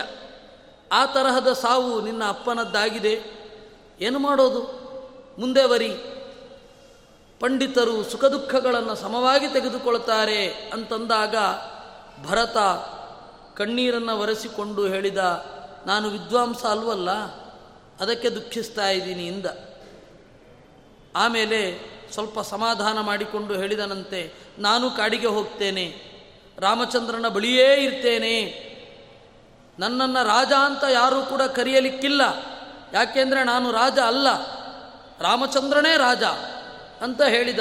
ಆ 0.91 1.05
ತರಹದ 1.05 1.53
ಸಾವು 1.53 2.01
ನಿನ್ನ 2.01 2.23
ಅಪ್ಪನದ್ದಾಗಿದೆ. 2.27 3.21
ಏನು 4.01 4.19
ಮಾಡೋದು? 4.19 4.81
ಮುಂದೆ 5.39 5.67
ಬರಿ. 5.67 5.89
ಪಂಡಿತರು 7.39 8.03
ಸುಖ 8.03 8.25
ದುಃಖಗಳನ್ನು 8.25 8.95
ಸಮವಾಗಿ 8.95 9.47
ತೆಗೆದುಕೊಳ್ತಾರೆ 9.47 10.47
ಅಂತಂದಾಗ 10.47 11.35
ಭರತ 12.23 12.57
ಕಣ್ಣೀರನ್ನು 13.57 14.19
ಒರೆಸಿಕೊಂಡು 14.19 14.85
ಹೇಳಿದ, 14.85 15.17
ನಾನು 15.85 16.09
ವಿದ್ವಾಂಸ 16.09 16.65
ಅಲ್ವಲ್ಲ, 16.65 17.11
ಅದಕ್ಕೆ 17.99 18.29
ದುಃಖಿಸ್ತಾ 18.29 18.89
ಇದ್ದೀನಿ 18.89 19.27
ಇಂದ. 19.27 19.45
ಆಮೇಲೆ 21.15 21.79
ಸ್ವಲ್ಪ 22.13 22.39
ಸಮಾಧಾನ 22.39 22.99
ಮಾಡಿಕೊಂಡು 22.99 23.53
ಹೇಳಿದನಂತೆ, 23.53 24.33
ನಾನು 24.59 24.91
ಕಾಡಿಗೆ 24.91 25.27
ಹೋಗ್ತೇನೆ, 25.27 25.85
ರಾಮಚಂದ್ರನ 26.57 27.27
ಬಳಿಯೇ 27.27 27.75
ಇರ್ತೇನೆ. 27.75 28.35
ನನ್ನನ್ನು 29.79 30.27
ರಾಜ 30.27 30.51
ಅಂತ 30.65 30.83
ಯಾರೂ 30.91 31.23
ಕೂಡ 31.23 31.41
ಕರೆಯಲಿಕ್ಕಿಲ್ಲ. 31.41 32.21
ಯಾಕೆಂದರೆ 32.93 33.43
ನಾನು 33.43 33.71
ರಾಜ 33.71 33.99
ಅಲ್ಲ, 33.99 34.27
ರಾಮಚಂದ್ರನೇ 35.21 35.97
ರಾಜ 35.97 36.23
ಅಂತ 37.01 37.21
ಹೇಳಿದ. 37.21 37.59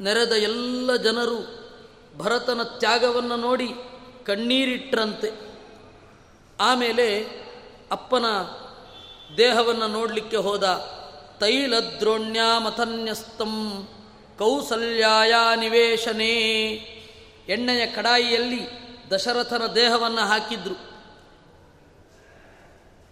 ನೆರೆದ 0.00 0.32
ಎಲ್ಲ 0.32 0.96
ಜನರು 0.96 1.55
ಭರತನ 2.16 2.62
ತ್ಯಾಗವನ್ನು 2.62 3.36
ನೋಡಿ 3.36 3.68
ಕಣ್ಣೀರಿಟ್ರಂತೆ. 4.26 5.32
ಆಮೇಲೆ 6.60 7.26
ಅಪ್ಪನ 7.92 8.24
ದೇಹವನ್ನು 9.36 9.88
ನೋಡಲಿಕ್ಕೆ 9.88 10.36
ಹೋದ 10.36 10.96
ತೈಲದ್ರೋಣ್ಯಾಮಥನ್ಯಸ್ತಂ 11.40 13.88
ಕೌಸಲ್ಯಾಯ 14.38 15.34
ನಿವೇಶನೇ. 15.56 16.34
ಎಣ್ಣೆಯ 17.48 17.86
ಕಡಾಯಿಯಲ್ಲಿ 17.86 18.60
ದಶರಥನ 19.10 19.62
ದೇಹವನ್ನು 19.74 20.20
ಹಾಕಿದ್ರು. 20.20 20.74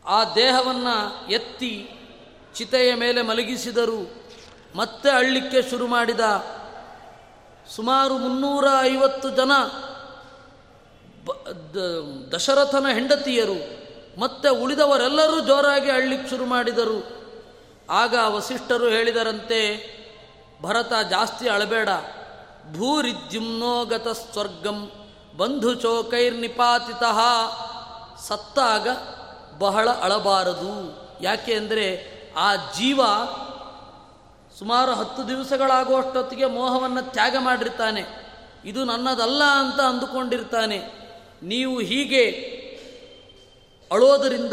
ಆ 0.07 0.35
ದೇಹವನ್ನು 0.35 1.31
ಎತ್ತಿ 1.31 1.91
ಚಿತೆಯ 2.55 2.95
ಮೇಲೆ 2.95 3.23
ಮಲಗಿಸಿದರು. 3.23 4.25
ಮತ್ತೆ 4.77 5.11
ಅಳ್ಳಿಕ್ಕೆ 5.11 5.71
ಶುರು 5.71 5.87
ಮಾಡಿದ 5.87 6.21
ಸುಮಾರು 7.71 8.19
ಮುನ್ನೂರ 8.19 8.65
ಐವತ್ತು 8.81 9.31
ಜನ 9.31 9.53
ದಶರಥನ 12.35 12.87
ಹೆಂಡತಿಯರು 12.93 13.85
ಮತ್ತೆ 14.21 14.49
ಉಳಿದವರೆಲ್ಲರೂ 14.49 15.41
ಜೋರಾಗಿ 15.41 15.91
ಅಳ್ಳಿಕ್ಕೆ 15.91 16.31
ಶುರು 16.31 16.47
ಮಾಡಿದರು. 16.47 16.99
ಆಗ 17.91 18.15
ವಸಿಷ್ಠರು 18.27 18.89
ಹೇಳಿದರಂತೆ, 18.89 19.61
ಭರತ 20.63 20.93
ಜಾಸ್ತಿ 21.11 21.49
ಅಳಬೇಡ. 21.49 21.89
ಭೂರಿದ್ಯುಮ್ನೋಗತ 22.79 24.09
ಸ್ವರ್ಗಂ 24.09 24.91
ಬಂಧು 25.37 25.75
ಚೋಕೈರ್ನಿಪಾತಿತ 25.75 27.03
ಸತ್ತಾಗ 28.29 28.89
ಬಹಳ 29.59 29.91
ಅಳಬಾರದು. 29.91 30.75
ಯಾಕೆ 31.23 31.55
ಅಂದರೆ 31.55 31.87
ಆ 32.37 32.55
ಜೀವ 32.55 33.01
ಸುಮಾರು 34.59 34.95
ಹತ್ತು 34.95 35.29
ದಿವಸಗಳಾಗುವಷ್ಟೊತ್ತಿಗೆ 35.29 36.47
ಮೋಹವನ್ನು 36.47 37.13
ತ್ಯಾಗ 37.13 37.37
ಮಾಡಿರ್ತಾನೆ. 37.39 38.05
ಇದು 38.65 38.85
ನನ್ನದಲ್ಲ 38.85 39.43
ಅಂತ 39.45 39.81
ಅಂದುಕೊಂಡಿರ್ತಾನೆ. 39.81 40.79
ನೀವು 41.43 41.81
ಹೀಗೆ 41.81 42.31
ಅಳೋದರಿಂದ 43.93 44.53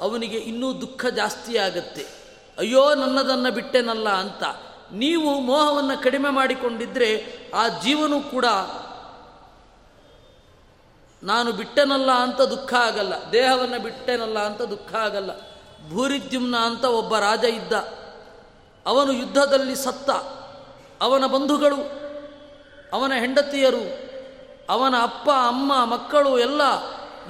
ಅವನಿಗೆ 0.00 0.36
ಇನ್ನೂ 0.36 0.80
ದುಃಖ 0.80 1.06
ಜಾಸ್ತಿ 1.06 1.56
ಆಗತ್ತೆ. 1.56 2.06
ಅಯ್ಯೋ, 2.58 2.94
ನನ್ನದನ್ನು 2.94 3.52
ಬಿಟ್ಟೆನಲ್ಲ 3.52 4.08
ಅಂತ. 4.08 4.42
ನೀವು 4.92 5.40
ಮೋಹವನ್ನು 5.40 6.02
ಕಡಿಮೆ 6.02 6.30
ಮಾಡಿಕೊಂಡಿದ್ದರೆ 6.30 7.26
ಆ 7.54 7.68
ಜೀವನೂ 7.68 8.20
ಕೂಡ 8.20 8.44
ನಾನು 11.22 11.52
ಬಿಟ್ಟೆನಲ್ಲ 11.52 12.10
ಅಂತ 12.10 12.40
ದುಃಖ 12.40 12.74
ಆಗಲ್ಲ. 12.74 13.12
ದೇಹವನ್ನು 13.32 13.82
ಬಿಟ್ಟೆನಲ್ಲ 13.82 14.38
ಅಂತ 14.38 14.62
ದುಃಖ 14.62 14.94
ಆಗಲ್ಲ. 14.94 15.30
ಭೂರಿದ್ಯುಮ್ನ 15.90 16.56
ಅಂತ 16.56 16.84
ಒಬ್ಬ 16.84 17.18
ರಾಜ 17.18 17.44
ಇದ್ದ. 17.44 18.05
ಅವನು 18.86 19.12
ಯುದ್ಧದಲ್ಲಿ 19.12 19.76
ಸತ್ತ, 19.76 20.10
ಅವನ 21.00 21.26
ಬಂಧುಗಳು, 21.26 21.76
ಅವನ 22.92 23.12
ಹೆಂಡತಿಯರು, 23.12 24.06
ಅವನ 24.70 24.94
ಅಪ್ಪ, 25.02 25.30
ಅಮ್ಮ, 25.30 25.84
ಮಕ್ಕಳು, 25.84 26.38
ಎಲ್ಲ 26.38 26.60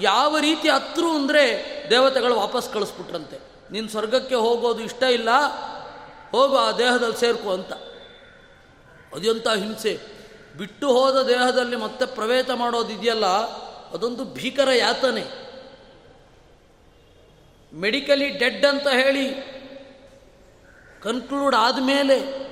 ಯಾವ 0.01 0.39
ರೀತಿ 0.39 0.69
ಹತ್ರು 0.69 1.15
ಅಂದರೆ 1.15 1.47
ದೇವತೆಗಳು 1.91 2.37
ವಾಪಸ್ 2.37 2.73
ಕಳಿಸ್ಬಿಟ್ರಂತೆ. 2.73 3.39
ನಿನ್ನ 3.73 3.89
ಸ್ವರ್ಗಕ್ಕೆ 3.89 4.35
ಹೋಗೋದು 4.35 4.81
ಇಷ್ಟ 4.81 5.03
ಇಲ್ಲ, 5.03 5.29
ಹೋಗು, 6.31 6.57
ಆ 6.57 6.73
ದೇಹದಲ್ಲಿ 6.73 7.17
ಸೇರ್ಕೋ 7.17 7.53
ಅಂತ. 7.53 7.73
ಅದೆಂಥ 9.15 9.49
ಹಿಂಸೆ. 9.49 10.01
ಬಿಟ್ಟು 10.59 10.89
ಹೋದ 10.89 11.23
ದೇಹದಲ್ಲಿ 11.23 11.77
ಮತ್ತೆ 11.77 12.07
ಪ್ರವೇಶ 12.07 12.47
ಮಾಡೋದಿದೆಯಲ್ಲ 12.55 13.27
ಅದೊಂದು 13.93 14.25
ಭೀಕರ 14.25 14.69
ಯಾತನೆ. 14.73 15.47
ಮೆಡಿಕಲಿ 17.75 18.29
ಡೆಡ್ 18.29 18.67
ಅಂತ 18.67 18.89
ಹೇಳಿ 18.89 19.56
ಕನ್ಕ್ಲೂಡ್ 21.07 21.55
ಆದಮೇಲೆ 21.55 22.47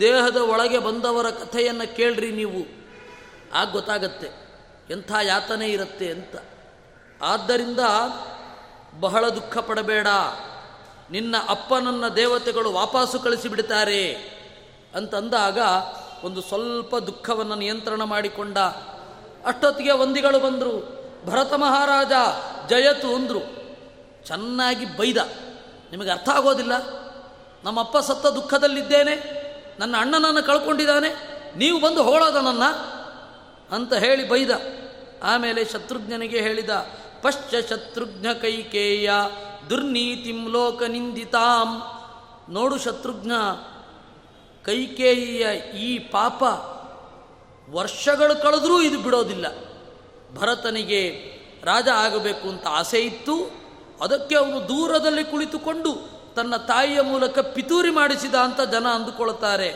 ದೇಹದ 0.00 0.36
ಒಳಗೆ 0.36 0.78
ಬಂದವರ 0.78 1.30
ಕಥೆಯನ್ನು 1.30 1.96
ಕೇಳ್ರಿ 1.96 2.30
ನೀವು. 2.30 2.66
ಆಗ 3.54 3.72
ಗೊತ್ತಾಗತ್ತೆ, 3.72 4.26
ಎಂಥ 4.90 5.12
ಯಾತನೆ 5.22 5.68
ಇರುತ್ತೆ 5.68 6.10
ಅಂತ. 6.10 6.36
ಆದ್ದರಿಂದ 7.22 7.80
ಬಹಳ 9.00 9.28
ದುಃಖ 9.28 9.58
ಪಡಬೇಡ. 9.58 10.06
ನಿನ್ನ 11.10 11.34
ಅಪ್ಪನನ್ನ 11.48 12.08
ದೇವತೆಗಳು 12.08 12.72
ವಾಪಸ್ಸು 12.72 13.20
ಕಳಿಸಿಬಿಡ್ತಾರೆ 13.20 14.12
ಅಂತಂದಾಗ 14.94 15.58
ಒಂದು 16.24 16.42
ಸ್ವಲ್ಪ 16.42 16.96
ದುಃಖವನ್ನು 16.96 17.54
ನಿಯಂತ್ರಣ 17.54 18.02
ಮಾಡಿಕೊಂಡ. 18.02 18.58
ಅಷ್ಟೊತ್ತಿಗೆ 19.44 19.92
ವಂದಿಗಳು 19.92 20.40
ಬಂದರು. 20.40 20.98
ಭರತ 21.26 21.52
ಮಹಾರಾಜ 21.52 22.12
ಜಯತು 22.70 23.14
ಅಂದರು. 23.14 23.40
ಚೆನ್ನಾಗಿ 24.26 24.96
ಬೈದ. 24.96 25.16
ನಿಮಗೆ 25.90 26.10
ಅರ್ಥ 26.10 26.28
ಆಗೋದಿಲ್ಲ? 26.28 27.07
ನಮ್ಮಪ್ಪ 27.64 27.98
ಸತ್ತ 27.98 28.26
ದುಃಖದಲ್ಲಿದ್ದೇನೆ, 28.26 29.38
ನನ್ನ 29.78 29.96
ಅಣ್ಣನನ್ನು 29.98 30.42
ಕಳ್ಕೊಂಡಿದ್ದಾನೆ, 30.42 31.08
ನೀವು 31.56 31.80
ಬಂದು 31.80 32.02
ಹೋಳದ 32.02 32.36
ನನ್ನ 32.36 32.62
ಅಂತ 33.74 33.94
ಹೇಳಿ 33.94 34.28
ಬೈದ. 34.28 34.50
ಆಮೇಲೆ 35.22 35.64
ಶತ್ರುಘ್ನಿಗೆ 35.64 36.40
ಹೇಳಿದ, 36.40 36.70
ಪಶ್ಚ 37.22 37.54
ಶತ್ರುಘ್ನ 37.68 38.32
ಕೈಕೇಯ 38.32 39.10
ದುರ್ನೀತಿಂ 39.70 40.52
ಲೋಕ 40.52 40.82
ನಿಂದಿತಾಂ. 40.82 41.82
ನೋಡು 42.54 42.78
ಶತ್ರುಘ್ನ, 42.78 43.32
ಕೈಕೇಯಿಯ 44.64 45.46
ಈ 45.78 45.98
ಪಾಪ 45.98 46.42
ವರ್ಷಗಳು 47.70 48.42
ಕಳೆದರೂ 48.42 48.82
ಇದು 48.82 48.98
ಬಿಡೋದಿಲ್ಲ. 48.98 49.46
ಭರತನಿಗೆ 50.34 51.32
ರಾಜ 51.64 51.88
ಆಗಬೇಕು 51.88 52.48
ಅಂತ 52.48 52.66
ಆಸೆ 52.66 52.98
ಇತ್ತು. 52.98 53.50
ಅದಕ್ಕೆ 54.00 54.36
ಅವನು 54.36 54.68
ದೂರದಲ್ಲಿ 54.68 55.24
ಕುಳಿತುಕೊಂಡು 55.24 56.17
ತನ್ನ 56.38 56.56
ತಾಯಿಯ 56.56 57.00
ಮೂಲಕ 57.00 57.38
ಪಿತೂರಿ 57.38 57.90
ಮಾಡಿಸಿದ 57.90 58.34
ಅಂತ 58.34 58.60
ಜನ 58.60 58.86
ಅಂದುಕೊಳ್ತಾರೆ. 58.86 59.74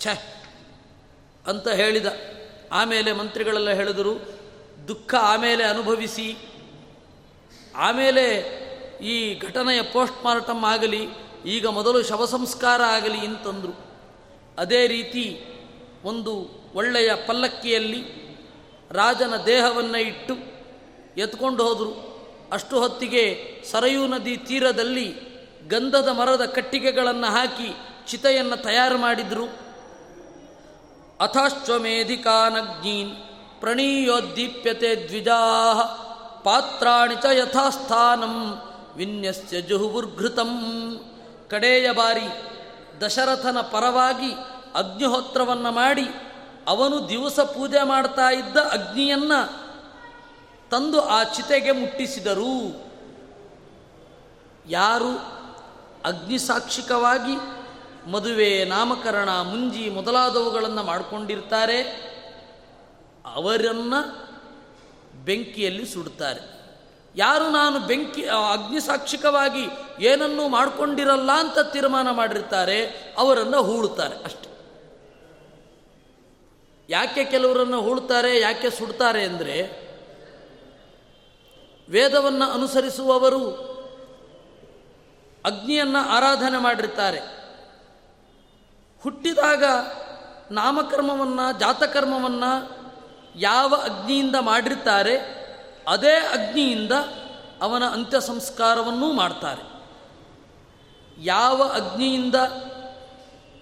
ಛ, 0.00 0.06
ಅಂತ 1.46 1.68
ಹೇಳಿದ. 1.68 2.06
ಆಮೇಲೆ 2.72 3.12
ಮಂತ್ರಿಗಳೆಲ್ಲ 3.12 3.70
ಹೇಳಿದರು, 3.70 4.14
ದುಃಖ 4.88 5.14
ಆಮೇಲೆ 5.14 5.64
ಅನುಭವಿಸಿ, 5.64 6.36
ಆಮೇಲೆ 7.76 8.38
ಈ 9.02 9.38
ಘಟನೆಯ 9.38 9.82
ಪೋಸ್ಟ್ 9.82 10.24
ಮಾರ್ಟಮ್ 10.24 10.64
ಆಗಲಿ, 10.64 11.08
ಈಗ 11.46 11.66
ಮೊದಲು 11.66 12.02
ಶವ 12.02 12.24
ಸಂಸ್ಕಾರ 12.24 12.82
ಆಗಲಿ 12.82 13.18
ಅಂತಂದರು. 13.18 13.80
ಅದೇ 14.58 14.86
ರೀತಿ 14.86 15.44
ಒಂದು 16.04 16.48
ಒಳ್ಳೆಯ 16.74 17.14
ಪಲ್ಲಕ್ಕಿಯಲ್ಲಿ 17.26 18.02
ರಾಜನ 18.90 19.36
ದೇಹವನ್ನು 19.36 19.98
ಇಟ್ಟು 19.98 20.34
ಎತ್ಕೊಂಡು 21.16 21.64
ಹೋದರು. 21.64 22.12
ಅಷ್ಟು 22.52 22.80
ಹೊತ್ತಿಗೆ 22.80 23.56
ಸರಯೂ 23.70 24.06
ನದಿ 24.06 24.36
ತೀರದಲ್ಲಿ 24.36 25.31
ಗಂಧದ 25.68 26.08
ಮರದ 26.08 26.44
ಕಟ್ಟಿಗೆಗಳನ್ನು 26.44 27.26
ಹಾಕಿ 27.26 27.76
ಚಿತೆಯನ್ನು 28.06 28.56
ತಯಾರು 28.56 28.98
ಮಾಡಿದರು. 28.98 29.62
ಅಥಾಶ್ವಮೇಧಿಕಾನಗ್ನೀನ್ 31.20 33.16
ಪ್ರಣೀಯೋದ್ದೀಪ್ಯತೆ 33.60 35.08
ದ್ವಿಜಾ 35.08 35.82
ಪಾತ್ರಾಣಿ 36.44 37.14
ಚ 37.14 37.24
ಯಥಾಸ್ಥಾನಂ 37.32 38.62
ವಿನ್ಯಸ್ಯ 38.96 39.60
ಜುಹುರ್ಘೃತಂ 39.60 40.50
ಕಡೆಯ 41.50 41.90
ಬಾರಿ 41.90 42.26
ದಶರಥನ 43.00 43.60
ಪರವಾಗಿ 43.60 44.32
ಅಗ್ನಿಹೋತ್ರವನ್ನು 44.74 45.72
ಮಾಡಿ 45.72 46.04
ಅವನು 46.66 47.08
ದಿವಸ 47.08 47.40
ಪೂಜೆ 47.40 47.82
ಮಾಡ್ತಾ 47.82 48.30
ಇದ್ದ 48.30 48.56
ಅಗ್ನಿಯನ್ನು 48.56 49.62
ತಂದು 50.70 51.00
ಆ 51.00 51.22
ಚಿತೆಗೆ 51.22 51.70
ಮುಟ್ಟಿಸಿದರು. 51.70 52.92
ಯಾರು 54.68 55.41
ಅಗ್ನಿಸಾಕ್ಷಿಕವಾಗಿ 56.04 57.36
ಮದುವೆ, 58.10 58.64
ನಾಮಕರಣ, 58.64 59.28
ಮುಂಜಿ 59.28 59.90
ಮೊದಲಾದವುಗಳನ್ನು 59.90 60.82
ಮಾಡಿಕೊಂಡಿರ್ತಾರೆ. 60.82 61.82
ಅವರನ್ನು 63.34 64.00
ಬೆಂಕಿಯಲ್ಲಿ 65.24 65.86
ಸುಡುತ್ತಾರೆ 65.86 66.40
ಯಾರು 67.16 67.50
ನಾನು 67.50 67.80
ಬೆಂಕಿ 67.80 68.22
ಅಗ್ನಿಸಾಕ್ಷಿಕವಾಗಿ 68.24 69.64
ಏನನ್ನೂ 70.04 70.48
ಮಾಡಿಕೊಂಡಿರಲ್ಲ 70.48 71.30
ಅಂತ 71.32 71.58
ತೀರ್ಮಾನ 71.58 72.10
ಮಾಡಿರ್ತಾರೆ, 72.10 72.78
ಅವರನ್ನು 73.18 73.62
ಹೂಳುತ್ತಾರೆ 73.62 74.24
ಅಷ್ಟೆ. 74.24 74.48
ಯಾಕೆ 76.88 77.24
ಕೆಲವರನ್ನು 77.24 77.80
ಹೂಳುತ್ತಾರೆ 77.80 78.40
ಯಾಕೆ 78.40 78.70
ಸುಡ್ತಾರೆ 78.70 79.24
ಅಂದರೆ 79.24 79.56
ವೇದವನ್ನು 81.88 82.46
ಅನುಸರಿಸುವವರು 82.50 83.71
ಅಗ್ನಿಯನ್ನು 85.44 86.08
ಆರಾಧನೆ 86.08 86.58
ಮಾಡಿರ್ತಾರೆ. 86.58 87.20
ಹುಟ್ಟಿದಾಗ 89.02 89.64
ನಾಮಕರ್ಮವನ್ನು, 90.50 91.58
ಜಾತಕರ್ಮವನ್ನು 91.58 92.82
ಯಾವ 93.36 93.74
ಅಗ್ನಿಯಿಂದ 93.74 94.36
ಮಾಡಿರ್ತಾರೆ, 94.40 95.18
ಅದೇ 95.88 96.14
ಅಗ್ನಿಯಿಂದ 96.14 96.92
ಅವನ 97.62 97.84
ಅಂತ್ಯ 97.84 98.20
ಸಂಸ್ಕಾರವನ್ನೂ 98.20 99.12
ಮಾಡ್ತಾರೆ. 99.12 99.72
ಯಾವ 101.18 101.62
ಅಗ್ನಿಯಿಂದ, 101.62 102.34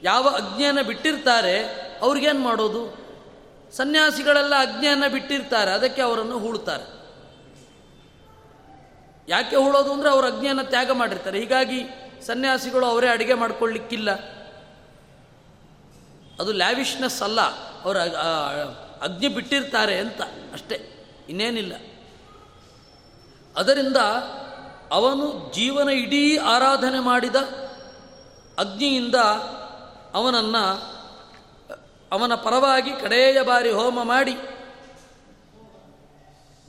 ಯಾವ 0.02 0.28
ಅಗ್ನಿಯನ್ನು 0.28 0.84
ಬಿಟ್ಟಿರ್ತಾರೆ, 0.84 1.64
ಅವ್ರಿಗೇನು 2.02 2.40
ಮಾಡೋದು? 2.40 3.00
ಸನ್ಯಾಸಿಗಳೆಲ್ಲ 3.72 4.54
ಅಗ್ನಿಯನ್ನು 4.54 5.12
ಬಿಟ್ಟಿರ್ತಾರೆ, 5.12 5.70
ಅದಕ್ಕೆ 5.70 6.02
ಅವರನ್ನು 6.02 6.38
ಹೂಳ್ತಾರೆ. 6.38 6.99
ಯಾಕೆ 9.28 9.56
ಹೂಳೋದು 9.56 9.92
ಅಂದರೆ 9.92 10.10
ಅವರು 10.10 10.26
ಅಗ್ನಿಯನ್ನು 10.26 10.64
ತ್ಯಾಗ 10.64 10.90
ಮಾಡಿರ್ತಾರೆ. 10.90 11.40
ಹೀಗಾಗಿ 11.40 11.82
ಸನ್ಯಾಸಿಗಳು 12.26 12.86
ಅವರೇ 12.86 13.08
ಅಡುಗೆ 13.08 13.34
ಮಾಡ್ಕೊಳ್ಳಿಕ್ಕಿಲ್ಲ. 13.34 14.10
ಅದು 16.40 16.52
ಲ್ಯಾವಿಶ್ನೆಸ್ 16.52 17.22
ಅಲ್ಲ. 17.22 17.40
ಅವರು 17.84 17.98
ಅಗ್ನಿ 19.00 19.28
ಬಿಟ್ಟಿರ್ತಾರೆ 19.28 19.98
ಅಂತ 19.98 20.22
ಅಷ್ಟೇ. 20.52 21.06
ಇನ್ನೇನಿಲ್ಲ. 21.28 21.72
ಅದರಿಂದ 23.56 23.96
ಅವನು 24.90 25.52
ಜೀವನ 25.54 25.88
ಇಡೀ 25.88 26.36
ಆರಾಧನೆ 26.36 27.00
ಮಾಡಿದ 27.00 27.36
ಅಗ್ನಿಯಿಂದ 28.58 29.14
ಅವನನ್ನು, 30.14 30.90
ಅವನ 32.12 32.34
ಪರವಾಗಿ 32.34 32.90
ಕಡೆಯ 32.90 33.42
ಬಾರಿ 33.42 33.70
ಹೋಮ 33.70 34.02
ಮಾಡಿ 34.02 34.36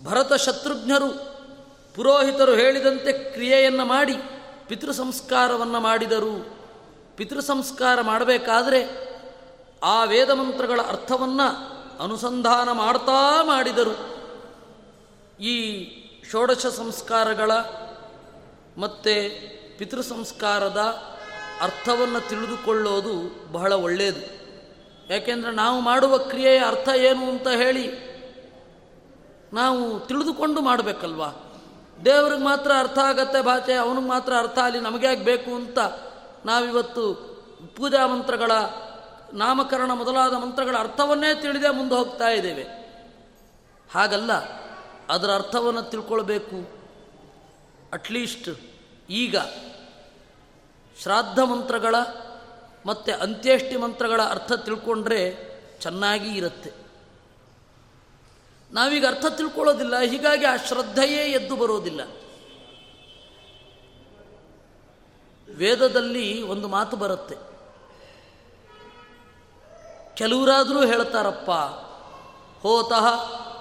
ಭರತ 0.04 0.34
ಶತ್ರುಘ್ನರು 0.34 1.31
ಪುರೋಹಿತರು 1.96 2.56
ಹೇಳಿದಂತೆ 2.56 3.32
ಕ್ರಿಯೆಯನ್ನು 3.32 3.86
ಮಾಡಿ, 3.86 4.14
ಪಿತೃ 4.68 4.92
ಸಂಸ್ಕಾರವನ್ನು 4.92 5.80
ಮಾಡಿದರು. 5.80 6.58
ಪಿತೃ 7.16 7.40
ಸಂಸ್ಕಾರ 7.40 8.02
ಮಾಡಬೇಕಾದರೆ 8.02 9.12
ಆ 9.84 10.04
ವೇದ 10.04 10.30
ಮಂತ್ರಗಳ 10.30 10.82
ಅರ್ಥವನ್ನು 10.82 11.48
ಅನುಸಂಧಾನ 12.04 12.72
ಮಾಡ್ತಾ 12.72 13.44
ಮಾಡಿದರು. 13.44 14.12
ಈ 15.42 15.88
ಷೋಡಶ 16.32 16.66
ಸಂಸ್ಕಾರಗಳ 16.66 17.52
ಮತ್ತು 18.78 19.14
ಪಿತೃ 19.78 20.02
ಸಂಸ್ಕಾರದ 20.02 20.78
ಅರ್ಥವನ್ನು 21.62 22.30
ತಿಳಿದುಕೊಳ್ಳೋದು 22.30 23.46
ಬಹಳ 23.52 23.74
ಒಳ್ಳೆಯದು 23.74 24.42
ಯಾಕೆಂದರೆ 25.14 25.52
ನಾವು 25.52 25.82
ಮಾಡುವ 25.82 26.18
ಕ್ರಿಯೆಯ 26.18 26.60
ಅರ್ಥ 26.60 26.90
ಏನು 26.90 27.30
ಅಂತ 27.30 27.48
ಹೇಳಿ 27.48 28.12
ನಾವು 29.54 30.00
ತಿಳಿದುಕೊಂಡು 30.00 30.62
ಮಾಡಬೇಕಲ್ವಾ? 30.62 31.51
ದೇವ್ರಿಗೆ 32.06 32.44
ಮಾತ್ರ 32.44 32.72
ಅರ್ಥ 32.80 32.98
ಆಗತ್ತೆ 32.98 33.42
ಭಾಷೆ, 33.42 33.74
ಅವನಿಗೆ 33.74 34.08
ಮಾತ್ರ 34.08 34.34
ಅರ್ಥ 34.38 34.58
ಅಲ್ಲಿ 34.60 34.80
ನಮಗೆ 34.80 35.16
ಬೇಕು 35.16 35.56
ಅಂತ 35.56 35.80
ನಾವಿವತ್ತು 36.46 37.04
ಪೂಜಾ 37.78 38.08
ಮಂತ್ರಗಳ 38.08 38.52
ನಾಮಕರಣ 39.34 39.92
ಮೊದಲಾದ 39.94 40.34
ಮಂತ್ರಗಳ 40.34 40.76
ಅರ್ಥವನ್ನೇ 40.78 41.42
ತಿಳಿದೇ 41.42 41.70
ಮುಂದೆ 41.70 41.96
ಹೋಗ್ತಾ 41.96 42.30
ಇದ್ದೇವೆ. 42.30 42.64
ಹಾಗಲ್ಲ, 43.94 44.32
ಅದರ 45.10 45.30
ಅರ್ಥವನ್ನು 45.36 45.82
ತಿಳ್ಕೊಳ್ಬೇಕು. 45.82 46.58
ಅಟ್ಲೀಸ್ಟ್ 47.94 48.50
ಈಗ 49.10 49.36
ಶ್ರಾದ್ದ 51.02 51.40
ಮಂತ್ರಗಳ 51.40 51.96
ಮತ್ತು 52.86 53.22
ಅಂತ್ಯೇಷ್ಟಿ 53.22 53.78
ಮಂತ್ರಗಳ 53.78 54.22
ಅರ್ಥ 54.22 54.54
ತಿಳ್ಕೊಂಡ್ರೆ 54.54 55.22
ಚೆನ್ನಾಗಿ 55.82 56.30
ಇರುತ್ತೆ. 56.30 56.81
ನಾವೀಗ 58.74 59.06
ಅರ್ಥ 59.06 59.26
ತಿಳ್ಕೊಳ್ಳೋದಿಲ್ಲ, 59.26 60.00
ಹೀಗಾಗಿ 60.00 60.46
ಆ 60.46 60.56
ಶ್ರದ್ಧೆಯೇ 60.56 61.24
ಎದ್ದು 61.32 61.56
ಬರೋದಿಲ್ಲ. 61.56 62.02
ವೇದದಲ್ಲಿ 65.56 66.42
ಒಂದು 66.42 66.68
ಮಾತು 66.68 66.98
ಬರುತ್ತೆ. 66.98 67.36
ಕೆಲವರಾದರೂ 70.16 70.86
ಹೇಳ್ತಾರಪ್ಪ, 70.86 71.52
ಹೋತಃ 72.62 73.06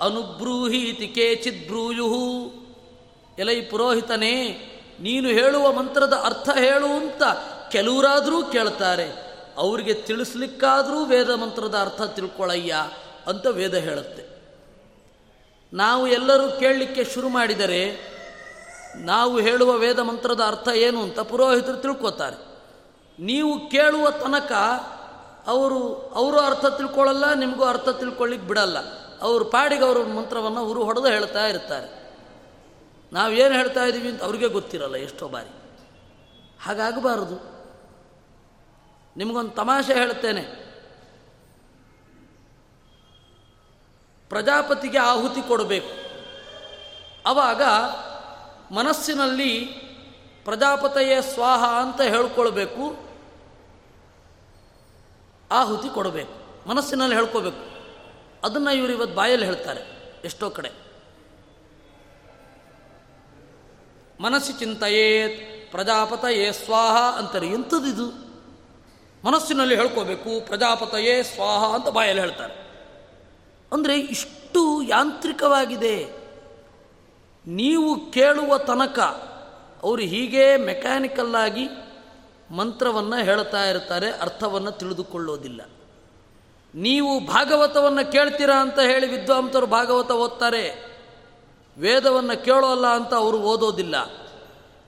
ಅನುಬ್ರೂಹೀತಿ 0.00 1.08
ಕೇಚಿತ್ 1.08 1.66
ಬ್ರೂಯು 1.66 2.08
ಎಲೈ 3.38 3.60
ಪುರೋಹಿತನೇ, 3.60 4.34
ನೀನು 5.00 5.28
ಹೇಳುವ 5.28 5.72
ಮಂತ್ರದ 5.72 6.12
ಅರ್ಥ 6.24 6.48
ಹೇಳು 6.56 6.86
ಅಂತ 6.86 7.22
ಕೆಲವರಾದರೂ 7.70 8.44
ಕೇಳ್ತಾರೆ. 8.44 9.08
ಅವರಿಗೆ 9.56 9.94
ತಿಳಿಸ್ಲಿಕ್ಕಾದರೂ 9.94 11.04
ವೇದ 11.04 11.30
ಮಂತ್ರದ 11.30 11.76
ಅರ್ಥ 11.80 12.02
ತಿಳ್ಕೊಳ್ಳಯ್ಯ 12.02 12.74
ಅಂತ 13.26 13.46
ವೇದ 13.46 13.74
ಹೇಳುತ್ತೆ. 13.74 14.29
ನಾವು 15.72 16.06
ಎಲ್ಲರೂ 16.06 16.58
ಕೇಳಲಿಕ್ಕೆ 16.58 17.04
ಶುರು 17.04 17.28
ಮಾಡಿದರೆ 17.28 18.10
ನಾವು 18.96 19.40
ಹೇಳುವ 19.40 19.72
ವೇದ 19.72 19.98
ಮಂತ್ರದ 19.98 20.40
ಅರ್ಥ 20.46 20.68
ಏನು 20.68 21.02
ಅಂತ 21.02 21.20
ಪುರೋಹಿತರು 21.20 21.76
ತಿಳ್ಕೊತಾರೆ. 21.76 22.36
ನೀವು 23.22 23.70
ಕೇಳುವ 23.70 24.10
ತನಕ 24.10 24.52
ಅವರು 25.46 25.94
ಅವರು 25.94 26.40
ಅರ್ಥ 26.40 26.66
ತಿಳ್ಕೊಳ್ಳಲ್ಲ, 26.66 27.32
ನಿಮಗೂ 27.34 27.64
ಅರ್ಥ 27.64 27.88
ತಿಳ್ಕೊಳ್ಳಿಕ್ಕೆ 27.88 28.48
ಬಿಡಲ್ಲ. 28.48 28.78
ಅವರು 29.18 29.44
ಪಾಡಿಗೆ 29.44 29.84
ಅವರು 29.84 30.06
ಮಂತ್ರವನ್ನು 30.06 30.60
ಅವರು 30.60 30.84
ಹೊಡೆದು 30.84 31.06
ಹೇಳ್ತಾ 31.06 31.46
ಇರ್ತಾರೆ. 31.46 32.00
ನಾವು 33.12 33.32
ಏನು 33.32 33.54
ಹೇಳ್ತಾ 33.54 33.84
ಇದ್ದೀವಿ 33.84 34.08
ಅಂತ 34.08 34.22
ಅವ್ರಿಗೆ 34.22 34.48
ಗೊತ್ತಿರಲ್ಲ 34.48 34.96
ಎಷ್ಟೋ 34.96 35.28
ಬಾರಿ. 35.28 35.54
ಹಾಗಾಗಬಾರದು. 36.62 37.60
ನಿಮಗೊಂದು 39.16 39.50
ತಮಾಷೆ 39.50 39.94
ಹೇಳ್ತೇನೆ. 39.94 40.69
ಪ್ರಜಾಪತಿಗೆ 44.30 44.98
ಆಹುತಿ 44.98 45.48
ಕೊಡಬೇಕು. 45.48 46.00
ಆವಾಗ 47.26 47.62
ಮನಸ್ಸಿನಲ್ಲಿ 48.74 49.64
ಪ್ರಜಾಪತಿಯೇ 50.44 51.20
ಸ್ವಾಹ 51.20 51.64
ಅಂತ 51.84 52.00
ಹೇಳ್ಕೊಳ್ಬೇಕು. 52.00 53.10
ಆಹುತಿ 55.50 55.94
ಕೊಡಬೇಕು. 55.94 56.68
ಮನಸ್ಸಿನಲ್ಲಿ 56.68 57.16
ಹೇಳ್ಕೋಬೇಕು 57.16 57.70
ಅದನ್ನು 58.46 58.70
ಇವರು 58.70 58.92
ಇವತ್ತು 58.92 59.16
ಬಾಯಲ್ಲಿ 59.16 59.46
ಹೇಳ್ತಾರೆ 59.46 60.14
ಎಷ್ಟೋ 60.24 60.50
ಕಡೆ. 60.50 60.70
ಮನಸ್ಸು 64.20 64.52
ಚಿಂತೆಯೇತ್, 64.52 65.70
ಪ್ರಜಾಪತಯೇ 65.70 66.52
ಸ್ವಾಹ 66.52 67.18
ಅಂತಾರೆ. 67.18 67.46
ಎಂಥದ್ದಿದು? 67.46 68.06
ಮನಸ್ಸಿನಲ್ಲಿ 69.24 69.76
ಹೇಳ್ಕೋಬೇಕು 69.76 70.46
ಪ್ರಜಾಪತಯೇ 70.46 71.22
ಸ್ವಾಹ 71.22 71.74
ಅಂತ 71.74 71.88
ಬಾಯಲ್ಲಿ 71.88 72.20
ಹೇಳ್ತಾರೆ. 72.20 72.69
ಅಂದರೆ 73.72 73.98
ಇಷ್ಟು 73.98 74.82
ಯಾಂತ್ರಿಕವಾಗಿದೆ. 74.82 76.20
ನೀವು 77.46 78.10
ಕೇಳುವ 78.10 78.58
ತನಕ 78.58 78.98
ಅವರು 79.82 80.02
ಹೀಗೇ 80.02 80.56
ಮೆಕ್ಯಾನಿಕಲ್ಲಾಗಿ 80.56 81.68
ಮಂತ್ರವನ್ನು 82.50 83.24
ಹೇಳ್ತಾ 83.24 83.64
ಇರ್ತಾರೆ, 83.64 84.10
ಅರ್ಥವನ್ನು 84.10 84.70
ತಿಳಿದುಕೊಳ್ಳೋದಿಲ್ಲ. 84.70 85.60
ನೀವು 86.74 87.20
ಭಾಗವತವನ್ನು 87.20 88.12
ಕೇಳ್ತೀರಾ 88.12 88.60
ಅಂತ 88.60 88.78
ಹೇಳಿ 88.80 89.06
ವಿದ್ವಾಂಸರು 89.06 89.66
ಭಾಗವತ 89.66 90.10
ಓದ್ತಾರೆ. 90.10 90.90
ವೇದವನ್ನು 91.78 92.44
ಕೇಳೋಲ್ಲ 92.44 92.86
ಅಂತ 92.86 93.14
ಅವರು 93.14 93.38
ಓದೋದಿಲ್ಲ. 93.38 93.96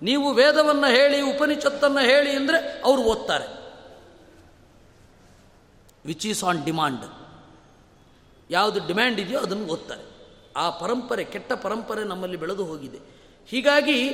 ನೀವು 0.02 0.32
ವೇದವನ್ನು 0.32 0.86
ಹೇಳಿ, 0.86 1.20
ಉಪನಿಷತ್ತನ್ನು 1.20 2.00
ಹೇಳಿ 2.00 2.30
ಅಂದರೆ 2.30 2.82
ಅವರು 2.84 3.02
ಓದ್ತಾರೆ. 3.02 3.48
ವಿಚ್ 6.06 6.26
ಈಸ್ 6.26 6.44
ಆನ್ 6.44 6.64
ಡಿಮಾಂಡ್ 6.64 7.21
ಯಾವುದು 8.52 8.86
ಡಿಮ್ಯಾಂಡ್ 8.86 9.20
ಇದೆಯೋ 9.20 9.40
ಅದನ್ನು 9.40 9.66
ಓದ್ತಾರೆ. 9.66 10.02
ಆ 10.56 10.70
ಪರಂಪರೆ, 10.70 11.24
ಕೆಟ್ಟ 11.24 11.52
ಪರಂಪರೆ 11.52 12.04
ನಮ್ಮಲ್ಲಿ 12.04 12.36
ಬೆಳೆದು 12.36 12.64
ಹೋಗಿದೆ. 12.64 12.98
ಹೀಗಾಗಿ 13.46 14.10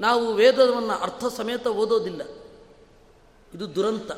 ನಾವು 0.00 0.32
ವೇದವನ್ನು 0.32 0.92
ಅರ್ಥ 0.92 1.24
ಸಮೇತ 1.36 1.66
ಓದೋದಿಲ್ಲ. 1.66 2.22
ಇದು 3.54 3.74
ದುರಂತ. 3.74 4.12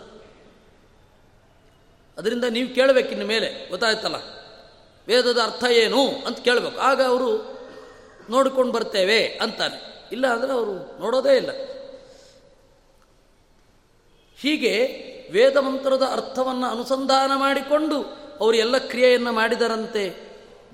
ಅದರಿಂದ 2.19 2.45
ನೀವು 2.45 2.75
ಕೇಳಬೇಕಿನ್ನ 2.75 3.23
ಮೇಲೆ, 3.23 3.71
ಗೊತ್ತಾಯ್ತಲ್ಲ? 3.71 4.17
ವೇದದ 5.09 5.39
ಅರ್ಥ 5.45 5.65
ಏನು 5.65 6.09
ಅಂತ 6.27 6.39
ಕೇಳಬೇಕು. 6.39 6.81
ಆಗ 6.81 7.03
ಅವರು 7.03 7.59
ನೋಡಿಕೊಂಡು 8.31 8.73
ಬರ್ತೇವೆ 8.73 9.27
ಅಂತಾರೆ. 9.27 10.09
ಇಲ್ಲ 10.13 10.27
ಅಂದರೆ 10.27 10.53
ಅವರು 10.53 11.01
ನೋಡೋದೇ 11.01 11.37
ಇಲ್ಲ. 11.37 11.51
ಹೀಗೆ 14.41 14.87
ವೇದ 15.33 15.57
ಮಂತ್ರದ 15.57 16.03
ಅರ್ಥವನ್ನು 16.03 16.67
ಅನುಸಂಧಾನ 16.67 17.31
ಮಾಡಿಕೊಂಡು 17.37 18.26
ಅವರು 18.41 18.57
ಎಲ್ಲ 18.57 18.79
ಕ್ರಿಯೆಯನ್ನು 18.79 19.33
ಮಾಡಿದರಂತೆ. 19.33 20.27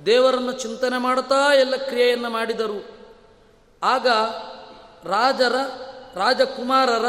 ದೇವರನ್ನು 0.07 0.53
ಚಿಂತನೆ 0.53 0.99
ಮಾಡುತ್ತಾ 0.99 1.55
ಎಲ್ಲ 1.55 1.77
ಕ್ರಿಯೆಯನ್ನು 1.77 2.31
ಮಾಡಿದರು. 2.31 2.89
ಆಗ 3.83 4.07
ರಾಜರ, 5.05 5.55
ರಾಜಕುಮಾರರ 6.15 7.05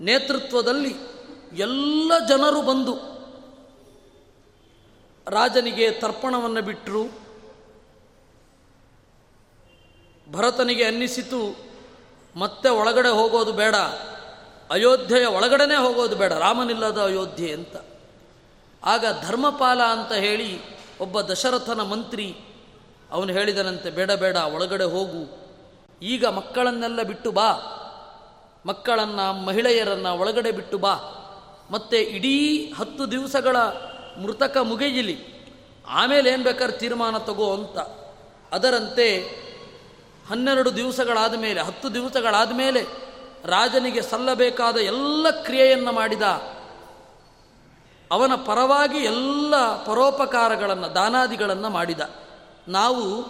ನೇತೃತ್ವದಲ್ಲಿ 0.00 0.94
ಎಲ್ಲ 1.52 2.12
ಜನರು 2.28 2.62
ಬಂದು 2.62 3.18
ರಾಜನಿಗೆ 5.30 5.90
ತರ್ಪಣವನ್ನು 5.90 6.62
ಬಿಟ್ಟರು 6.62 7.28
ಭರತನಿಗೆ 10.32 10.84
ಅನ್ನಿಸಿತು, 10.84 11.56
ಮತ್ತೆ 12.36 12.68
ಒಳಗಡೆ 12.68 13.08
ಹೋಗೋದು 13.08 13.52
ಬೇಡ. 13.52 13.74
ಅಯೋಧ್ಯೆಯ 14.70 15.26
ಒಳಗಡೆನೇ 15.26 15.74
ಹೋಗೋದು 15.74 16.16
ಬೇಡ. 16.16 16.32
ರಾಮನಿಲ್ಲದ 16.32 16.98
ಅಯೋಧ್ಯೆ 16.98 17.52
ಅಂತ. 17.52 17.76
ಆಗ 18.88 19.04
ಧರ್ಮಪಾಲ 19.26 19.82
ಅಂತ 19.82 20.12
ಹೇಳಿ 20.12 20.60
ಒಬ್ಬ 21.00 21.20
ದಶರಥನ 21.20 21.82
ಮಂತ್ರಿ 21.82 22.36
ಅವನು 23.10 23.32
ಹೇಳಿದನಂತೆ, 23.32 23.90
ಬೇಡ 23.90 24.12
ಬೇಡ, 24.12 24.36
ಒಳಗಡೆ 24.36 24.84
ಹೋಗು. 24.84 25.48
ಈಗ 26.02 26.26
ಮಕ್ಕಳನ್ನೆಲ್ಲ 26.26 27.02
ಬಿಟ್ಟು 27.02 27.30
ಬಾ. 27.30 27.74
ಮಕ್ಕಳನ್ನು, 28.66 29.44
ಮಹಿಳೆಯರನ್ನು 29.44 30.18
ಒಳಗಡೆ 30.18 30.50
ಬಿಟ್ಟು 30.50 30.78
ಬಾ. 30.78 30.94
ಮತ್ತೆ 31.70 32.00
ಇಡೀ 32.00 32.72
ಹತ್ತು 32.78 33.10
ದಿವಸಗಳ 33.10 33.56
ಮೃತಕ 34.22 34.56
ಮುಗಿಯಲಿ. 34.56 35.38
ಆಮೇಲೆ 35.88 36.30
ಏನು 36.30 36.42
ಬೇಕಾದ್ರೆ 36.42 36.78
ತೀರ್ಮಾನ 36.78 37.18
ತಗೋ 37.18 37.54
ಅಂತ. 37.54 37.78
ಅದರಂತೆ 38.52 39.16
ಹನ್ನೆರಡು 40.28 40.76
ದಿವಸಗಳಾದ 40.76 41.34
ಮೇಲೆ, 41.34 41.60
ಹತ್ತು 41.60 41.94
ದಿವಸಗಳಾದ 41.94 42.52
ಮೇಲೆ 42.52 42.82
ರಾಜನಿಗೆ 43.44 44.02
ಸಲ್ಲಬೇಕಾದ 44.02 44.76
ಎಲ್ಲ 44.76 45.30
ಕ್ರಿಯೆಯನ್ನು 45.30 45.92
ಮಾಡಿದ 45.92 46.22
ಅವನ 48.10 48.34
ಪರವಾಗಿ 48.34 48.98
ಎಲ್ಲ 48.98 49.84
ಪರೋಪಕಾರಗಳನ್ನು, 49.84 50.94
ದಾನಾದಿಗಳನ್ನು 50.94 51.70
ಮಾಡಿದ. 51.70 52.00
ನಾವು 52.68 53.22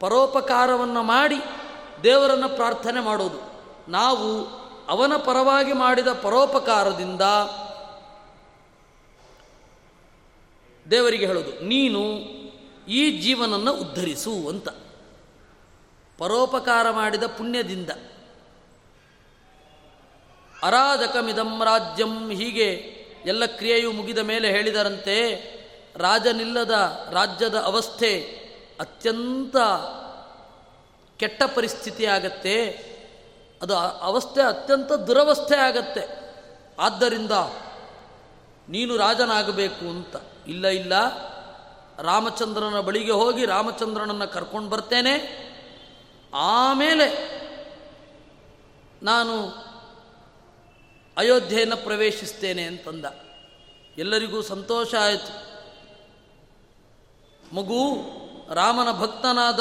ಪರೋಪಕಾರವನ್ನು 0.00 1.02
ಮಾಡಿ 1.02 1.36
ದೇವರನ್ನು 2.02 2.48
ಪ್ರಾರ್ಥನೆ 2.48 3.00
ಮಾಡೋದು. 3.00 3.40
ನಾವು 3.90 4.46
ಅವನ 4.88 5.16
ಪರವಾಗಿ 5.16 5.72
ಮಾಡಿದ 5.72 6.12
ಪರೋಪಕಾರದಿಂದ 6.12 7.20
ದೇವರಿಗೆ 10.90 11.26
ಹೇಳೋದು, 11.26 11.64
ನೀನು 11.64 12.00
ಈ 12.88 13.20
ಜೀವನನ್ನು 13.20 13.72
ಉದ್ಧರಿಸು 13.72 14.48
ಅಂತ. 14.48 14.68
ಪರೋಪಕಾರ 16.18 16.90
ಮಾಡಿದ 16.90 17.22
ಪುಣ್ಯದಿಂದ. 17.22 17.90
ಅರಾಧಕಮಿದಂ 20.62 21.64
ರಾಜ್ಯಂ 21.64 22.30
ಹೀಗೆ 22.30 22.99
ಎಲ್ಲ 23.26 23.46
ಕ್ರಿಯೆಯು 23.46 23.92
ಮುಗಿದ 23.92 24.18
ಮೇಲೆ 24.18 24.50
ಹೇಳಿದರಂತೆ, 24.50 25.34
ರಾಜನಿಲ್ಲದ 25.96 26.70
ರಾಜ್ಯದ 27.12 27.58
ಅವಸ್ಥೆ 27.58 28.40
ಅತ್ಯಂತ 28.80 29.56
ಕೆಟ್ಟ 31.16 31.42
ಪರಿಸ್ಥಿತಿ 31.54 32.06
ಆಗತ್ತೆ. 32.06 32.90
ಅದು 33.62 33.76
ಅವಸ್ಥೆ 33.76 34.42
ಅತ್ಯಂತ 34.42 34.92
ದುರವಸ್ಥೆ 34.92 35.56
ಆಗತ್ತೆ. 35.56 36.34
ಆದ್ದರಿಂದ 36.78 37.30
ನೀನು 38.68 38.96
ರಾಜನಾಗಬೇಕು 38.96 39.88
ಅಂತ. 39.88 40.16
ಇಲ್ಲ 40.46 40.66
ಇಲ್ಲ. 40.66 40.92
ರಾಮಚಂದ್ರನ 42.02 42.80
ಬಳಿಗೆ 42.80 43.12
ಹೋಗಿ 43.12 43.44
ರಾಮಚಂದ್ರನನ್ನು 43.44 44.28
ಕರ್ಕೊಂಡು 44.28 44.70
ಬರ್ತೇನೆ. 44.70 45.50
ಆಮೇಲೆ 46.34 47.40
ನಾನು 49.02 49.69
ಅಯೋಧ್ಯೆಯನ್ನು 51.20 51.76
ಪ್ರವೇಶಿಸ್ತೇನೆ 51.76 52.62
ಅಂತಂದ. 52.62 53.04
ಎಲ್ಲರಿಗೂ 53.98 54.42
ಸಂತೋಷ 54.42 54.94
ಆಯಿತು. 54.94 55.50
ಮಗು, 57.54 57.96
ರಾಮನ 58.54 59.00
ಭಕ್ತನಾದ 59.00 59.60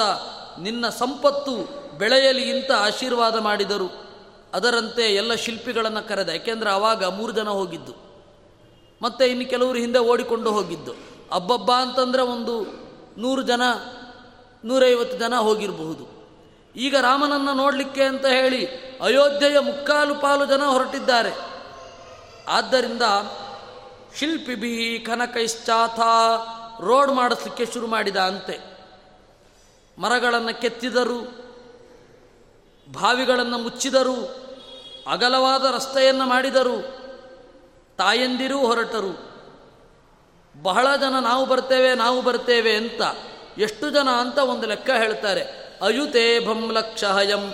ನಿನ್ನ 0.62 0.89
ಸಂಪತ್ತು 0.89 1.80
ಬೆಳೆಯಲಿ 1.98 2.41
ಇಂಥ 2.41 2.72
ಆಶೀರ್ವಾದ 2.72 3.39
ಮಾಡಿದರು. 3.39 4.10
ಅದರಂತೆ 4.54 5.15
ಎಲ್ಲ 5.15 5.34
ಶಿಲ್ಪಿಗಳನ್ನು 5.34 6.08
ಕರೆದ. 6.08 6.30
ಯಾಕೆಂದರೆ 6.30 6.69
ಆವಾಗ 6.69 7.06
ಮೂರು 7.06 7.32
ಜನ 7.32 7.50
ಹೋಗಿದ್ದು. 7.50 7.93
ಮತ್ತು 9.02 9.26
ಇನ್ನು 9.26 9.50
ಕೆಲವರು 9.50 9.78
ಹಿಂದೆ 9.78 10.00
ಓಡಿಕೊಂಡು 10.00 10.52
ಹೋಗಿದ್ದು. 10.52 10.93
ಅಬ್ಬಬ್ಬ 11.32 11.72
ಅಂತಂದರೆ 11.72 12.22
ಒಂದು 12.22 12.65
ನೂರು 13.17 13.41
ಜನ, 13.41 13.62
ನೂರೈವತ್ತು 14.65 15.17
ಜನ 15.17 15.36
ಹೋಗಿರಬಹುದು. 15.36 16.19
ಈಗ 16.76 16.95
ರಾಮನನ್ನು 16.95 17.54
ನೋಡಲಿಕ್ಕೆ 17.54 18.04
ಅಂತ 18.04 18.26
ಹೇಳಿ 18.26 18.65
ಅಯೋಧ್ಯೆಯ 19.02 19.60
ಮುಕ್ಕಾಲು 19.60 20.15
ಪಾಲು 20.15 20.45
ಜನ 20.45 20.63
ಹೊರಟಿದ್ದಾರೆ. 20.63 21.48
ಆದ್ದರಿಂದ 22.49 23.01
ಶಿಲ್ಪಿಭಿ 24.15 24.99
ಕನಕೈಶ್ಚಾಥ 24.99 25.99
ರೋಡ್ 26.81 27.12
ಮಾಡಿಸ್ಲಿಕ್ಕೆ 27.12 27.65
ಶುರು 27.65 27.88
ಮಾಡಿದ 27.88 28.17
ಅಂತೆ. 28.17 28.59
ಮರಗಳನ್ನು 29.97 30.62
ಕೆತ್ತಿದರು, 30.62 31.19
ಬಾವಿಗಳನ್ನು 32.91 33.57
ಮುಚ್ಚಿದರು, 33.57 34.17
ಅಗಲವಾದ 35.07 35.65
ರಸ್ತೆಯನ್ನು 35.75 36.25
ಮಾಡಿದರು, 36.25 36.81
ತಾಯಂದಿರೂ 37.97 38.59
ಹೊರಟರು. 38.59 39.29
ಬಹಳ 40.63 40.95
ಜನ 40.95 41.19
ನಾವು 41.19 41.45
ಬರ್ತೇವೆ 41.45 41.93
ನಾವು 41.93 42.21
ಬರ್ತೇವೆ 42.21 42.75
ಅಂತ 42.75 43.01
ಎಷ್ಟು 43.57 43.89
ಜನ 43.89 44.09
ಅಂತ 44.09 44.38
ಒಂದು 44.38 44.67
ಲೆಕ್ಕ 44.67 44.89
ಹೇಳ್ತಾರೆ. 44.89 45.69
ಅಯುತೆ 45.81 46.47
ಭಂ 46.47 46.71
ಲಕ್ಷಹಯಂ 46.71 47.53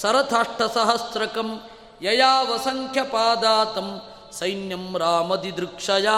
ಸರಥಾಷ್ಟ 0.00 0.62
ಸಹಸ್ರಕಂ 0.62 1.60
ಯಯಾವಸಂಖ್ಯ 2.02 3.02
ಪಾದಾತಂ 3.02 4.02
ಸೈನ್ಯಂ 4.38 4.98
ರಾಮದಿದೃಕ್ಷಯ. 4.98 6.08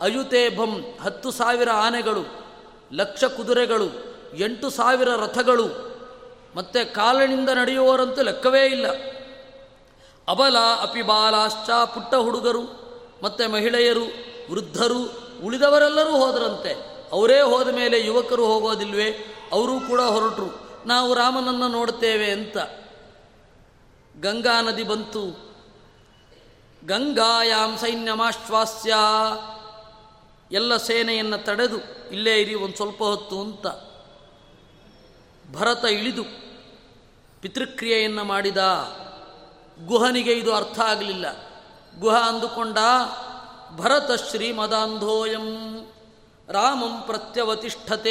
ಅಯುತೆ 0.00 0.56
ಭಂ 0.56 0.84
ಹತ್ತು 1.00 1.30
ಸಾವಿರ 1.30 1.70
ಆನೆಗಳು, 1.70 2.44
ಲಕ್ಷ 2.92 3.24
ಕುದುರೆಗಳು, 3.24 3.86
ಎಂಟು 4.36 4.70
ಸಾವಿರ 4.70 5.08
ರಥಗಳು. 5.08 5.66
ಮತ್ತೆ 6.56 6.84
ಕಾಲಿನಿಂದ 6.84 7.48
ನಡೆಯುವವರಂತೂ 7.48 8.22
ಲೆಕ್ಕವೇ 8.22 8.66
ಇಲ್ಲ. 8.66 8.86
ಅಬಲ 10.28 10.56
ಅಪಿ 10.82 11.02
ಬಾಲಾಶ್ಚ 11.02 11.70
ಪುಟ್ಟ 11.70 12.14
ಹುಡುಗರು, 12.14 12.62
ಮತ್ತೆ 13.22 13.46
ಮಹಿಳೆಯರು, 13.46 14.04
ವೃದ್ಧರು, 14.50 14.98
ಉಳಿದವರೆಲ್ಲರೂ 15.44 16.10
ಹೋದರಂತೆ. 16.10 16.72
ಅವರೇ 17.12 17.40
ಹೋದ 17.40 17.68
ಮೇಲೆ 17.68 18.06
ಯುವಕರು 18.06 18.46
ಹೋಗೋದಿಲ್ವೇ? 18.46 19.10
ಅವರೂ 19.52 19.80
ಕೂಡ 19.80 20.00
ಹೊರಟರು. 20.00 20.70
ನಾವು 20.86 21.14
ರಾಮನನ್ನು 21.14 21.68
ನೋಡ್ತೇವೆ 21.68 22.30
ಅಂತ. 22.30 22.56
ಗಂಗಾ 24.20 24.60
ನದಿ 24.60 24.82
ಬಂತು. 24.82 25.49
ಗಂಗಾಯಾಮ್ 26.86 27.78
ಸೈನ್ಯಮಾಶ್ವಾಸ್ಯ. 27.78 28.94
ಎಲ್ಲ 30.52 30.76
ಸೇನೆಯನ್ನು 30.76 31.44
ತಡೆದು 31.44 31.76
ಇಲ್ಲೇ 32.10 32.40
ಇರಿ, 32.40 32.54
ಒಂದು 32.54 32.76
ಸ್ವಲ್ಪ 32.76 33.02
ಹೊತ್ತು 33.02 33.40
ಅಂತ. 33.40 33.66
ಭರತ 35.52 35.84
ಇಳಿದು 35.84 36.24
ಪಿತೃಕ್ರಿಯೆಯನ್ನು 37.40 38.24
ಮಾಡಿದ. 38.24 38.56
ಗುಹನಿಗೆ 39.86 40.32
ಇದು 40.32 40.54
ಅರ್ಥ 40.54 40.80
ಆಗಲಿಲ್ಲ. 40.80 41.26
ಗುಹ 41.98 42.16
ಅಂದುಕೊಂಡ, 42.28 42.78
ಭರತ 43.76 44.30
ಶ್ರೀಮದಾಂಧೋಯಂ 44.30 45.46
ರಾಮಂ 46.48 47.02
ಪ್ರತ್ಯವತಿಷ್ಠತೆ. 47.02 48.10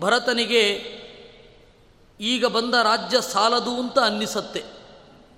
ಭರತನಿಗೆ, 0.00 0.98
ಈಗ 2.20 2.46
ಬಂದ 2.46 2.74
ರಾಜ್ಯ 2.74 3.20
ಸಾಲದು 3.20 3.70
ಅಂತ 3.70 3.98
ಅನ್ನಿಸತ್ತೆ. 3.98 4.77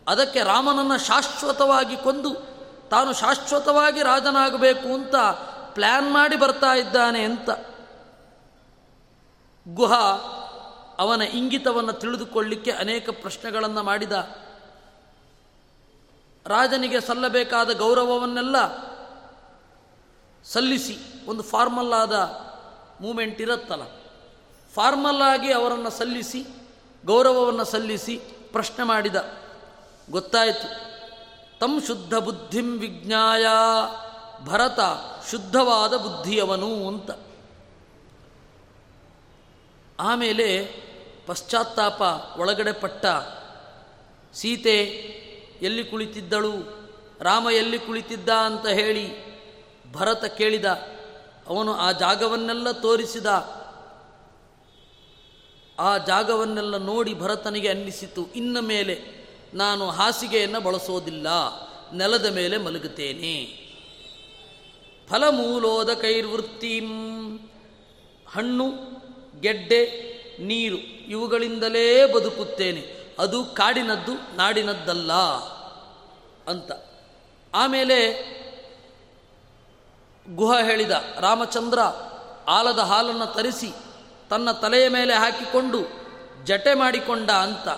ಅದಕ್ಕೆ 0.08 0.42
ರಾಮನನ್ನು 0.42 0.98
ಶಾಶ್ವತವಾಗಿ 0.98 1.96
ಕೊಂದು 1.96 2.34
ತಾನು 2.90 3.12
ಶಾಶ್ವತವಾಗಿ 3.12 4.02
ರಾಜನಾಗಬೇಕು 4.02 4.94
ಅಂತ 4.94 5.16
ಪ್ಲ್ಯಾನ್ 5.74 6.12
ಮಾಡಿ 6.12 6.36
ಬರ್ತಾ 6.36 6.74
ಇದ್ದಾನೆ 6.74 7.24
ಅಂತ. 7.24 7.50
ಗುಹ 9.68 9.94
ಅವನ 10.98 11.22
ಇಂಗಿತವನ್ನು 11.22 11.92
ತಿಳಿದುಕೊಳ್ಳಿಕ್ಕೆ 11.92 12.70
ಅನೇಕ 12.70 13.10
ಪ್ರಶ್ನೆಗಳನ್ನು 13.10 13.82
ಮಾಡಿದ. 13.82 14.12
ರಾಜನಿಗೆ 16.46 17.00
ಸಲ್ಲಬೇಕಾದ 17.00 17.72
ಗೌರವವನ್ನೆಲ್ಲ 17.72 18.56
ಸಲ್ಲಿಸಿ 20.44 20.98
ಒಂದು 21.26 21.42
ಫಾರ್ಮಲ್ 21.42 21.92
ಆದ 21.92 22.12
ಮೂಮೆಂಟ್ 23.00 23.40
ಇರುತ್ತಲ್ಲ. 23.40 23.82
ಫಾರ್ಮಲ್ 24.74 25.22
ಆಗಿ 25.22 25.52
ಅವರನ್ನು 25.52 25.90
ಸಲ್ಲಿಸಿ, 25.90 26.46
ಗೌರವವನ್ನು 27.06 27.64
ಸಲ್ಲಿಸಿ 27.64 28.16
ಪ್ರಶ್ನೆ 28.52 28.84
ಮಾಡಿದ. 28.84 29.39
ಗೊತ್ತಾಯಿತು. 30.10 30.90
ತಂ 31.58 31.82
ಶುದ್ಧ 31.86 32.14
ಬುದ್ಧಿಂ 32.14 32.78
ವಿಜ್ಞಾಯ, 32.78 33.46
ಭರತ 34.44 34.80
ಶುದ್ಧವಾದ 35.30 35.94
ಬುದ್ಧಿಯವನು 35.94 36.88
ಅಂತ. 36.88 37.10
ಆಮೇಲೆ 40.00 40.64
ಪಶ್ಚಾತ್ತಾಪ 41.26 42.02
ಒಳಗಡೆ 42.38 42.72
ಪಟ್ಟ. 42.72 43.06
ಸೀತೆ 44.34 44.84
ಎಲ್ಲಿ 45.62 45.84
ಕುಳಿತಿದ್ದಳು? 45.84 46.52
ರಾಮ 47.20 47.48
ಎಲ್ಲಿ 47.52 47.78
ಕುಳಿತಿದ್ದ 47.78 48.28
ಅಂತ 48.28 48.66
ಹೇಳಿ 48.66 49.30
ಭರತ 49.92 50.24
ಕೇಳಿದ. 50.24 50.64
ಅವನು 51.46 51.74
ಆ 51.74 51.92
ಜಾಗವನ್ನೆಲ್ಲ 51.92 52.70
ತೋರಿಸಿದ. 52.70 53.26
ಆ 55.78 55.98
ಜಾಗವನ್ನೆಲ್ಲ 55.98 56.76
ನೋಡಿ 56.76 57.14
ಭರತನಿಗೆ 57.14 57.68
ಅನ್ನಿಸಿತು. 57.68 58.26
ಇನ್ನ 58.34 58.58
ಮೇಲೆ 58.60 59.19
ನಾನು 59.54 59.90
ಹಾಸಿಗೆಯನ್ನು 59.90 60.60
ಬಳಸೋದಿಲ್ಲ, 60.60 61.28
ನೆಲದ 61.92 62.26
ಮೇಲೆ 62.26 62.58
ಮಲಗುತ್ತೇನೆ. 62.58 63.60
ಫಲಮೂಲೋದ 65.10 65.94
ಕೈರ್ವೃತ್ತಿಂ, 65.94 66.86
ಹಣ್ಣು, 68.28 68.72
ಗೆಡ್ಡೆ, 69.40 70.10
ನೀರು 70.40 70.76
ಇವುಗಳಿಂದಲೇ 71.08 72.12
ಬದುಕುತ್ತೇನೆ. 72.12 73.14
ಅದು 73.18 73.44
ಕಾಡಿನದ್ದು, 73.44 74.36
ನಾಡಿನದ್ದಲ್ಲ 74.36 75.12
ಅಂತ. 76.48 76.72
ಆಮೇಲೆ 77.54 78.30
ಗುಹ 80.34 80.58
ಹೇಳಿದ 80.62 80.90
ರಾಮಚಂದ್ರ 81.20 81.78
ಆಲದ 82.48 82.78
ಹಾಲನ್ನು 82.78 83.26
ತರಿಸಿ 83.26 83.72
ತನ್ನ 84.30 84.50
ತಲೆಯ 84.50 84.88
ಮೇಲೆ 84.88 85.14
ಹಾಕಿಕೊಂಡು 85.14 85.78
ಜಟೆ 86.44 86.74
ಮಾಡಿಕೊಂಡ 86.74 87.30
ಅಂತ. 87.30 87.68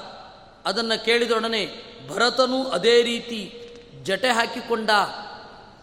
ಅದನ್ನು 0.67 1.05
ಕೇಳಿದೊಡನೆ 1.05 1.63
ಭರತನು 2.09 2.65
ಅದೇ 2.65 3.03
ರೀತಿ 3.03 3.41
ಜಟೆ 4.03 4.29
ಹಾಕಿಕೊಂಡ 4.29 4.91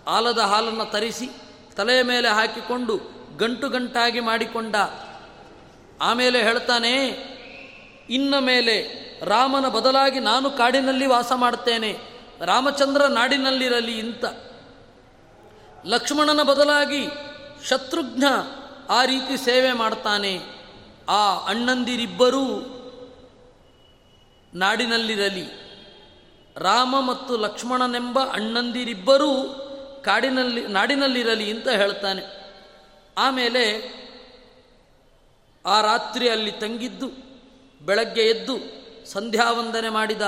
ಆಲದ 0.08 0.40
ಹಾಲನ್ನು 0.40 0.92
ತರಿಸಿ 0.92 1.30
ತಲೆಯ 1.76 2.02
ಮೇಲೆ 2.02 2.28
ಹಾಕಿಕೊಂಡು 2.28 3.00
ಗಂಟು 3.38 3.70
ಗಂಟಾಗಿ 3.70 4.20
ಮಾಡಿಕೊಂಡ. 4.20 4.76
ಆಮೇಲೆ 6.02 6.44
ಹೇಳ್ತಾನೆ, 6.44 6.94
ಇನ್ನ 8.10 8.36
ಮೇಲೆ 8.40 8.76
ರಾಮನ 9.26 9.68
ಬದಲಾಗಿ 9.68 10.20
ನಾನು 10.20 10.52
ಕಾಡಿನಲ್ಲಿ 10.52 11.06
ವಾಸ 11.06 11.32
ಮಾಡ್ತೇನೆ, 11.36 11.98
ರಾಮಚಂದ್ರ 12.46 13.06
ನಾಡಿನಲ್ಲಿರಲಿ 13.06 14.00
ಇಂತ. 14.00 14.26
ಲಕ್ಷ್ಮಣನ 15.86 16.44
ಬದಲಾಗಿ 16.44 17.08
ಶತ್ರುಘ್ನ 17.68 18.24
ಆ 18.90 19.06
ರೀತಿ 19.06 19.46
ಸೇವೆ 19.46 19.72
ಮಾಡ್ತಾನೆ. 19.72 20.40
ಆ 21.10 21.38
ಅಣ್ಣಂದಿರಿಬ್ಬರೂ 21.46 22.46
ನಾಡಿನಲ್ಲಿರಲಿ. 24.54 25.70
ರಾಮ 26.58 27.00
ಮತ್ತು 27.00 27.38
ಲಕ್ಷ್ಮಣನೆಂಬ 27.38 28.20
ಅಣ್ಣಂದಿರಿಬ್ಬರೂ 28.20 29.44
ಕಾಡಿನಲ್ಲಿ, 30.06 30.68
ನಾಡಿನಲ್ಲಿರಲಿ 30.68 31.52
ಅಂತ 31.52 31.68
ಹೇಳ್ತಾನೆ. 31.68 32.56
ಆಮೇಲೆ 33.18 33.94
ಆ 35.66 35.82
ರಾತ್ರಿ 35.82 36.30
ಅಲ್ಲಿ 36.30 36.52
ತಂಗಿದ್ದು, 36.52 37.08
ಬೆಳಗ್ಗೆ 37.86 38.22
ಎದ್ದು 38.22 38.58
ಸಂಧ್ಯಾವಂದನೆ 39.12 39.90
ಮಾಡಿದ 39.90 40.22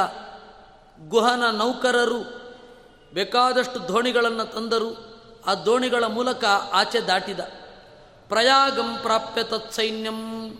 ಗುಹನ 1.07 1.49
ನೌಕರರು 1.49 2.41
ಬೇಕಾದಷ್ಟು 3.13 3.87
ದೋಣಿಗಳನ್ನು 3.87 4.45
ತಂದರು. 4.45 5.11
ಆ 5.45 5.53
ದೋಣಿಗಳ 5.53 6.03
ಮೂಲಕ 6.03 6.45
ಆಚೆ 6.73 6.99
ದಾಟಿದ. 6.99 7.39
ಪ್ರಯಾಗಂ 8.29 8.97
ಪ್ರಾಪ್ಯ 9.01 9.43
ತತ್ಸೈನ್ಯಂ 9.43 10.51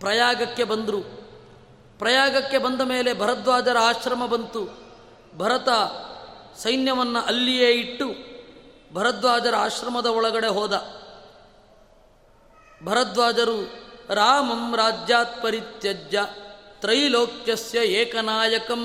ಪ್ರಯಾಗಕ್ಕೆ 0.00 0.64
ಬಂದರು. 0.64 1.23
ಪ್ರಯಾಗಕ್ಕೆ 2.04 2.58
ಬಂದ 2.58 2.80
ಮೇಲೆ 2.80 3.18
ಭರದ್ವಾಜರ 3.18 3.78
ಆಶ್ರಮ 3.78 4.26
ಬಂತು. 4.26 4.68
ಭರತ 5.38 5.68
ಸೈನ್ಯವನ್ನು 6.58 7.18
ಅಲ್ಲಿಯೇ 7.18 7.70
ಇಟ್ಟು 7.70 8.08
ಭರದ್ವಾಜರ 8.94 9.54
ಆಶ್ರಮದ 9.54 10.06
ಒಳಗಡೆ 10.06 10.46
ಹೋದ. 10.46 10.78
ಭರದ್ವಾಜರು 12.84 13.62
ರಾಮಂ 14.14 14.76
ರಾಜ್ಯಾತ್ 14.76 15.42
ಪರಿತ್ಯಜ್ಯ 15.42 16.26
ತ್ರೈಲೋಕ್ಯಸ್ಯ 16.80 17.78
ಏಕನಾಯಕಂ. 17.78 18.82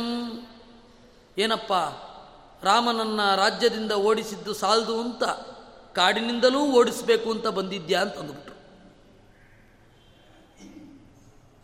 ಏನಪ್ಪ? 1.37 1.73
ರಾಮನನ್ನ 2.65 3.35
ರಾಜ್ಯದಿಂದ 3.35 3.91
ಓಡಿಸಿದ್ದು 3.91 4.53
ಸಾಲದು 4.53 5.01
ಅಂತ 5.01 5.23
ಕಾಡಿನಿಂದಲೂ 5.95 6.59
ಓಡಿಸಬೇಕು 6.59 7.31
ಅಂತ 7.31 7.47
ಬಂದಿದ್ಯಾ 7.47 8.01
ಅಂತ 8.01 8.17
ಅಂದ್ಬಿಟ್ರು 8.17 8.49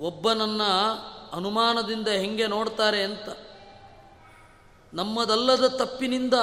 ಒಬ್ಬನನ್ನ 0.06 0.62
ಅನುಮಾನದಿಂದ 1.34 2.08
ಹೆಂಗೆ 2.08 2.48
ನೋಡ್ತಾರೆ 2.48 3.04
ಅಂತ. 3.04 3.38
ನಮ್ಮದಲ್ಲದ 4.94 5.68
ತಪ್ಪಿನಿಂದ 5.68 6.34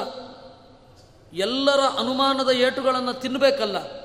ಎಲ್ಲರ 1.33 1.81
ಅನುಮಾನದ 1.81 2.49
ಏಟುಗಳನ್ನು 2.49 3.15
ತಿನ್ನಬೇಕಲ್ಲ 3.15 4.03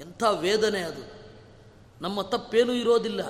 ಎಂಥ 0.00 0.22
ವೇದನೆ 0.22 0.80
ಅದು. 0.80 1.18
ನಮ್ಮ 2.00 2.22
ತಪ್ಪೇನೂ 2.22 2.72
ಇರೋದಿಲ್ಲ. 2.72 3.20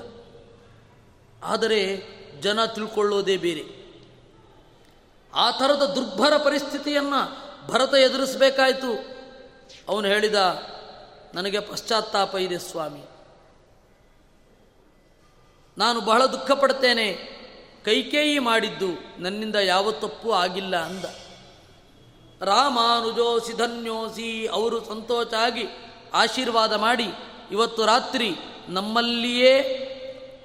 ಆದರೆ 1.42 2.02
ಜನ 2.40 2.64
ತಿಳ್ಕೊಳ್ಳೋದೇ 2.64 3.36
ಬೇರೆ. 3.36 3.78
ಆ 5.34 5.50
ಥರದ 5.50 5.82
ದುರ್ಭರ 5.82 6.36
ಪರಿಸ್ಥಿತಿಯನ್ನು 6.36 7.48
ಭರತ 7.68 7.94
ಎದುರಿಸಬೇಕಾಯಿತು. 7.94 9.18
ಅವನು 9.88 10.08
ಹೇಳಿದ, 10.08 10.34
ನನಗೆ 11.34 11.60
ಪಶ್ಚಾತ್ತಾಪ 11.60 12.34
ಇದೆ 12.34 12.58
ಸ್ವಾಮಿ. 12.58 13.07
ನಾನು 15.78 16.00
ಬಹಳ 16.00 16.26
ದುಃಖ 16.26 16.52
ಪಡ್ತೇನೆ. 16.52 17.38
ಕೈಕೇಯಿ 17.84 18.38
ಮಾಡಿದ್ದು 18.38 19.18
ನನ್ನಿಂದ 19.18 19.54
ಯಾವ 19.54 19.90
ತಪ್ಪು 19.90 20.32
ಆಗಿಲ್ಲ 20.32 20.76
ಅಂದ. 20.76 21.04
ರಾಮಾನುಜೋಸಿ 22.42 23.52
ಧನ್ಯೋಸಿ 23.52 24.46
ಅವರು 24.46 24.84
ಸಂತೋಷ 24.84 25.34
ಆಗಿ 25.34 25.64
ಆಶೀರ್ವಾದ 26.14 26.72
ಮಾಡಿ, 26.72 27.08
ಇವತ್ತು 27.50 27.86
ರಾತ್ರಿ 27.86 28.36
ನಮ್ಮಲ್ಲಿಯೇ 28.68 29.84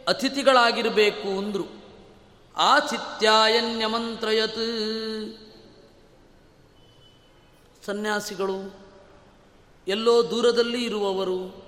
ಅತಿಥಿಗಳಾಗಿರಬೇಕು 0.07 1.37
ಅಂದರು. 1.37 1.83
ಆತಿಥ್ಯಾಯನ್ಯಮಂತ್ರಯತ್ 2.57 4.63
ಸನ್ಯಾಸಿಗಳು, 7.85 8.75
ಎಲ್ಲೋ 9.87 10.29
ದೂರದಲ್ಲಿ 10.29 10.85
ಇರುವವರು 10.85 11.62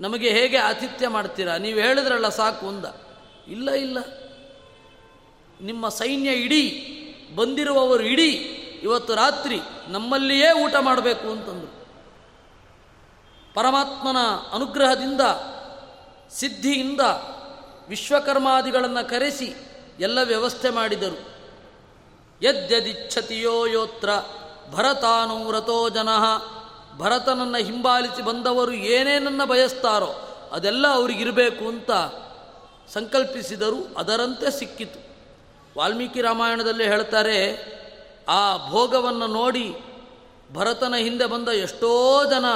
ನಮಗೆ 0.00 0.30
ಹೇಗೆ 0.30 0.56
ಆತಿಥ್ಯ 0.56 1.08
ಮಾಡ್ತೀರಾ? 1.08 1.56
ನೀವು 1.56 1.78
ಹೇಳಿದ್ರಲ್ಲ 1.78 2.28
ಸಾಕು 2.28 2.68
ಅಂದ 2.68 2.84
ಇಲ್ಲ 3.48 3.70
ಇಲ್ಲ. 3.70 3.98
ನಿಮ್ಮ 5.60 5.88
ಸೈನ್ಯ 5.88 6.30
ಇಡೀ, 6.30 6.86
ಬಂದಿರುವವರು 7.34 8.02
ಇಡೀ 8.02 8.30
ಇವತ್ತು 8.82 9.14
ರಾತ್ರಿ 9.14 9.60
ನಮ್ಮಲ್ಲಿಯೇ 9.88 10.52
ಊಟ 10.52 10.74
ಮಾಡಬೇಕು 10.80 11.30
ಅಂತಂದರು. 11.30 11.86
ಪರಮಾತ್ಮನ 13.54 14.16
ಅನುಗ್ರಹದಿಂದ, 14.52 15.20
ಸಿದ್ಧಿಯಿಂದ 16.30 17.00
ವಿಶ್ವಕರ್ಮಾದಿಗಳನ್ನು 17.88 19.08
ಕರೆಸಿ 19.08 19.54
ಎಲ್ಲ 20.00 20.22
ವ್ಯವಸ್ಥೆ 20.22 20.70
ಮಾಡಿದರು. 20.70 21.30
ಯದ್ಯದಿಚ್ಛತಿಯೋ 22.42 23.66
ಯೋತ್ರ 23.66 24.10
ಭರತಾನುವ್ರತೋ 24.70 25.88
ಜನಃ. 25.88 26.59
ಭರತನನ್ನು 27.00 27.60
ಹಿಂಬಾಲಿಸಿ 27.64 28.22
ಬಂದವರು 28.22 28.72
ಏನೇನನ್ನು 28.72 29.46
ಬಯಸ್ತಾರೋ 29.46 30.12
ಅದೆಲ್ಲ 30.52 30.86
ಅವರಿಗಿರಬೇಕು 30.94 31.64
ಅಂತ 31.68 31.90
ಸಂಕಲ್ಪಿಸಿದರು. 32.92 33.80
ಅದರಂತೆ 33.96 34.58
ಸಿಕ್ಕಿತು. 34.58 35.00
ವಾಲ್ಮೀಕಿ 35.78 36.20
ರಾಮಾಯಣದಲ್ಲಿ 36.20 36.84
ಹೇಳ್ತಾರೆ, 36.84 37.38
ಆ 38.28 38.70
ಭೋಗವನ್ನು 38.70 39.26
ನೋಡಿ 39.26 39.66
ಭರತನ 40.54 40.94
ಹಿಂದೆ 40.96 41.26
ಬಂದ 41.26 41.48
ಎಷ್ಟೋ 41.48 41.90
ಜನ, 42.24 42.46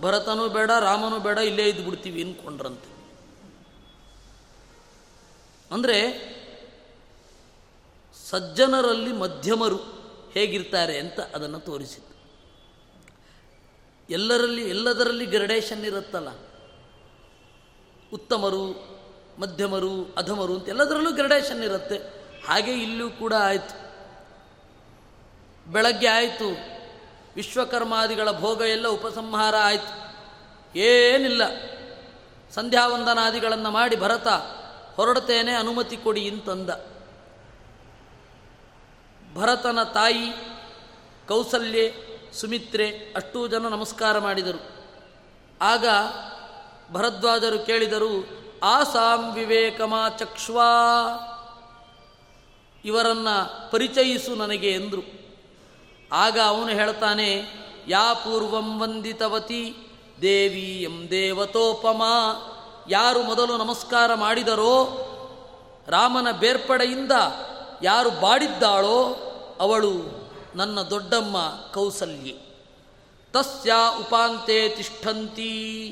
ಭರತನೂ 0.00 0.48
ಬೇಡ, 0.48 0.70
ರಾಮನೂ 0.80 1.18
ಬೇಡ, 1.18 1.38
ಇಲ್ಲೇ 1.38 1.64
ಇದ್ದು 1.68 1.84
ಬಿಡ್ತೀವಿ 1.90 2.22
ಅಂದ್ಕೊಂಡ್ರಂತೆ 2.22 2.90
ಅಂದರೆ 5.70 5.98
ಸಜ್ಜನರಲ್ಲಿ 8.30 9.12
ಮಧ್ಯಮರು 9.12 9.78
ಹೇಗಿರ್ತಾರೆ 10.32 10.98
ಅಂತ 10.98 11.20
ಅದನ್ನು 11.34 11.60
ತೋರಿಸಿತು 11.60 12.13
ಎಲ್ಲರಲ್ಲಿ, 14.10 14.68
ಎಲ್ಲದರಲ್ಲಿ 14.68 15.26
ಗ್ರಡೇಷನ್ 15.26 15.84
ಇರುತ್ತಲ್ಲ. 15.84 16.28
ಉತ್ತಮರು, 18.12 18.94
ಮಧ್ಯಮರು, 19.38 20.14
ಅಧಮರು 20.16 20.54
ಅಂತ 20.54 20.68
ಎಲ್ಲದರಲ್ಲೂ 20.68 21.12
ಗ್ರಡೇಷನ್ 21.12 21.64
ಇರುತ್ತೆ. 21.64 21.96
ಹಾಗೆ 22.46 22.72
ಇಲ್ಲೂ 22.72 23.10
ಕೂಡ 23.10 23.34
ಆಯಿತು. 23.34 23.84
ಬೆಳಗ್ಗೆ 25.72 26.06
ಆಯಿತು. 26.06 26.74
ವಿಶ್ವಕರ್ಮಾದಿಗಳ 27.36 28.32
ಭೋಗ 28.32 28.60
ಎಲ್ಲ 28.60 28.88
ಉಪಸಂಹಾರ 28.88 29.54
ಆಯಿತು. 29.56 30.04
ಏನಿಲ್ಲ. 30.78 31.42
ಸಂಧ್ಯಾವಂದನಾದಿಗಳನ್ನು 32.54 33.70
ಮಾಡಿ 33.70 33.96
ಭರತ, 33.96 34.26
ಹೊರಡ್ತೇನೆ, 34.96 35.52
ಅನುಮತಿ 35.52 35.96
ಕೊಡಿ 35.96 36.30
ಅಂತಂದ 36.30 36.70
ಭರತನ 39.34 39.82
ತಾಯಿ 39.82 40.32
ಕೌಸಲ್ಯೆ 41.28 42.13
ಸುಮಿತ್ರೆ 42.40 43.12
ಅಷ್ಟೂ 43.16 43.46
ಜನ 43.46 43.68
ನಮಸ್ಕಾರ 43.68 44.18
ಮಾಡಿದರು. 44.18 44.60
ಆಗ 45.62 45.86
ಭರದ್ವಾಜರು 46.92 47.58
ಕೇಳಿದರು, 47.58 48.26
ಆಸಾಂ 48.62 49.34
ವಿವೇಕಮಾ 49.34 50.08
ಚಕ್ಷ್ವಾ, 50.08 50.70
ಇವರನ್ನ 52.84 53.28
ಪರಿಚಯಿಸು 53.70 54.34
ನನಗೆ 54.34 54.70
ಎಂದರು. 54.70 55.02
ಆಗ 56.12 56.38
ಅವನು 56.46 56.68
ಹೇಳ್ತಾನೆ, 56.68 57.44
ಯಾ 57.88 58.12
ಪೂರ್ವಂ 58.12 58.82
ವಂದಿತವತಿ, 58.82 59.76
ದೇವಿ 60.22 60.82
ಎಂ 60.82 61.10
ದೇವತೋಪಮ, 61.10 62.02
ಯಾರು 62.90 63.22
ಮೊದಲು 63.22 63.56
ನಮಸ್ಕಾರ 63.56 64.14
ಮಾಡಿದರೋ, 64.14 64.74
ರಾಮನ 65.88 66.30
ಬೇರ್ಪಡೆಯಿಂದ 66.30 67.12
ಯಾರು 67.82 68.10
ಬಾಡಿದ್ದಾಳೋ, 68.10 69.14
ಅವಳು 69.60 70.23
ನನ್ನ 70.54 70.82
ದೊಡ್ಡಮ್ಮ 70.82 71.36
ಕೌಸಲ್ಯೆ. 71.74 72.54
ತಸ್ಯ 73.32 73.72
ಉಪಾಂತೆ 74.00 74.68
ತಿಷ್ಠಂತಿ. 74.68 75.90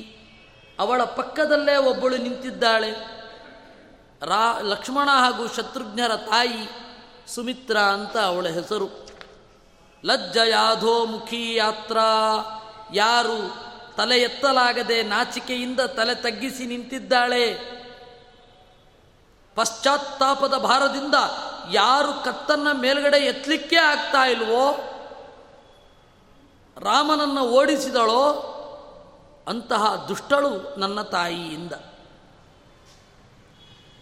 ಅವಳ 0.79 1.03
ಪಕ್ಕದಲ್ಲೇ 1.03 1.75
ಒಬ್ಬಳು 1.75 2.17
ನಿಂತಿದ್ದಾಳೆ. 2.17 2.91
ರಾ, 4.25 4.59
ಲಕ್ಷ್ಮಣ 4.61 5.09
ಹಾಗೂ 5.09 5.47
ಶತ್ರುಘ್ನರ 5.47 6.15
ತಾಯಿ 6.15 6.69
ಸುಮಿತ್ರ 7.27 7.77
ಅಂತ 7.77 8.17
ಅವಳ 8.17 8.47
ಹೆಸರು. 8.47 9.07
ಲಜ್ಜ 10.05 10.37
ಯಾಧೋ 10.37 11.05
ಮುಖಿ 11.05 11.55
ಯಾತ್ರಾ. 11.55 12.01
ಯಾರು 12.93 13.55
ತಲೆ 13.95 14.17
ಎತ್ತಲಾಗದೆ 14.19 15.03
ನಾಚಿಕೆಯಿಂದ 15.03 15.79
ತಲೆ 15.79 16.15
ತಗ್ಗಿಸಿ 16.15 16.65
ನಿಂತಿದ್ದಾಳೆ. 16.65 17.73
ಪಶ್ಚಾತ್ತಾಪದ 19.55 20.57
ಭಾರದಿಂದ 20.57 21.15
ಯಾರು 21.71 22.23
ಕತ್ತನ್ನ 22.23 22.67
ಮೇಲ್ಗಡೆ 22.71 23.17
ಎತ್ತಲಿಕ್ಕೆ 23.17 23.75
ಆಗ್ತಾ 23.75 24.25
ಇಲ್ವೋ, 24.25 24.77
ರಾಮನನ್ನ 26.77 27.39
ಓಡಿಸಿದಳೋ, 27.39 28.49
ಅಂತಹ 29.47 30.05
ದುಷ್ಟಳು 30.07 30.79
ನನ್ನ 30.79 31.01
ತಾಯಿಯಿಂದ. 31.01 31.73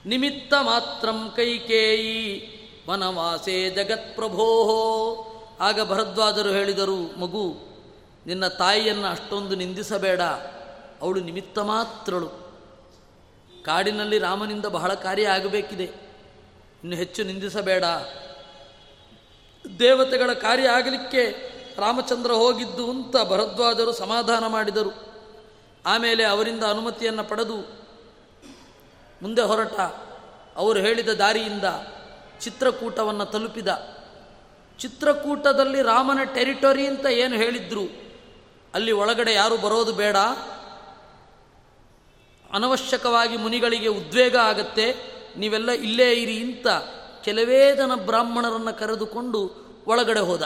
ನಿಮಿತ್ತ 0.05 0.53
ಮಾತ್ರಂ 0.62 1.34
ಕೈಕೇಯಿ, 1.36 2.51
ವನವಾಸೆ 2.89 3.70
ಜಗತ್ಪ್ರಭೋ. 3.70 4.47
ಆಗ 5.59 5.89
ಭರದ್ವಾಜರು 5.89 6.49
ಹೇಳಿದರು, 6.49 7.20
ಮಗು, 7.20 7.57
ನಿನ್ನ 8.28 8.47
ತಾಯಿಯನ್ನು 8.47 9.07
ಅಷ್ಟೊಂದು 9.07 9.55
ನಿಂದಿಸಬೇಡ, 9.55 10.22
ಅವಳು 11.01 11.20
ನಿಮಿತ್ತ 11.20 11.59
ಮಾತ್ರಳು. 11.59 12.30
ಕಾಡಿನಲ್ಲಿ 13.64 14.20
ರಾಮನಿಂದ 14.20 14.66
ಬಹಳ 14.66 14.93
ಕಾರ್ಯ 14.93 15.28
ಆಗಬೇಕಿದೆ. 15.28 16.11
ಇನ್ನು 16.84 16.98
ಹೆಚ್ಚು 16.98 17.24
ನಿಂದಿಸಬೇಡ. 17.24 17.84
ದೇವತೆಗಳ 19.80 20.34
ಕಾರ್ಯ 20.34 20.70
ಆಗಲಿಕ್ಕೆ 20.70 21.52
ರಾಮಚಂದ್ರ 21.78 22.32
ಹೋಗಿದ್ದು 22.32 22.90
ಅಂತ 22.90 23.16
ಭರದ್ವಾಜರು 23.30 23.92
ಸಮಾಧಾನ 23.92 24.48
ಮಾಡಿದರು. 24.48 24.92
ಆಮೇಲೆ 25.86 26.24
ಅವರಿಂದ 26.24 26.64
ಅನುಮತಿಯನ್ನು 26.64 27.24
ಪಡೆದು 27.24 27.56
ಮುಂದೆ 29.22 29.42
ಹೊರಟ. 29.42 29.80
ಅವರು 30.56 30.80
ಹೇಳಿದ 30.80 31.10
ದಾರಿಯಿಂದ 31.10 31.64
ಚಿತ್ರಕೂಟವನ್ನು 32.40 33.26
ತಲುಪಿದ. 33.26 33.68
ಚಿತ್ರಕೂಟದಲ್ಲಿ 34.80 35.82
ರಾಮನ 35.82 36.24
ಟೆರಿಟರಿ 36.24 36.88
ಅಂತ 36.88 37.06
ಏನು 37.06 37.36
ಹೇಳಿದ್ರು? 37.36 37.84
ಅಲ್ಲಿ 38.74 38.92
ಒಳಗಡೆ 38.92 39.34
ಯಾರು 39.34 39.58
ಬರೋದು 39.58 39.94
ಬೇಡ. 39.94 40.18
ಅನವಶ್ಯಕವಾಗಿ 42.54 43.38
ಮುನಿಗಳಿಗೆ 43.38 43.88
ಉದ್ವೇಗ 43.88 44.36
ಆಗತ್ತೆ. 44.36 45.20
ನೀವೆಲ್ಲ 45.38 45.72
ಇಲ್ಲೇ 45.72 46.12
ಇರಿ 46.12 46.36
ಇಂತ 46.36 46.68
ಕೆಲವೇ 47.24 47.76
ಜನ 47.76 47.96
ಬ್ರಾಹ್ಮಣರನ್ನು 47.96 48.80
ಕರೆದುಕೊಂಡು 48.80 49.52
ಒಳಗಡೆ 49.88 50.20
ಹೋದ. 50.20 50.42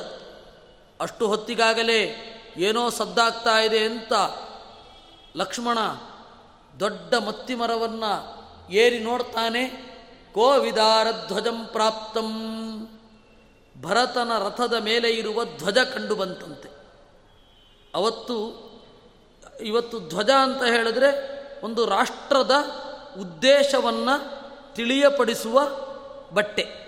ಅಷ್ಟು 1.01 1.27
ಹೊತ್ತಿಗಾಗಲೇ 1.27 2.31
ಏನೋ 2.57 2.89
ಸದ್ದಾಗ್ತಾ 2.89 3.59
ಇದೆ 3.59 3.79
ಅಂತ 3.79 4.13
ಲಕ್ಷ್ಮಣ 5.35 5.77
ದೊಡ್ಡ 6.79 7.15
ಮತ್ತಿ 7.15 7.55
ಮರವನ್ನು 7.55 8.45
ಏರಿ 8.71 8.99
ನೋಡ್ತಾನೆ 8.99 9.67
ಕೋವಿದಾರ 10.33 11.07
ಧ್ವಜಂ 11.27 11.65
ಪ್ರಾಪ್ತಂ. 11.65 12.29
ಭರತನ 13.81 14.37
ರಥದ 14.37 14.73
ಮೇಲೆ 14.73 15.09
ಇರುವ 15.09 15.45
ಧ್ವಜ 15.45 15.77
ಕಂಡು 15.77 16.15
ಬಂತಂತೆ. 16.15 16.69
ಅವತ್ತು, 17.95 18.65
ಇವತ್ತು 19.61 19.99
ಧ್ವಜ 19.99 20.29
ಅಂತ 20.29 20.63
ಹೇಳಿದ್ರೆ 20.63 21.35
ಒಂದು 21.63 21.85
ರಾಷ್ಟ್ರದ 21.85 22.51
ಉದ್ದೇಶವನ್ನು 23.19 24.44
ತಿಳಿಯಪಡಿಸುವ 24.75 25.61
ಬಟ್ಟೆ. 26.33 26.85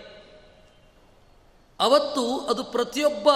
ಅವತ್ತು 1.80 2.40
ಅದು 2.40 2.64
ಪ್ರತಿಯೊಬ್ಬ 2.64 3.30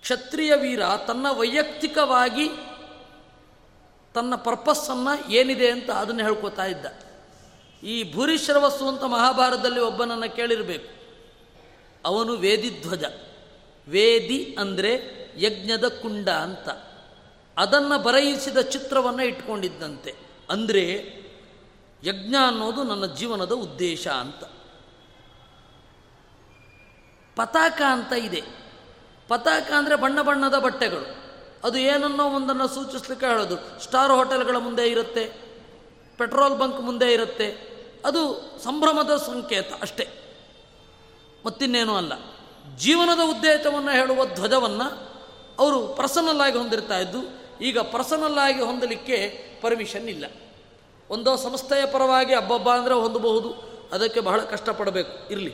ಕ್ಷತ್ರಿಯ 0.00 0.54
ವೀರ 0.54 0.80
ತನ್ನ 1.06 1.26
ವೈಯಕ್ತಿಕವಾಗಿ 1.30 2.48
ತನ್ನ 4.14 4.34
ಪರ್ಪಸ್ಸನ್ನು 4.34 5.30
ಏನಿದೆ 5.30 5.70
ಅಂತ 5.70 5.90
ಅದನ್ನು 5.90 6.24
ಹೇಳ್ಕೊತಾ 6.24 6.64
ಇದ್ದ. 6.64 6.86
ಈ 7.84 8.12
ಭೂರಿಶ್ರವಸ್ಸು 8.12 8.88
ಅಂತ 8.88 9.04
ಮಹಾಭಾರತದಲ್ಲಿ 9.04 9.80
ಒಬ್ಬನನ್ನು 9.80 10.36
ಕೇಳಿರಬೇಕು. 10.36 10.88
ಅವನು 12.04 12.32
ವೇದಿಧ್ವಜ. 12.32 13.04
ವೇದಿ 13.88 14.56
ಅಂದರೆ 14.60 15.00
ಯಜ್ಞದ 15.36 15.88
ಕುಂಡ 15.88 16.28
ಅಂತ. 16.28 16.68
ಅದನ್ನು 17.56 18.02
ಬರೆಯಿಸಿದ 18.02 18.58
ಚಿತ್ರವನ್ನು 18.58 19.24
ಇಟ್ಕೊಂಡಿದ್ದಂತೆ. 19.24 20.14
ಅಂದರೆ 20.50 21.16
ಯಜ್ಞ 22.04 22.34
ಅನ್ನೋದು 22.46 22.82
ನನ್ನ 22.82 23.06
ಜೀವನದ 23.06 23.52
ಉದ್ದೇಶ 23.52 24.08
ಅಂತ. 24.08 24.44
ಪತಾಕ 27.36 27.82
ಅಂತ 27.88 28.12
ಇದೆ. 28.12 28.42
ಪತಾಕ 29.28 29.72
ಅಂದರೆ 29.76 29.96
ಬಣ್ಣ 29.96 30.22
ಬಣ್ಣದ 30.22 30.58
ಬಟ್ಟೆಗಳು. 30.58 31.26
ಅದು 31.64 31.78
ಏನನ್ನೋ 31.78 32.30
ಒಂದನ್ನು 32.30 32.68
ಸೂಚಿಸ್ಲಿಕ್ಕೆ 32.68 33.26
ಹೇಳೋದು. 33.26 33.80
ಸ್ಟಾರ್ 33.80 34.10
ಹೋಟೆಲ್ಗಳ 34.12 34.56
ಮುಂದೆ 34.56 34.86
ಇರುತ್ತೆ. 34.86 35.32
ಪೆಟ್ರೋಲ್ 36.18 36.58
ಬಂಕ್ 36.58 36.80
ಮುಂದೆ 36.80 37.12
ಇರುತ್ತೆ. 37.12 37.76
ಅದು 38.04 38.50
ಸಂಭ್ರಮದ 38.64 39.16
ಸಂಕೇತ 39.16 39.72
ಅಷ್ಟೇ. 39.82 40.08
ಮತ್ತಿನ್ನೇನೂ 41.46 41.96
ಅಲ್ಲ. 41.96 42.12
ಜೀವನದ 42.76 43.20
ಉದ್ದೇಶವನ್ನು 43.24 43.90
ಹೇಳುವ 43.90 44.26
ಧ್ವಜವನ್ನು 44.26 45.16
ಅವರು 45.58 45.88
ಪರ್ಸನಲ್ 45.88 46.40
ಆಗಿ 46.40 46.58
ಹೊಂದಿರ್ತಾ 46.58 46.98
ಇದ್ದು, 46.98 47.18
ಈಗ 47.60 47.78
ಪರ್ಸನಲ್ 47.78 48.38
ಆಗಿ 48.38 48.62
ಹೊಂದಲಿಕ್ಕೆ 48.62 49.46
ಪರ್ಮಿಷನ್ 49.62 50.08
ಇಲ್ಲ. 50.08 50.24
ಒಂದೋ 51.10 51.36
ಸಂಸ್ಥೆಯ 51.36 51.86
ಪರವಾಗಿ 51.86 52.34
ಹಬ್ಬಬ್ಬ 52.34 52.70
ಅಂದರೆ 52.70 52.94
ಹೊಂದಬಹುದು. 52.94 53.50
ಅದಕ್ಕೆ 53.92 54.20
ಬಹಳ 54.20 54.40
ಕಷ್ಟಪಡಬೇಕು. 54.40 55.28
ಇರಲಿ. 55.30 55.50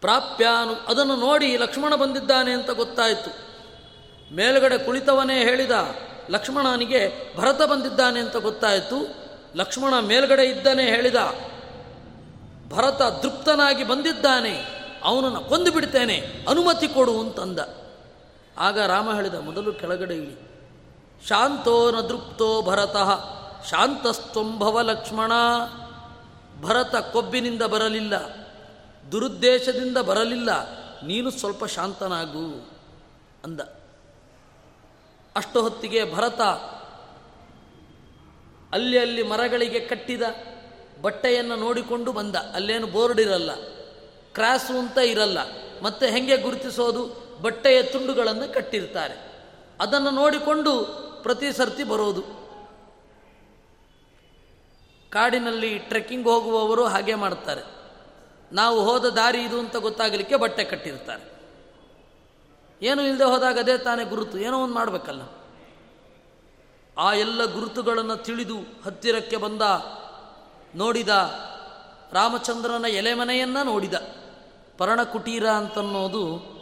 ಪ್ರಾಪ್ಯಾನು, 0.00 0.74
ಅದನ್ನು 0.74 1.16
ನೋಡಿ 1.16 1.56
ಲಕ್ಷ್ಮಣ 1.56 1.94
ಬಂದಿದ್ದಾನೆ 1.94 2.52
ಅಂತ 2.52 2.70
ಗೊತ್ತಾಯಿತು. 2.70 3.30
ಮೇಲುಗಡೆ 4.34 4.78
ಕುಳಿತವನೇ 4.78 5.38
ಹೇಳಿದ 5.42 5.70
ಲಕ್ಷ್ಮಣನಿಗೆ 6.30 7.36
ಭರತ 7.36 7.62
ಬಂದಿದ್ದಾನೆ 7.62 8.20
ಅಂತ 8.20 8.36
ಗೊತ್ತಾಯಿತು. 8.36 9.22
ಲಕ್ಷ್ಮಣ 9.56 9.98
ಮೇಲ್ಗಡೆ 9.98 10.44
ಇದ್ದಾನೆ 10.44 10.84
ಹೇಳಿದ, 10.84 11.14
ಭರತ 12.68 13.02
ದೃಪ್ತನಾಗಿ 13.22 13.84
ಬಂದಿದ್ದಾನೆ, 13.84 14.54
ಅವನನ್ನು 15.04 15.40
ಕೊಂದು 15.40 15.72
ಬಿಡ್ತೇನೆ, 15.72 16.46
ಅನುಮತಿ 16.48 16.88
ಕೊಡು 16.88 17.20
ಅಂತಂದ. 17.20 17.58
ಆಗ 18.58 18.80
ರಾಮ 18.80 19.14
ಹೇಳಿದ, 19.14 19.34
ಮೊದಲು 19.34 19.72
ಕೆಳಗಡೆ 19.72 20.14
ಇಳಿ 20.14 20.34
ಶಾಂತೋ 21.28 21.90
ನ 21.90 22.00
ದೃಪ್ತೋ 22.00 22.62
ಭರತಃ. 22.62 23.41
ಶಾಂತಸ್ತಂಭವ 23.70 24.80
ಲಕ್ಷ್ಮಣ. 24.80 25.32
ಭರತ 26.60 26.96
ಕೊಬ್ಬಿನಿಂದ 26.96 27.62
ಬರಲಿಲ್ಲ. 27.62 28.14
ದುರುದ್ದೇಶದಿಂದ 29.12 29.96
ಬರಲಿಲ್ಲ. 29.96 30.70
ನೀನು 31.02 31.30
ಸ್ವಲ್ಪ 31.30 31.64
ಶಾಂತನಾಗು 31.64 32.70
ಅಂದ. 33.44 33.60
ಅಷ್ಟು 35.36 35.62
ಹೊತ್ತಿಗೆ 35.62 36.14
ಭರತ 36.14 36.40
ಅಲ್ಲಿ 38.72 38.98
ಅಲ್ಲಿ 38.98 39.22
ಮರಗಳಿಗೆ 39.22 39.80
ಕಟ್ಟಿದ 39.80 40.22
ಬಟ್ಟೆಯನ್ನು 41.02 41.56
ನೋಡಿಕೊಂಡು 41.56 42.12
ಬಂದ. 42.12 42.36
ಅಲ್ಲೇನು 42.36 42.86
ಬೋರ್ಡ್ 42.86 43.20
ಇರಲ್ಲ. 43.20 43.50
ಕ್ರಾಸು 44.34 44.78
ಅಂತ 44.78 44.98
ಇರಲ್ಲ. 44.98 45.38
ಮತ್ತೆ 45.82 46.10
ಹೆಂಗೆ 46.10 46.36
ಗುರುತಿಸೋದು? 46.36 47.22
ಬಟ್ಟೆಯ 47.42 47.82
ತುಂಡುಗಳನ್ನು 47.82 48.54
ಕಟ್ಟಿರ್ತಾರೆ. 48.54 49.32
ಅದನ್ನು 49.80 50.10
ನೋಡಿಕೊಂಡು 50.10 50.84
ಪ್ರತಿ 51.22 51.52
ಸರ್ತಿ 51.52 51.84
ಬರೋದು. 51.84 52.41
ಕಾಡಿನಲ್ಲಿ 55.12 55.78
ಟ್ರೆಕ್ಕಿಂಗ್ 55.78 56.26
ಹೋಗುವವರು 56.26 56.84
ಹಾಗೆ 56.84 57.14
ಮಾಡ್ತಾರೆ. 57.14 57.62
ನಾವು 58.52 58.84
ಹೋದ 58.84 59.04
ದಾರಿ 59.04 59.42
ಇದು 59.42 59.58
ಅಂತ 59.58 59.76
ಗೊತ್ತಾಗಲಿಕ್ಕೆ 59.76 60.36
ಬಟ್ಟೆ 60.36 60.64
ಕಟ್ಟಿರ್ತಾರೆ. 60.64 61.32
ಏನು 62.82 63.02
ಇಲ್ಲದೆ 63.02 63.24
ಹೋದಾಗ 63.24 63.58
ಅದೇ 63.58 63.78
ತಾನೇ 63.78 64.04
ಗುರುತು, 64.04 64.38
ಏನೋ 64.38 64.64
ಒಂದು 64.64 64.74
ಮಾಡಬೇಕಲ್ಲ. 64.74 65.22
ಆ 66.98 67.12
ಎಲ್ಲ 67.12 67.44
ಗುರುತುಗಳನ್ನು 67.44 68.16
ತಿಳಿದು 68.16 68.56
ಹತ್ತಿರಕ್ಕೆ 68.84 69.36
ಬಂದ, 69.36 69.62
ನೋಡಿದ 70.74 71.08
ರಾಮಚಂದ್ರನ 72.12 72.84
ಎಲೆಮನೆಯನ್ನು 72.84 73.64
ನೋಡಿದ. 73.64 73.94
ಪರ್ಣಕುಟೀರ 74.78 75.50
ಅಂತನ್ನೋದು 75.50 76.52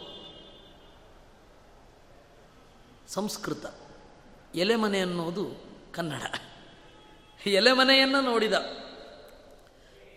ಸಂಸ್ಕೃತ. 3.07 3.65
ಎಲೆಮನೆ 4.55 4.99
ಅನ್ನೋದು 4.99 5.63
ಕನ್ನಡ. 5.93 6.21
ಎಲೆಮನೆಯನ್ನು 7.49 8.21
ನೋಡಿದ. 8.21 8.53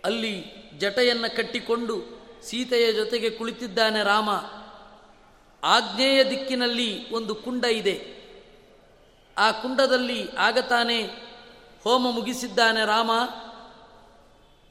ಅಲ್ಲಿ 0.05 0.45
ಜಟೆಯನ್ನು 0.79 1.37
ಕಟ್ಟಿಕೊಂಡು 1.37 2.03
ಸೀತೆಯ 2.43 2.93
ಜೊತೆಗೆ 2.93 3.31
ಕುಳಿತಿದ್ದಾನೆ 3.31 4.03
ರಾಮ. 4.03 4.31
ಆಗ್ನೇಯ 5.64 6.25
ದಿಕ್ಕಿನಲ್ಲಿ 6.25 7.12
ಒಂದು 7.12 7.35
ಕುಂಡ 7.35 7.64
ಇದೆ. 7.64 8.14
ಆ 9.39 9.51
ಕುಂಡದಲ್ಲಿ 9.51 10.29
ಆಗತಾನೆ 10.39 11.03
ಹೋಮ 11.85 12.11
ಮುಗಿಸಿದ್ದಾನೆ 12.11 12.87
ರಾಮ. 12.87 13.11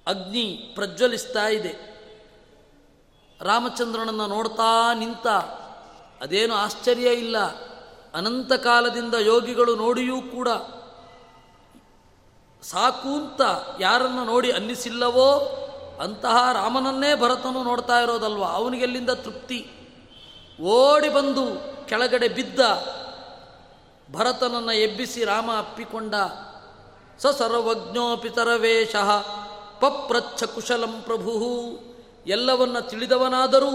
ಅಗ್ನಿ 0.07 0.71
ಪ್ರಜ್ವಲಿಸ್ತಾ 0.75 1.47
ಇದೆ. 1.47 1.93
ರಾಮಚಂದ್ರನನ್ನು 3.41 4.27
ನೋಡ್ತಾ 4.27 4.93
ನಿಂತ. 4.93 5.27
ಅದೇನು 6.21 6.55
ಆಶ್ಚರ್ಯ 6.55 7.13
ಇಲ್ಲ. 7.13 7.37
ಅನಂತ 8.13 8.53
ಕಾಲದಿಂದ 8.53 9.13
ಯೋಗಿಗಳು 9.13 9.75
ನೋಡಿಯೂ 9.75 10.21
ಕೂಡ 10.21 10.47
ಸಾಕು 12.63 13.09
ಅಂತ 13.09 13.41
ಯಾರನ್ನು 13.79 14.25
ನೋಡಿ 14.25 14.51
ಅನ್ನಿಸಿಲ್ಲವೋ, 14.51 15.29
ಅಂತಹ 16.01 16.35
ರಾಮನನ್ನೇ 16.53 17.15
ಭರತನು 17.15 17.63
ನೋಡ್ತಾ 17.63 17.99
ಇರೋದಲ್ವ? 17.99 18.43
ಅವನಿಗೆಲ್ಲಿಂದ 18.43 19.09
ತೃಪ್ತಿ? 19.09 19.71
ಓಡಿ 20.61 21.09
ಬಂದು 21.09 21.45
ಕೆಳಗಡೆ 21.85 22.27
ಬಿದ್ದ 22.27 22.59
ಭರತನನ್ನು 24.11 24.71
ಎಬ್ಬಿಸಿ 24.71 25.23
ರಾಮ 25.23 25.51
ಅಪ್ಪಿಕೊಂಡ 25.57 26.15
ಸ 27.19 27.27
ಸರ್ವಜ್ಞೋಪಿತರವೇಶ 27.27 28.95
ಪಪ್ರಚ್ಛ 29.79 30.43
ಕುಶಲಂ 30.43 31.01
ಪ್ರಭು 31.01 31.31
ಎಲ್ಲವನ್ನ 32.27 32.79
ತಿಳಿದವನಾದರೂ 32.79 33.71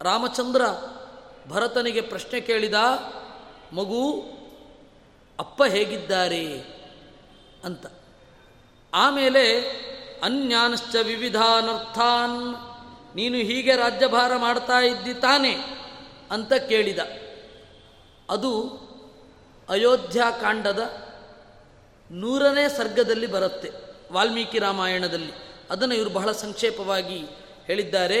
ರಾಮಚಂದ್ರ 0.00 0.62
ಭರತನಿಗೆ 1.48 2.00
ಪ್ರಶ್ನೆ 2.00 2.40
ಕೇಳಿದ, 2.40 2.74
ಮಗು, 3.72 4.22
ಅಪ್ಪ 5.38 5.62
ಹೇಗಿದ್ದಾರೆ? 5.62 6.77
ಅಂತ. 7.68 7.86
ಆಮೇಲೆ 8.94 9.44
ಅನ್ಯಾನಶ್ಚ 10.22 10.96
ವಿವಿಧಾನರ್ಥಾನ್, 11.02 12.36
ನೀನು 13.16 13.36
ಹೀಗೆ 13.36 13.76
ರಾಜ್ಯಭಾರ 13.76 14.36
ಮಾಡ್ತಾ 14.36 14.78
ಇದ್ದಿ 14.78 15.14
ತಾನೆ 15.14 15.54
ಅಂತ 16.30 16.52
ಕೇಳಿದ. 16.52 16.98
ಅದು 18.30 18.52
ಅಯೋಧ್ಯಾಕಾಂಡದ 19.68 20.82
ನೂರನೇ 22.10 22.68
ಸರ್ಗದಲ್ಲಿ 22.68 23.26
ಬರುತ್ತೆ, 23.26 23.70
ವಾಲ್ಮೀಕಿ 24.12 24.58
ರಾಮಾಯಣದಲ್ಲಿ. 24.58 25.32
ಅದನ್ನು 25.70 25.94
ಇವರು 25.94 26.10
ಬಹಳ 26.10 26.32
ಸಂಕ್ಷೇಪವಾಗಿ 26.32 27.18
ಹೇಳಿದ್ದಾರೆ. 27.66 28.20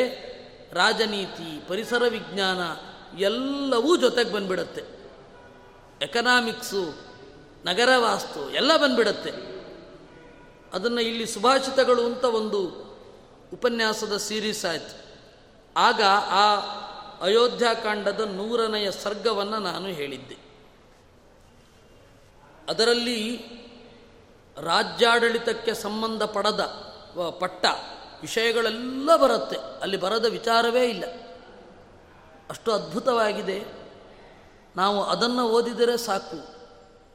ರಾಜನೀತಿ, 0.72 1.50
ಪರಿಸರ 1.68 2.02
ವಿಜ್ಞಾನ, 2.08 2.60
ಎಲ್ಲವೂ 3.18 3.96
ಜೊತೆಗೆ 3.96 4.32
ಬಂದ್ಬಿಡತ್ತೆ. 4.32 4.82
ಎಕನಾಮಿಕ್ಸು 6.02 7.07
ನಗರ 7.64 7.88
ವಾಸ್ತು 7.96 8.50
ಎಲ್ಲ 8.50 8.76
ಬಂದ್ಬಿಡತ್ತೆ. 8.76 9.30
ಅದನ್ನು 10.72 11.00
ಇಲ್ಲಿ 11.00 11.26
ಸುಭಾಷಿತಗಳು 11.26 12.04
ಅಂತ 12.04 12.24
ಒಂದು 12.24 12.88
ಉಪನ್ಯಾಸದ 13.52 14.16
ಸೀರೀಸ್ 14.16 14.64
ಆಯಿತು. 14.64 15.02
ಆಗ 15.76 16.02
ಆ 16.28 16.56
ಅಯೋಧ್ಯಾಕಾಂಡದ 17.24 18.20
ನೂರನೆಯ 18.20 18.90
ಸರ್ಗವನ್ನು 18.90 19.58
ನಾನು 19.58 19.86
ಹೇಳಿದ್ದೆ. 19.86 20.36
ಅದರಲ್ಲಿ 22.68 23.36
ರಾಜ್ಯಾಡಳಿತಕ್ಕೆ 24.62 25.74
ಸಂಬಂಧಪಡದ 25.74 26.64
ಪಡದ 26.64 27.30
ಪಟ್ಟ 27.30 27.66
ವಿಷಯಗಳೆಲ್ಲ 28.20 29.16
ಬರುತ್ತೆ. 29.16 29.56
ಅಲ್ಲಿ 29.80 29.96
ಬರದ 29.96 30.24
ವಿಚಾರವೇ 30.24 30.88
ಇಲ್ಲ. 30.88 31.04
ಅಷ್ಟು 32.50 32.72
ಅದ್ಭುತವಾಗಿದೆ. 32.72 33.64
ನಾವು 34.76 35.02
ಅದನ್ನು 35.02 35.48
ಓದಿದರೆ 35.48 35.96
ಸಾಕು. 35.96 36.57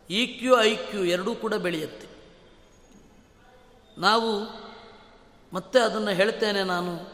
ಇ 0.09 0.25
ಕ್ಯೂ 0.25 0.61
ಐ 0.61 0.75
ಕ್ಯೂ 0.75 1.03
ಎರಡೂ 1.03 1.35
ಕೂಡ 1.35 1.53
ಬೆಳೆಯುತ್ತೆ. 1.53 2.07
ನಾವು 3.97 4.63
ಮತ್ತೆ 5.53 5.79
ಅದನ್ನು 5.79 6.11
ಹೇಳ್ತೇನೆ 6.11 6.63
ನಾನು. 6.63 7.13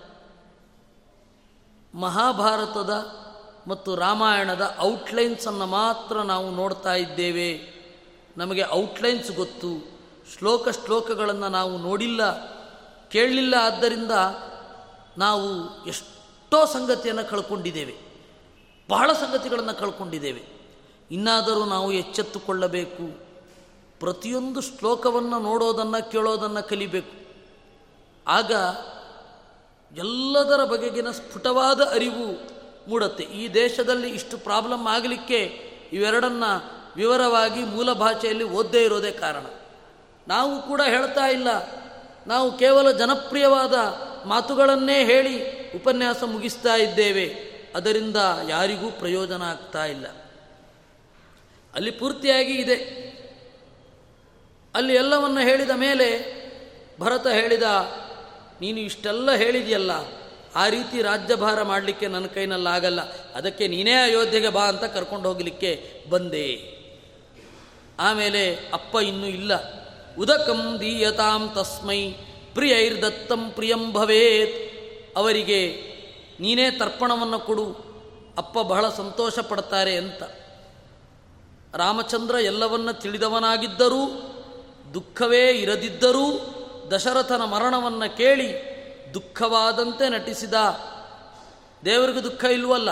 ಮಹಾಭಾರತದ 1.94 3.20
ಮತ್ತು 3.68 3.96
ರಾಮಾಯಣದ 3.96 4.78
ಔಟ್ಲೈನ್ಸನ್ನು 4.80 5.66
ಮಾತ್ರ 5.66 6.22
ನಾವು 6.22 6.52
ನೋಡ್ತಾ 6.52 6.94
ಇದ್ದೇವೆ. 6.94 7.80
ನಮಗೆ 8.38 8.66
ಔಟ್ಲೈನ್ಸ್ 8.72 9.32
ಗೊತ್ತು. 9.32 10.00
ಶ್ಲೋಕ 10.38 10.70
ಶ್ಲೋಕಗಳನ್ನು 10.70 11.50
ನಾವು 11.50 11.78
ನೋಡಿಲ್ಲ, 11.78 12.22
ಕೇಳಲಿಲ್ಲ. 13.10 13.56
ಆದ್ದರಿಂದ 13.62 14.12
ನಾವು 15.18 15.86
ಎಷ್ಟೋ 15.86 16.66
ಸಂಗತಿಯನ್ನು 16.66 17.30
ಕಳ್ಕೊಂಡಿದ್ದೇವೆ. 17.30 17.96
ಬಹಳ 18.90 19.14
ಸಂಗತಿಗಳನ್ನು 19.14 19.74
ಕಳ್ಕೊಂಡಿದ್ದೇವೆ. 19.74 20.59
ಇನ್ನಾದರೂ 21.12 21.66
ನಾವು 21.66 21.92
ಎಚ್ಚೆತ್ತುಕೊಳ್ಳಬೇಕು. 21.92 23.30
ಪ್ರತಿಯೊಂದು 24.00 24.62
ಶ್ಲೋಕವನ್ನು 24.62 25.40
ನೋಡೋದನ್ನು 25.40 26.12
ಕೇಳೋದನ್ನು 26.12 26.70
ಕಲಿಬೇಕು. 26.70 27.20
ಆಗ 28.28 28.52
ಎಲ್ಲದರ 29.98 30.64
ಬಗೆಗಿನ 30.64 31.12
ಸ್ಫುಟವಾದ 31.12 31.82
ಅರಿವು 31.82 32.60
ಮೂಡುತ್ತೆ. 32.90 33.24
ಈ 33.24 33.54
ದೇಶದಲ್ಲಿ 33.54 34.10
ಇಷ್ಟು 34.10 34.38
ಪ್ರಾಬ್ಲಮ್ 34.38 34.88
ಆಗಲಿಕ್ಕೆ 34.88 35.70
ಇವೆರಡನ್ನ 35.94 36.44
ವಿವರವಾಗಿ 36.96 37.64
ಮೂಲ 37.64 37.94
ಭಾಷೆಯಲ್ಲಿ 37.94 38.44
ಓದ್ದೇ 38.44 38.84
ಇರೋದೇ 38.84 39.12
ಕಾರಣ. 39.12 39.46
ನಾವು 40.28 40.62
ಕೂಡ 40.62 40.82
ಹೇಳ್ತಾ 40.82 41.26
ಇಲ್ಲ. 41.26 41.48
ನಾವು 42.28 42.58
ಕೇವಲ 42.58 42.92
ಜನಪ್ರಿಯವಾದ 42.92 43.74
ಮಾತುಗಳನ್ನೇ 44.26 45.06
ಹೇಳಿ 45.06 45.68
ಉಪನ್ಯಾಸ 45.72 46.24
ಮುಗಿಸ್ತಾ 46.24 46.76
ಇದ್ದೇವೆ. 46.76 47.50
ಅದರಿಂದ 47.76 48.18
ಯಾರಿಗೂ 48.48 48.92
ಪ್ರಯೋಜನ 48.92 49.42
ಆಗ್ತಾ 49.44 49.86
ಇಲ್ಲ. 49.86 50.08
ಅಲ್ಲಿ 51.74 51.92
ಪೂರ್ತಿಯಾಗಿ 51.92 52.56
ಇದೆ. 52.56 52.78
ಅಲ್ಲಿ 54.76 54.94
ಎಲ್ಲವನ್ನು 54.96 55.42
ಹೇಳಿದ 55.42 55.74
ಮೇಲೆ 55.76 56.08
ಭರತ 57.00 57.28
ಹೇಳಿದ, 57.28 57.68
ನೀನು 58.62 58.80
ಇಷ್ಟೆಲ್ಲ 58.80 59.32
ಹೇಳಿದೆಯಲ್ಲ, 59.32 59.92
ಆ 60.56 60.64
ರೀತಿ 60.70 60.98
ರಾಜ್ಯಭಾರ 61.02 61.60
ಮಾಡಲಿಕ್ಕೆ 61.64 62.08
ನನ್ನ 62.08 62.26
ಕೈನಲ್ಲಾಗಲ್ಲ. 62.26 63.02
ಅದಕ್ಕೆ 63.34 63.68
ನೀನೇ 63.68 63.94
ಅಯೋಧ್ಯೆಗೆ 63.94 64.50
ಬಾ 64.50 64.64
ಅಂತ 64.68 64.84
ಕರ್ಕೊಂಡು 64.84 65.30
ಹೋಗಲಿಕ್ಕೆ 65.30 65.72
ಬಂದೆ. 66.10 66.48
ಆಮೇಲೆ 68.00 68.42
ಅಪ್ಪ 68.74 68.96
ಇನ್ನೂ 68.96 69.28
ಇಲ್ಲ. 69.28 69.54
ಉದಕಂ 70.18 70.62
ದೀಯತಾಂ 70.80 71.44
ತಸ್ಮೈ, 71.56 72.02
ಪ್ರಿಯೈರ್ದತ್ತಂ 72.54 73.42
ಪ್ರಿಯಂ 73.50 73.84
ಭವೇತ್. 73.94 74.58
ಅವರಿಗೆ 75.18 75.62
ನೀನೇ 76.40 76.72
ತರ್ಪಣವನ್ನು 76.72 77.40
ಕೊಡು, 77.40 77.66
ಅಪ್ಪ 78.38 78.60
ಬಹಳ 78.60 78.86
ಸಂತೋಷ 78.90 79.40
ಪಡ್ತಾರೆ 79.40 79.96
ಅಂತ. 79.98 80.24
ರಾಮಚಂದ್ರ 81.74 82.36
ಎಲ್ಲವನ್ನ 82.36 82.92
ತಿಳಿದವನಾಗಿದ್ದರೂ, 82.92 84.06
ದುಃಖವೇ 84.94 85.52
ಇರದಿದ್ದರೂ, 85.52 86.40
ದಶರಥನ 86.92 87.44
ಮರಣವನ್ನು 87.44 88.18
ಕೇಳಿ 88.18 88.54
ದುಃಖವಾದಂತೆ 89.14 90.10
ನಟಿಸಿದ. 90.10 90.54
ದೇವರಿಗೂ 91.86 92.24
ದುಃಖ 92.24 92.44
ಇಲ್ವಲ್ಲ? 92.44 92.90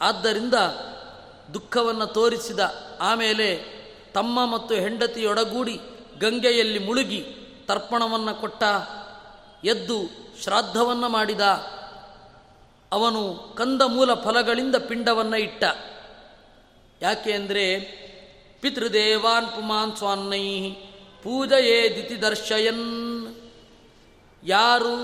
ಆದ್ದರಿಂದ 0.00 0.54
ದುಃಖವನ್ನು 1.54 2.06
ತೋರಿಸಿದ. 2.06 2.60
ಆಮೇಲೆ 3.00 3.56
ತಮ್ಮ 4.14 4.46
ಮತ್ತು 4.46 4.74
ಹೆಂಡತಿಯೊಡಗೂಡಿ 4.74 5.80
ಗಂಗೆಯಲ್ಲಿ 6.20 6.78
ಮುಳುಗಿ 6.78 7.24
ತರ್ಪಣವನ್ನು 7.68 8.34
ಕೊಟ್ಟ, 8.34 8.62
ಎದ್ದು 9.64 10.10
ಶ್ರಾದ್ದವನ್ನು 10.42 11.08
ಮಾಡಿದ. 11.08 11.40
ಅವನು 12.92 13.34
ಕಂದ 13.56 13.82
ಮೂಲ 13.82 14.14
ಫಲಗಳಿಂದ 14.14 14.76
ಪಿಂಡವನ್ನು 14.76 15.36
ಇಟ್ಟ. 15.36 15.64
ಯಾಕೆ 17.02 17.32
ಅಂದರೆ 17.32 17.64
ಪಿತೃದೇವಾನ್ 18.60 19.48
ಪುಮಾನ್ 19.48 19.92
ಸ್ವಾನ್ನೈ 19.96 20.46
ಪೂಜೆಯೇ 21.22 21.78
ದಿತಿ 21.96 22.16
ದರ್ಶಯನ್. 22.22 22.84
ಯಾರು 24.42 24.94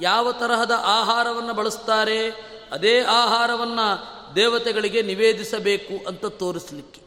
ಯಾವ 0.00 0.32
ತರಹದ 0.32 0.74
ಆಹಾರವನ್ನು 0.94 1.54
ಬಳಸ್ತಾರೆ 1.54 2.18
ಅದೇ 2.72 2.94
ಆಹಾರವನ್ನು 3.02 3.86
ದೇವತೆಗಳಿಗೆ 4.36 5.00
ನಿವೇದಿಸಬೇಕು 5.02 5.94
ಅಂತ 6.08 6.26
ತೋರಿಸಲಿಕ್ಕೆ. 6.38 7.00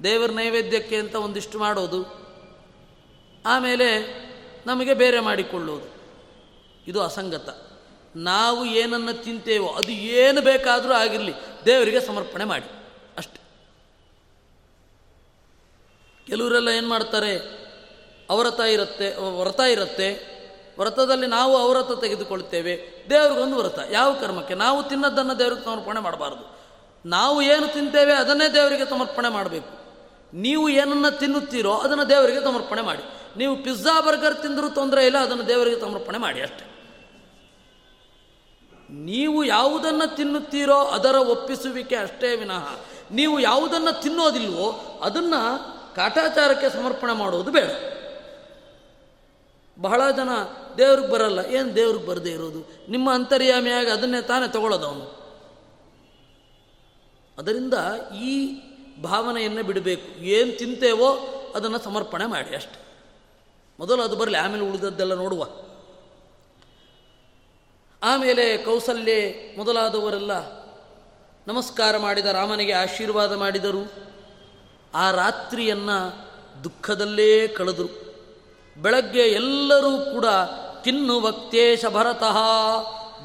ದೇವರ 0.00 0.30
ನೈವೇದ್ಯಕ್ಕೆ 0.30 0.96
ಅಂತ 0.96 1.14
ಒಂದಿಷ್ಟು 1.16 1.58
ಮಾಡೋದು, 1.58 2.00
ಆಮೇಲೆ 3.44 3.88
ನಮಗೆ 4.66 4.94
ಬೇರೆ 4.94 5.20
ಮಾಡಿಕೊಳ್ಳೋದು. 5.20 5.88
ಇದು 6.86 6.98
ಅಸಂಗತ. 7.02 7.48
ನಾವು 8.16 8.60
ಏನನ್ನು 8.64 9.14
ತಿಂತೇವೋ 9.24 9.68
ಅದು 9.68 9.92
ಏನು 10.18 10.40
ಬೇಕಾದರೂ 10.40 10.92
ಆಗಿರಲಿ, 10.92 11.34
ದೇವರಿಗೆ 11.66 12.00
ಸಮರ್ಪಣೆ 12.00 12.44
ಮಾಡಿ 12.44 12.68
ಅಷ್ಟೆ 13.18 13.40
ಕೆಲವರೆಲ್ಲ 16.28 16.68
ಏನು 16.68 16.88
ಮಾಡ್ತಾರೆ? 16.88 17.58
ಅವ್ರತ 18.30 18.60
ಇರುತ್ತೆ 18.60 19.40
ವ್ರತ 19.40 19.60
ಇರುತ್ತೆ. 19.60 20.38
ವ್ರತದಲ್ಲಿ 20.78 21.26
ನಾವು 21.26 21.56
ಅವ್ರತ 21.56 22.00
ತೆಗೆದುಕೊಳ್ತೇವೆ. 22.00 23.06
ದೇವ್ರಿಗೊಂದು 23.10 23.56
ವ್ರತ. 23.56 23.78
ಯಾವ 23.90 24.14
ಕರ್ಮಕ್ಕೆ? 24.14 24.54
ನಾವು 24.54 24.82
ತಿನ್ನದ್ದನ್ನು 24.82 25.38
ದೇವ್ರಿಗೆ 25.38 25.64
ಸಮರ್ಪಣೆ 25.64 26.00
ಮಾಡಬಾರ್ದು. 26.00 26.58
ನಾವು 27.06 27.42
ಏನು 27.42 27.72
ತಿಂತೇವೆ 27.72 28.12
ಅದನ್ನೇ 28.12 28.48
ದೇವರಿಗೆ 28.48 28.90
ಸಮರ್ಪಣೆ 28.90 29.28
ಮಾಡಬೇಕು. 29.28 29.78
ನೀವು 30.34 30.68
ಏನನ್ನು 30.68 31.18
ತಿನ್ನುತ್ತೀರೋ 31.18 31.74
ಅದನ್ನು 31.74 32.08
ದೇವರಿಗೆ 32.08 32.44
ಸಮರ್ಪಣೆ 32.44 32.82
ಮಾಡಿ. 32.82 33.02
ನೀವು 33.38 33.56
ಪಿಜ್ಜಾ, 33.56 34.00
ಬರ್ಗರ್ 34.00 34.42
ತಿಂದರೂ 34.42 34.68
ತೊಂದರೆ 34.68 35.06
ಇಲ್ಲ, 35.06 35.18
ಅದನ್ನು 35.18 35.48
ದೇವರಿಗೆ 35.48 35.80
ಸಮರ್ಪಣೆ 35.80 36.18
ಮಾಡಿ 36.18 36.40
ಅಷ್ಟೆ. 36.40 36.78
ನೀವು 38.90 39.44
ಯಾವುದನ್ನು 39.44 40.16
ತಿನ್ನುತ್ತೀರೋ 40.16 40.78
ಅದರ 40.78 41.14
ಒಪ್ಪಿಸುವಿಕೆ 41.14 41.96
ಅಷ್ಟೇ 41.96 42.36
ವಿನಃ. 42.36 42.68
ನೀವು 43.10 43.40
ಯಾವುದನ್ನು 43.40 44.02
ತಿನ್ನೋದಿಲ್ವೋ 44.02 45.00
ಅದನ್ನು 45.02 45.77
ಕಾಟಾಚಾರಕ್ಕೆ 45.98 46.70
ಸಮರ್ಪಣೆ 46.70 47.12
ಮಾಡೋದು 47.12 47.50
ಬೇಡ. 47.50 47.70
ಬಹಳ 49.80 50.10
ಜನ 50.10 50.28
ದೇವ್ರಿಗೆ 50.78 51.08
ಬರಲ್ಲ. 51.08 51.46
ಏನು 51.46 51.76
ದೇವ್ರಿಗೆ 51.76 52.06
ಬರದೇ 52.06 52.30
ಇರೋದು 52.30 52.90
ನಿಮ್ಮ 52.90 53.14
ಅಂತರ್ಯಾಮಿಯಾಗಿ 53.14 53.90
ಅದನ್ನೇ 53.90 54.22
ತಾನೇ 54.22 54.48
ತಗೊಳ್ಳೋದು 54.48 54.86
ಅವನು 54.86 55.18
ಅದರಿಂದ 57.38 57.74
ಈ 58.22 58.60
ಭಾವನೆಯನ್ನು 59.02 59.62
ಬಿಡಬೇಕು. 59.62 60.20
ಏನು 60.20 60.58
ತಿಂತೇವೋ 60.58 61.10
ಅದನ್ನು 61.56 61.78
ಸಮರ್ಪಣೆ 61.78 62.26
ಮಾಡಿ 62.26 62.56
ಅಷ್ಟೆ. 62.56 62.80
ಮೊದಲು 63.78 64.02
ಅದು 64.02 64.16
ಬರಲಿ, 64.16 64.36
ಆಮೇಲೆ 64.36 64.64
ಉಳಿದದ್ದೆಲ್ಲ 64.64 65.14
ನೋಡುವ. 65.14 65.46
ಆಮೇಲೆ 68.02 68.56
ಕೌಸಲ್ಯ 68.56 69.12
ಮೊದಲಾದವರೆಲ್ಲ 69.56 70.32
ನಮಸ್ಕಾರ 71.46 71.96
ಮಾಡಿದ 71.96 72.26
ರಾಮನಿಗೆ 72.26 72.72
ಆಶೀರ್ವಾದ 72.72 73.32
ಮಾಡಿದರು. 73.36 74.07
ಆ 74.94 75.10
ರಾತ್ರಿಯನ್ನು 75.10 76.28
ದುಃಖದಲ್ಲೇ 76.64 77.48
ಕಳೆದರು. 77.48 78.14
ಬೆಳಗ್ಗೆ 78.76 79.20
ಎಲ್ಲರೂ 79.20 79.90
ಕೂಡ 79.90 80.24
ತಿನ್ನು 80.82 81.20
ವಕ್ತೇಶ 81.20 81.86
ಭರತಃ. 81.86 82.38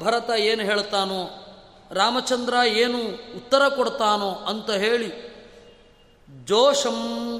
ಭರತ 0.00 0.30
ಏನು 0.30 0.62
ಹೇಳ್ತಾನೋ, 0.62 1.30
ರಾಮಚಂದ್ರ 1.90 2.54
ಏನು 2.66 2.98
ಉತ್ತರ 3.36 3.68
ಕೊಡ್ತಾನೋ 3.68 4.30
ಅಂತ 4.30 4.70
ಹೇಳಿ 4.70 5.34
ಜೋಶಂ 6.44 6.98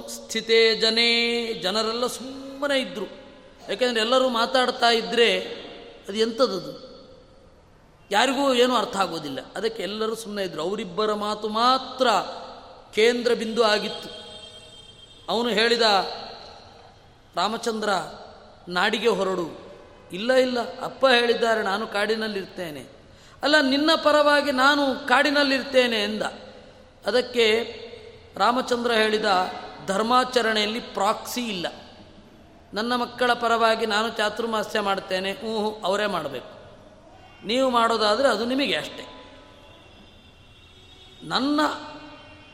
ಸ್ಥಿತೇ 0.08 0.74
ಜನೇ 0.74 1.52
ಜನರೆಲ್ಲ 1.52 2.06
ಸುಮ್ಮನೆ 2.06 2.80
ಇದ್ದರು 2.80 3.04
ಯಾಕೆಂದರೆ 3.68 4.00
ಎಲ್ಲರೂ 4.00 4.28
ಮಾತಾಡ್ತಾ 4.28 4.90
ಇದ್ದರೆ 4.90 5.40
ಅದು 6.08 6.16
ಎಂಥದ್ದು 6.16 6.84
ಯಾರಿಗೂ 8.10 8.54
ಏನೂ 8.54 8.76
ಅರ್ಥ 8.76 8.96
ಆಗೋದಿಲ್ಲ. 8.96 9.38
ಅದಕ್ಕೆ 9.56 9.82
ಎಲ್ಲರೂ 9.82 10.14
ಸುಮ್ಮನೆ 10.14 10.44
ಇದ್ದರು 10.44 10.62
ಅವರಿಬ್ಬರ 10.62 11.14
ಮಾತು 11.14 11.48
ಮಾತ್ರ 11.48 12.06
ಕೇಂದ್ರ 12.94 13.34
ಬಿಂದು 13.34 13.64
ಆಗಿತ್ತು. 13.64 14.08
ಅವನು 15.28 15.48
ಹೇಳಿದ, 15.48 15.82
ರಾಮಚಂದ್ರ, 17.36 17.88
ನಾಡಿಗೆ 18.68 19.08
ಹೊರಡು. 19.08 19.58
ಇಲ್ಲ 20.12 20.32
ಇಲ್ಲ, 20.32 20.80
ಅಪ್ಪ 20.80 21.06
ಹೇಳಿದ್ದಾರೆ, 21.06 21.62
ನಾನು 21.62 21.86
ಕಾಡಿನಲ್ಲಿರ್ತೇನೆ. 21.86 22.86
ಅಲ್ಲ, 23.42 23.60
ನಿನ್ನ 23.60 23.90
ಪರವಾಗಿ 24.04 24.52
ನಾನು 24.52 25.08
ಕಾಡಿನಲ್ಲಿರ್ತೇನೆ, 25.08 26.02
ಎಂದ. 26.02 26.22
ಅದಕ್ಕೆ 27.06 27.78
ರಾಮಚಂದ್ರ 28.36 28.92
ಹೇಳಿದ, 28.92 29.24
ಧರ್ಮಾಚರಣೆಯಲ್ಲಿ 29.86 30.80
ಪ್ರಾಕ್ಸಿ 30.80 31.48
ಇಲ್ಲ. 31.48 31.66
ನನ್ನ 32.74 32.94
ಮಕ್ಕಳ 32.94 33.32
ಪರವಾಗಿ 33.32 33.86
ನಾನು 33.86 34.08
ಚಾತುರ್ಮಾಸ್ಯ 34.08 34.80
ಮಾಡ್ತೇನೆ. 34.80 35.32
ಹ್ಞೂ 35.32 35.82
ಅವರೇ 35.84 36.06
ಮಾಡಬೇಕು. 36.06 36.54
ನೀವು 37.46 37.70
ಮಾಡೋದಾದರೆ 37.70 38.28
ಅದು 38.28 38.44
ನಿಮಗೆ 38.44 38.76
ಅಷ್ಟೇ. 38.76 39.10
ನನ್ನ 41.22 41.60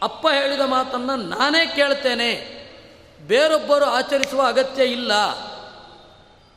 ಅಪ್ಪ 0.02 0.26
ಹೇಳಿದ 0.32 0.60
ಮಾತನ್ನು 0.60 1.16
ನಾನೇ 1.16 1.66
ಕೇಳ್ತೇನೆ. 1.66 2.60
ಬೇರೊಬ್ಬರು 3.26 3.84
ಆಚರಿಸುವ 3.84 4.42
ಅಗತ್ಯ 4.42 4.84
ಇಲ್ಲ. 4.84 5.12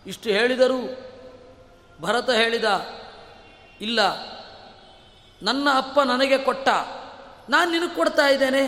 ಇಷ್ಟು 0.08 0.30
ಹೇಳಿದರು 0.30 0.80
ಭರತ 2.02 2.30
ಹೇಳಿದ, 2.30 2.64
ಇಲ್ಲ, 3.82 4.00
ನನ್ನ 5.42 5.68
ಅಪ್ಪ 5.76 6.00
ನನಗೆ 6.00 6.38
ಕೊಟ್ಟ, 6.38 6.70
ನಾನು 7.50 7.72
ನಿನಗೆ 7.72 7.96
ಕೊಡ್ತಾ 7.96 8.28
ಇದ್ದೇನೆ, 8.28 8.62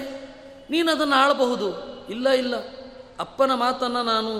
ನೀನು 0.69 0.91
ಅದನ್ನು 0.91 1.15
ಆಳಬಹುದು. 1.15 1.69
ಇಲ್ಲ 2.07 2.29
ಇಲ್ಲ. 2.29 2.55
ಅಪ್ಪನ 3.19 3.53
ಮಾತನ್ನು 3.53 4.03
ನಾನು 4.03 4.31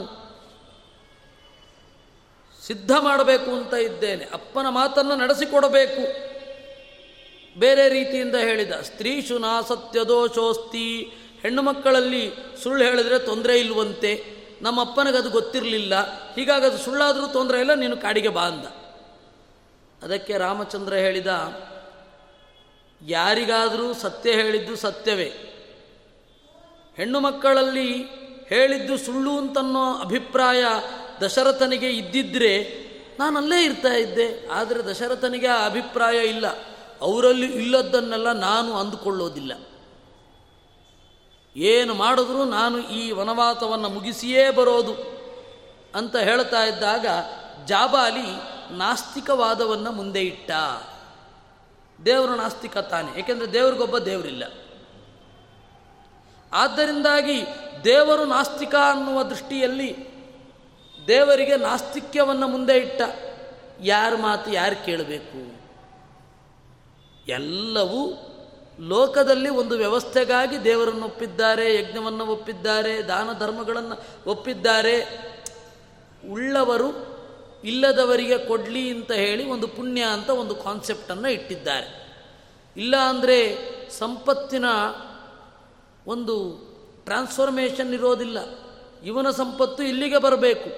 ಸಿದ್ಧ 2.68 2.92
ಮಾಡಬೇಕು 3.00 3.52
ಅಂತ 3.52 3.74
ಇದ್ದೇನೆ. 3.74 4.26
ಅಪ್ಪನ 4.34 4.68
ಮಾತನ್ನು 4.70 5.16
ನಡೆಸಿಕೊಡಬೇಕು. 5.16 6.35
ಬೇರೆ 7.58 7.90
ರೀತಿಯಿಂದ 7.90 8.36
ಹೇಳಿದ, 8.36 8.72
ಸ್ತ್ರೀ 8.72 9.22
ಶುನಾ 9.22 9.62
ಸತ್ಯದೋಷೋಸ್ತಿ 9.62 11.14
ಹೆಣ್ಣು 11.42 11.62
ಮಕ್ಕಳಲ್ಲಿ 11.62 12.32
ಸುಳ್ಳು 12.64 12.84
ಹೇಳಿದ್ರೆ 12.84 13.20
ತೊಂದರೆ 13.20 13.60
ಇಲ್ವಂತೆ. 13.60 14.36
ನಮ್ಮ 14.62 14.82
ಅದು 15.18 15.30
ಗೊತ್ತಿರಲಿಲ್ಲ. 15.30 15.94
ಹೀಗಾಗಿ 16.34 16.66
ಅದು 16.66 16.78
ಸುಳ್ಳಾದರೂ 16.78 17.28
ತೊಂದರೆ 17.28 17.60
ಇಲ್ಲ, 17.60 17.74
ನೀನು 17.74 17.98
ಕಾಡಿಗೆ 17.98 18.30
ಬಾ 18.30 18.42
ಅಂದ. 18.42 18.66
ಅದಕ್ಕೆ 20.04 20.38
ರಾಮಚಂದ್ರ 20.38 20.94
ಹೇಳಿದ, 20.94 21.28
ಯಾರಿಗಾದರೂ 23.08 23.94
ಸತ್ಯ 23.94 24.32
ಹೇಳಿದ್ದು 24.32 24.76
ಸತ್ಯವೇ. 24.76 25.32
ಹೆಣ್ಣು 26.98 27.20
ಮಕ್ಕಳಲ್ಲಿ 27.20 28.04
ಹೇಳಿದ್ದು 28.50 28.98
ಸುಳ್ಳು 28.98 29.38
ಅಂತನ್ನೋ 29.38 30.00
ಅಭಿಪ್ರಾಯ 30.00 30.64
ದಶರಥನಿಗೆ 31.26 31.90
ಇದ್ದಿದ್ರೆ 31.90 32.86
ನಾನು 33.20 33.38
ಅಲ್ಲೇ 33.38 33.64
ಇರ್ತಾ 33.64 33.94
ಇದ್ದೆ. 33.94 34.48
ಆದರೆ 34.52 34.84
ದಶರಥನಿಗೆ 34.84 35.48
ಆ 35.48 35.66
ಅಭಿಪ್ರಾಯ 35.66 36.18
ಇಲ್ಲ. 36.26 36.75
ಅವರಲ್ಲಿ 37.06 37.46
ಇಲ್ಲದ್ದನ್ನೆಲ್ಲ 37.46 38.32
ನಾನು 38.32 38.74
ಅಂದುಕೊಳ್ಳೋದಿಲ್ಲ. 38.74 39.54
ಏನು 41.56 41.94
ಮಾಡಿದ್ರೂ 41.94 42.46
ನಾನು 42.46 42.80
ಈ 42.80 43.12
ವನವಾಸವನ್ನು 43.12 43.90
ಮುಗಿಸಿಯೇ 43.90 44.52
ಬರೋದು 44.52 44.94
ಅಂತ 45.96 46.16
ಹೇಳ್ತಾ 46.16 46.64
ಇದ್ದಾಗ 46.64 47.06
ಜಾಬಾಲಿ 47.66 48.22
ನಾಸ್ತಿಕವಾದವನ್ನು 48.78 49.92
ಮುಂದೆ 49.92 50.22
ಇಟ್ಟ. 50.22 50.52
ದೇವರು 52.06 52.36
ನಾಸ್ತಿಕ 52.36 52.78
ತಾನೆ, 52.78 53.20
ಏಕೆಂದರೆ 53.20 53.54
ದೇವರಿಗೊಬ್ಬ 53.54 53.98
ದೇವರಿಲ್ಲ. 53.98 54.44
ಆದ್ದರಿಂದಾಗಿ 56.54 57.42
ದೇವರು 57.84 58.26
ನಾಸ್ತಿಕ 58.26 58.76
ಅನ್ನುವ 58.76 59.24
ದೃಷ್ಟಿಯಲ್ಲಿ 59.24 59.98
ದೇವರಿಗೆ 61.08 61.58
ನಾಸ್ತಿಕ್ಯವನ್ನು 61.58 62.48
ಮುಂದೆ 62.48 62.78
ಇಟ್ಟ. 62.78 63.02
ಯಾರ 63.82 64.16
ಮಾತು 64.16 64.52
ಯಾರು 64.52 64.86
ಕೇಳಬೇಕು? 64.86 65.55
ಎಲ್ಲವೂ 67.28 68.32
ಲೋಕದಲ್ಲಿ 68.80 69.50
ಒಂದು 69.50 69.78
ವ್ಯವಸ್ಥೆಗಾಗಿ 69.78 70.64
ದೇವರನ್ನು 70.64 71.06
ಒಪ್ಪಿದ್ದಾರೆ, 71.06 71.76
ಯಜ್ಞವನ್ನು 71.76 72.26
ಒಪ್ಪಿದ್ದಾರೆ, 72.26 73.04
ದಾನ 73.04 73.30
ಧರ್ಮಗಳನ್ನು 73.40 74.30
ಒಪ್ಪಿದ್ದಾರೆ. 74.32 75.26
ಉಳ್ಳವರು 76.32 77.16
ಇಲ್ಲದವರಿಗೆ 77.64 78.38
ಕೊಡಲಿ 78.38 78.90
ಅಂತ 78.90 79.12
ಹೇಳಿ 79.12 79.46
ಒಂದು 79.46 79.68
ಪುಣ್ಯ 79.68 80.02
ಅಂತ 80.02 80.30
ಒಂದು 80.30 80.56
ಕಾನ್ಸೆಪ್ಟನ್ನು 80.56 81.30
ಇಟ್ಟಿದ್ದಾರೆ. 81.30 82.06
ಇಲ್ಲ 82.78 82.96
ಅಂದರೆ 82.96 83.58
ಸಂಪತ್ತಿನ 83.92 84.66
ಒಂದು 86.08 86.66
ಟ್ರಾನ್ಸ್ಫಾರ್ಮೇಷನ್ 87.06 87.94
ಇರೋದಿಲ್ಲ. 87.94 88.38
ಇವನ 89.06 89.30
ಸಂಪತ್ತು 89.30 89.84
ಇಲ್ಲಿಗೆ 89.84 90.18
ಬರಬೇಕು. 90.18 90.70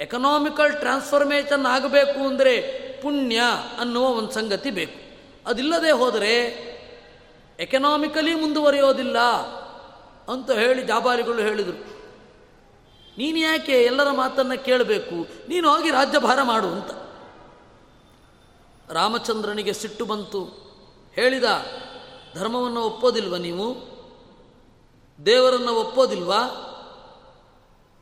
ಎಕನಾಮಿಕಲ್ 0.00 0.78
ಟ್ರಾನ್ಸ್ಫಾರ್ಮೇಷನ್ 0.78 1.66
ಆಗಬೇಕು 1.66 2.26
ಅಂದರೆ 2.26 2.60
ಪುಣ್ಯ 3.02 3.40
ಅನ್ನುವ 3.78 4.06
ಒಂದು 4.06 4.32
ಸಂಗತಿ 4.32 4.70
ಬೇಕು. 4.70 5.07
ಅದಿಲ್ಲದೆ 5.48 5.90
ಹೋದರೆ 5.90 6.68
ಎಕನಾಮಿಕಲಿ 7.60 8.34
ಮುಂದುವರಿಯೋದಿಲ್ಲ 8.34 9.18
ಅಂತ 10.32 10.50
ಹೇಳಿ 10.50 10.82
ಜಾಬಾರಿಗಳು 10.82 11.38
ಹೇಳಿದರು. 11.38 11.98
ನೀನು 13.18 13.38
ಯಾಕೆ 13.38 13.84
ಎಲ್ಲರ 13.84 14.10
ಮಾತನ್ನು 14.10 14.64
ಕೇಳಬೇಕು? 14.64 15.14
ನೀನು 15.48 15.70
ಹೋಗಿ 15.70 15.90
ರಾಜ್ಯಭಾರ 15.90 16.42
ಮಾಡು 16.42 16.66
ಅಂತ. 16.66 16.90
ರಾಮಚಂದ್ರನಿಗೆ 18.92 19.72
ಸಿಟ್ಟು 19.72 20.04
ಬಂತು. 20.04 20.44
ಹೇಳಿದ, 21.12 21.44
ಧರ್ಮವನ್ನು 22.34 22.80
ಒಪ್ಪೋದಿಲ್ವ 22.80 23.36
ನೀವು? 23.36 23.98
ದೇವರನ್ನು 25.26 25.74
ಒಪ್ಪೋದಿಲ್ವಾ? 25.74 26.44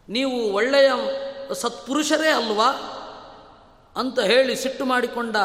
ನೀವು 0.09 0.53
ಒಳ್ಳೆಯ 0.53 0.92
ಸತ್ಪುರುಷರೇ 1.55 2.28
ಅಲ್ವಾ? 2.28 2.72
ಅಂತ 3.97 4.20
ಹೇಳಿ 4.20 4.57
ಸಿಟ್ಟು 4.57 4.84
ಮಾಡಿಕೊಂಡ 4.84 5.36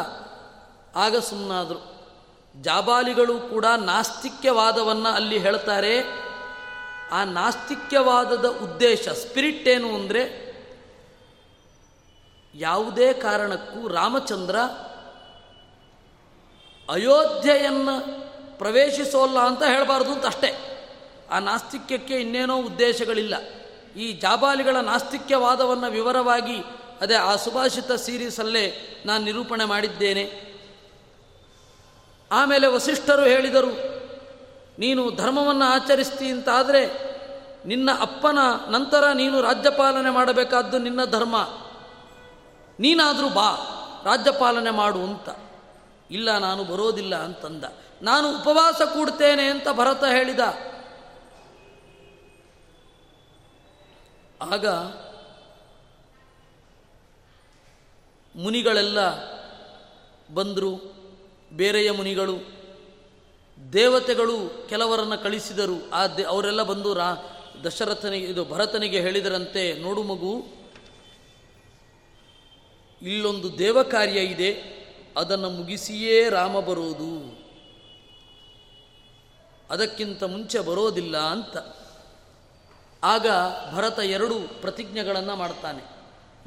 ಆಗ 0.96 1.16
ಸುಮ್ಮನಾದರು 1.16 1.91
ಜಾಬಾಲಿಗಳು 2.60 3.38
ಕೂಡ 3.38 3.64
ನಾಸ್ತಿಕ್ಯವಾದವನ್ನು 3.64 5.08
ಅಲ್ಲಿ 5.08 5.38
ಹೇಳ್ತಾರೆ. 5.38 6.22
ಆ 7.12 7.24
ನಾಸ್ತಿಕ್ಯವಾದದ 7.24 8.44
ಉದ್ದೇಶ 8.44 9.08
ಸ್ಪಿರಿಟ್ 9.08 9.68
ಏನು 9.68 9.94
ಅಂದರೆ 9.94 10.52
ಯಾವುದೇ 12.54 13.12
ಕಾರಣಕ್ಕೂ 13.12 13.88
ರಾಮಚಂದ್ರ 13.88 14.56
ಅಯೋಧ್ಯೆಯನ್ನು 16.90 18.22
ಪ್ರವೇಶಿಸೋಲ್ಲ 18.58 19.38
ಅಂತ 19.38 19.62
ಹೇಳಬಾರ್ದು 19.62 20.12
ಅಂತ 20.12 20.26
ಅಷ್ಟೇ. 20.26 20.78
ಆ 21.30 21.38
ನಾಸ್ತಿಕ್ಯಕ್ಕೆ 21.38 22.14
ಇನ್ನೇನೋ 22.14 22.56
ಉದ್ದೇಶಗಳಿಲ್ಲ. 22.56 23.34
ಈ 23.98 24.12
ಜಾಬಾಲಿಗಳ 24.12 24.76
ನಾಸ್ತಿಕ್ಯವಾದವನ್ನು 24.76 25.90
ವಿವರವಾಗಿ 25.90 26.56
ಅದೇ 27.00 27.14
ಆ 27.14 27.36
ಸುಭಾಷಿತ 27.36 27.92
ಸೀರೀಸಲ್ಲೇ 27.92 28.96
ನಾನು 29.06 29.24
ನಿರೂಪಣೆ 29.24 29.64
ಮಾಡಿದ್ದೇನೆ. 29.64 30.51
ಆಮೇಲೆ 32.32 32.66
ವಸಿಷ್ಠರು 32.66 33.22
ಹೇಳಿದರು, 33.22 33.72
ನೀನು 34.78 35.10
ಧರ್ಮವನ್ನು 35.10 35.64
ಆಚರಿಸ್ತಿ 35.64 36.30
ಅಂತಾದರೆ 36.30 37.12
ನಿನ್ನ 37.66 37.90
ಅಪ್ಪನ 38.00 38.38
ನಂತರ 38.68 39.12
ನೀನು 39.12 39.40
ರಾಜ್ಯಪಾಲನೆ 39.40 40.10
ಮಾಡಬೇಕಾದ್ದು 40.10 40.78
ನಿನ್ನ 40.78 41.04
ಧರ್ಮ. 41.04 41.36
ನೀನಾದರೂ 42.80 43.28
ಬಾ, 43.28 43.50
ರಾಜ್ಯಪಾಲನೆ 44.04 44.70
ಮಾಡು 44.70 45.02
ಅಂತ. 45.02 45.28
ಇಲ್ಲ, 46.10 46.38
ನಾನು 46.38 46.64
ಬರೋದಿಲ್ಲ 46.64 47.16
ಅಂತಂದ. 47.16 47.64
ನಾನು 48.02 48.38
ಉಪವಾಸ 48.38 48.82
ಕೂಡ್ತೇನೆ 48.82 49.42
ಅಂತ 49.42 49.68
ಭರತ 49.68 50.04
ಹೇಳಿದ. 50.04 50.40
ಆಗ 54.52 54.66
ಮುನಿಗಳೆಲ್ಲ 58.36 58.98
ಬಂದರು. 60.34 60.91
ಬೇರೆಯ 61.52 61.90
ಮುನಿಗಳು, 61.90 62.62
ದೇವತೆಗಳು 63.72 64.66
ಕೆಲವರನ್ನು 64.68 65.22
ಕಳಿಸಿದರು. 65.22 65.90
ಆ 65.92 66.06
ದೇ 66.06 66.22
ಅವರೆಲ್ಲ 66.22 66.62
ಬಂದು 66.62 66.94
ರಾ 66.94 67.16
ದಶರಥನಿಗೆ, 67.64 68.26
ಇದು 68.26 68.44
ಭರತನಿಗೆ 68.44 69.00
ಹೇಳಿದರಂತೆ, 69.00 69.74
ನೋಡು 69.74 70.02
ಮಗು, 70.02 70.44
ಇಲ್ಲೊಂದು 73.02 73.58
ದೇವ 73.58 73.82
ಕಾರ್ಯ 73.82 74.20
ಇದೆ, 74.20 74.82
ಅದನ್ನು 75.16 75.50
ಮುಗಿಸಿಯೇ 75.50 76.28
ರಾಮ 76.28 76.60
ಬರೋದು. 76.60 77.42
ಅದಕ್ಕಿಂತ 79.70 80.22
ಮುಂಚೆ 80.22 80.58
ಬರೋದಿಲ್ಲ 80.58 81.18
ಅಂತ. 81.18 81.56
ಆಗ 83.04 83.26
ಭರತ 83.74 83.98
ಎರಡು 83.98 84.60
ಪ್ರತಿಜ್ಞೆಗಳನ್ನು 84.60 85.36
ಮಾಡ್ತಾನೆ. 85.36 85.82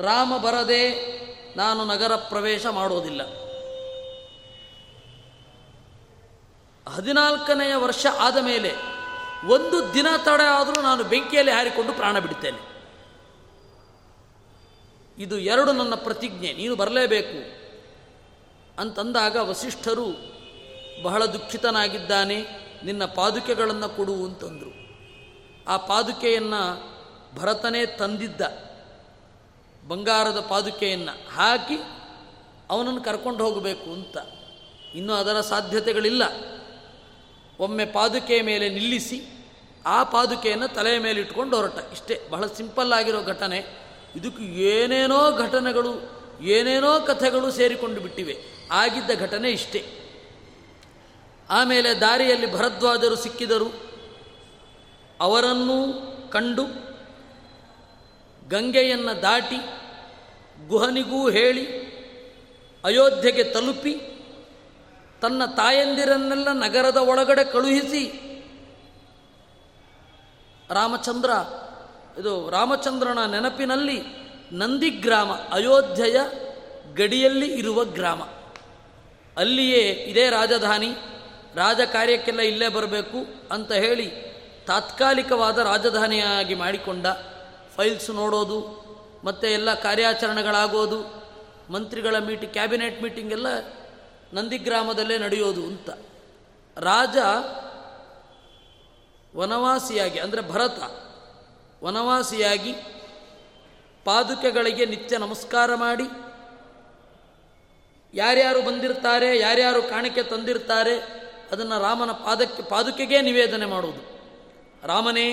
ರಾಮ 0.03 0.38
ಬರದೆ 0.38 0.91
ನಾನು 1.58 1.86
ನಗರ 1.86 2.16
ಪ್ರವೇಶ 2.16 2.66
ಮಾಡೋದಿಲ್ಲ. 2.66 3.45
ಹದಿನಾಲ್ಕನೆಯ 6.90 7.76
ವರ್ಷ 7.76 8.06
ಆದ 8.20 8.38
ಮೇಲೆ 8.38 8.74
ಒಂದು 9.48 9.94
ದಿನ 9.94 10.08
ತಡ 10.26 10.42
ಆದರೂ 10.42 10.82
ನಾನು 10.82 11.04
ಬೆಂಕಿಯಲ್ಲಿ 11.04 11.52
ಹಾರಿಕೊಂಡು 11.52 11.94
ಪ್ರಾಣ 11.94 12.20
ಬಿಡ್ತೇನೆ 12.20 12.76
ಇದು 15.18 15.40
ಎರಡು 15.40 15.72
ನನ್ನ 15.72 15.96
ಪ್ರತಿಜ್ಞೆ. 15.96 16.54
ನೀನು 16.54 16.76
ಬರಲೇಬೇಕು 16.76 17.66
ಅಂತಂದಾಗ 18.82 19.36
ವಸಿಷ್ಠರು 19.36 20.36
ಬಹಳ 21.04 21.26
ದುಃಖಿತನಾಗಿದ್ದಾನೆ. 21.26 22.46
ನಿನ್ನ 22.84 23.06
ಪಾದುಕೆಗಳನ್ನು 23.06 23.90
ಕೊಡು 23.90 24.14
ಅಂತಂದರು. 24.14 24.86
ಆ 25.68 25.78
ಪಾದುಕೆಯನ್ನು 25.78 26.96
ಭರತನೇ 27.36 27.86
ತಂದಿದ್ದ 27.86 28.42
ಬಂಗಾರದ 29.88 30.40
ಪಾದುಕೆಯನ್ನು 30.40 31.36
ಹಾಕಿ 31.36 31.78
ಅವನನ್ನು 32.70 33.04
ಕರ್ಕೊಂಡು 33.04 33.44
ಹೋಗಬೇಕು 33.44 33.94
ಅಂತ. 33.94 34.18
ಇನ್ನೂ 34.96 35.14
ಅದರ 35.14 35.42
ಸಾಧ್ಯತೆಗಳಿಲ್ಲ. 35.42 36.24
ಒಮ್ಮೆ 37.60 37.86
ಪಾದುಕೆಯ 37.86 38.41
ಮೇಲೆ 38.41 38.70
ನಿಲ್ಲಿಸಿ, 38.70 39.22
ಆ 39.86 40.03
ಪಾದುಕೆಯನ್ನು 40.03 40.68
ತಲೆಯ 40.68 40.99
ಮೇಲೆ 40.99 41.22
ಇಟ್ಕೊಂಡು 41.22 41.58
ಹೊರಟ. 41.58 41.78
ಇಷ್ಟೇ, 41.91 42.22
ಬಹಳ 42.30 42.45
ಸಿಂಪಲ್ 42.45 42.93
ಆಗಿರೋ 42.93 43.24
ಘಟನೆ. 43.24 43.66
ಇದಕ್ಕೆ 44.16 44.43
ಏನೇನೋ 44.43 45.32
ಘಟನೆಗಳು, 45.32 45.93
ಏನೇನೋ 46.43 46.99
ಕಥೆಗಳು 46.99 47.51
ಸೇರಿಕೊಂಡು 47.51 48.01
ಬಿಟ್ಟಿವೆ. 48.01 48.38
ಆಗಿದ್ದ 48.72 49.12
ಘಟನೆ 49.20 49.49
ಇಷ್ಟೇ. 49.51 49.86
ಆಮೇಲೆ 51.49 51.93
ದಾರಿಯಲ್ಲಿ 51.93 52.53
ಭರದ್ವಾಜರು 52.53 53.16
ಸಿಕ್ಕಿದರು. 53.16 53.74
ಅವರನ್ನೂ 55.20 55.93
ಕಂಡು, 56.32 56.64
ಗಂಗೆಯನ್ನು 58.49 59.22
ದಾಟಿ, 59.22 59.58
ಗುಹನಿಗೂ 60.68 61.30
ಹೇಳಿ, 61.30 61.66
ಅಯೋಧ್ಯೆಗೆ 62.84 63.43
ತಲುಪಿ 63.43 63.91
ತನ್ನ 65.22 65.45
ತಾಯಂದಿರನ್ನೆಲ್ಲ 65.45 66.51
ನಗರದ 66.51 66.97
ಒಳಗಡೆ 66.97 67.43
ಕಳುಹಿಸಿ 67.43 68.03
ರಾಮಚಂದ್ರ, 70.70 71.30
ಇದು 72.20 72.49
ರಾಮಚಂದ್ರನ 72.49 73.26
ನೆನಪಿನಲ್ಲಿ 73.26 74.01
ನಂದಿಗ್ರಾಮ, 74.51 75.32
ಅಯೋಧ್ಯೆಯ 75.32 76.18
ಗಡಿಯಲ್ಲಿ 76.95 77.53
ಇರುವ 77.53 77.86
ಗ್ರಾಮ. 77.86 78.24
ಅಲ್ಲಿಯೇ 79.38 79.82
ಇದೇ 79.82 80.30
ರಾಜಧಾನಿ, 80.30 80.91
ರಾಜ 81.55 81.82
ಕಾರ್ಯಕ್ಕೆಲ್ಲ 81.82 82.39
ಇಲ್ಲೇ 82.39 82.68
ಬರಬೇಕು 82.68 83.20
ಅಂತ 83.51 83.72
ಹೇಳಿ 83.72 84.07
ತಾತ್ಕಾಲಿಕವಾದ 84.68 85.57
ರಾಜಧಾನಿಯಾಗಿ 85.57 86.55
ಮಾಡಿಕೊಂಡ. 86.55 87.05
ಫೈಲ್ಸ್ 87.76 88.09
ನೋಡೋದು, 88.09 88.59
ಮತ್ತು 89.24 89.47
ಎಲ್ಲ 89.47 89.74
ಕಾರ್ಯಾಚರಣೆಗಳಾಗೋದು, 89.74 90.99
ಮಂತ್ರಿಗಳ 91.74 92.18
ಮೀಟಿಂಗ್ 92.20 92.53
ಕ್ಯಾಬಿನೆಟ್ 92.53 93.03
ಮೀಟಿಂಗ್ 93.03 93.32
ಎಲ್ಲ 93.32 93.47
ನಂದಿಗ್ರಾಮದಲ್ಲೇ 94.36 95.18
ನಡೆಯೋದು 95.18 95.64
ಅಂತ. 95.64 95.90
ರಾಜ 96.78 97.18
ವನವಾಸಿಯಾಗಿ, 99.36 100.20
ಅಂದರೆ 100.20 100.42
ಭರತ, 100.50 100.80
ವನವಾಸಿಯಾಗಿ 101.84 102.74
ಪಾದುಕೆಗಳಿಗೆ 104.06 104.86
ನಿತ್ಯ 104.86 105.18
ನಮಸ್ಕಾರ 105.18 105.76
ಮಾಡಿ, 105.76 106.04
ಯಾರ್ಯಾರು 108.14 108.62
ಬಂದಿರ್ತಾರೆ, 108.62 109.40
ಯಾರ್ಯಾರು 109.40 109.84
ಕಾಣಿಕೆ 109.84 110.24
ತಂದಿರ್ತಾರೆ, 110.24 110.96
ಅದನ್ನು 111.52 111.82
ರಾಮನ 111.82 112.12
ಪಾದಕ್ಕೆ, 112.12 112.64
ಪಾದುಕೆಗೇ 112.64 113.22
ನಿವೇದನೆ 113.22 113.66
ಮಾಡುವುದು 113.66 114.04
ರಾಮನೇ, 114.88 115.28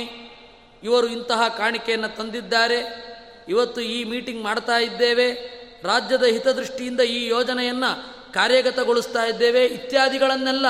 ಇವರು 0.82 1.06
ಇಂತಹ 1.06 1.48
ಕಾಣಿಕೆಯನ್ನು 1.48 2.16
ತಂದಿದ್ದಾರೆ, 2.16 2.78
ಇವತ್ತು 3.48 3.80
ಈ 3.80 4.04
ಮೀಟಿಂಗ್ 4.04 4.42
ಮಾಡ್ತಾ 4.42 4.78
ಇದ್ದೇವೆ, 4.78 5.28
ರಾಜ್ಯದ 5.82 6.22
ಹಿತದೃಷ್ಟಿಯಿಂದ 6.22 7.00
ಈ 7.00 7.26
ಯೋಜನೆಯನ್ನು 7.26 8.21
ಕಾರ್ಯಗತಗೊಳಿಸ್ತಾ 8.34 9.24
ಇದ್ದೇವೆ 9.24 9.66
ಇತ್ಯಾದಿಗಳನ್ನೆಲ್ಲ 9.66 10.66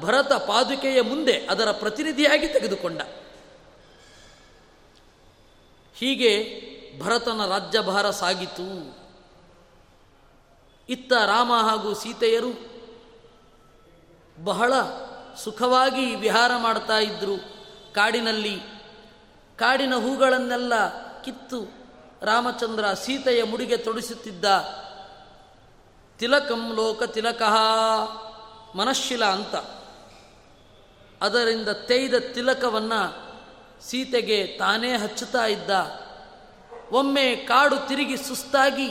ಭರತ 0.00 0.32
ಪಾದುಕೆಯ 0.32 1.00
ಮುಂದೆ 1.00 1.46
ಅದರ 1.46 1.70
ಪ್ರತಿನಿಧಿಯಾಗಿ 1.70 2.48
ತೆಗೆದುಕೊಂಡ. 2.48 3.00
ಹೀಗೆ 5.94 6.62
ಭರತನ 7.00 7.46
ರಾಜ್ಯಭಾರ 7.46 8.10
ಸಾಗಿತು. 8.10 8.98
ಇತ್ತ 10.88 11.12
ರಾಮ 11.12 11.52
ಹಾಗೂ 11.52 11.94
ಸೀತೆಯರು 11.94 12.76
ಬಹಳ 14.44 14.74
ಸುಖವಾಗಿ 15.44 16.14
ವಿಹಾರ 16.14 16.52
ಮಾಡ್ತಾ 16.56 16.98
ಇದ್ರು. 16.98 17.36
ಕಾಡಿನಲ್ಲಿ 17.94 18.60
ಕಾಡಿನ 19.56 19.94
ಹೂಗಳನ್ನೆಲ್ಲ 19.94 20.72
ಕಿತ್ತು 21.22 21.72
ರಾಮಚಂದ್ರ 22.22 22.92
ಸೀತೆಯ 22.92 23.44
ಮುಡಿಗೆ 23.44 23.76
ತೊಡಿಸುತ್ತಿದ್ದ 23.76 24.44
ತಿಲಕಂ 26.18 26.74
ಲೋಕ 26.74 27.02
ತಿಲಕಃ 27.02 27.56
ಮನಶಿಲ 28.74 29.24
ಅಂತ. 29.24 29.54
ಅದರಿಂದ 31.22 31.68
ತೇಯ್ದ 31.68 32.14
ತಿಲಕವನ್ನು 32.14 33.26
ಸೀತೆಗೆ 33.88 34.46
ತಾನೇ 34.46 34.96
ಹಚ್ಚುತ್ತಾ 34.96 35.46
ಇದ್ದ. 35.46 35.70
ಒಮ್ಮೆ 36.92 37.36
ಕಾಡು 37.36 37.88
ತಿರುಗಿ 37.88 38.16
ಸುಸ್ತಾಗಿ 38.16 38.90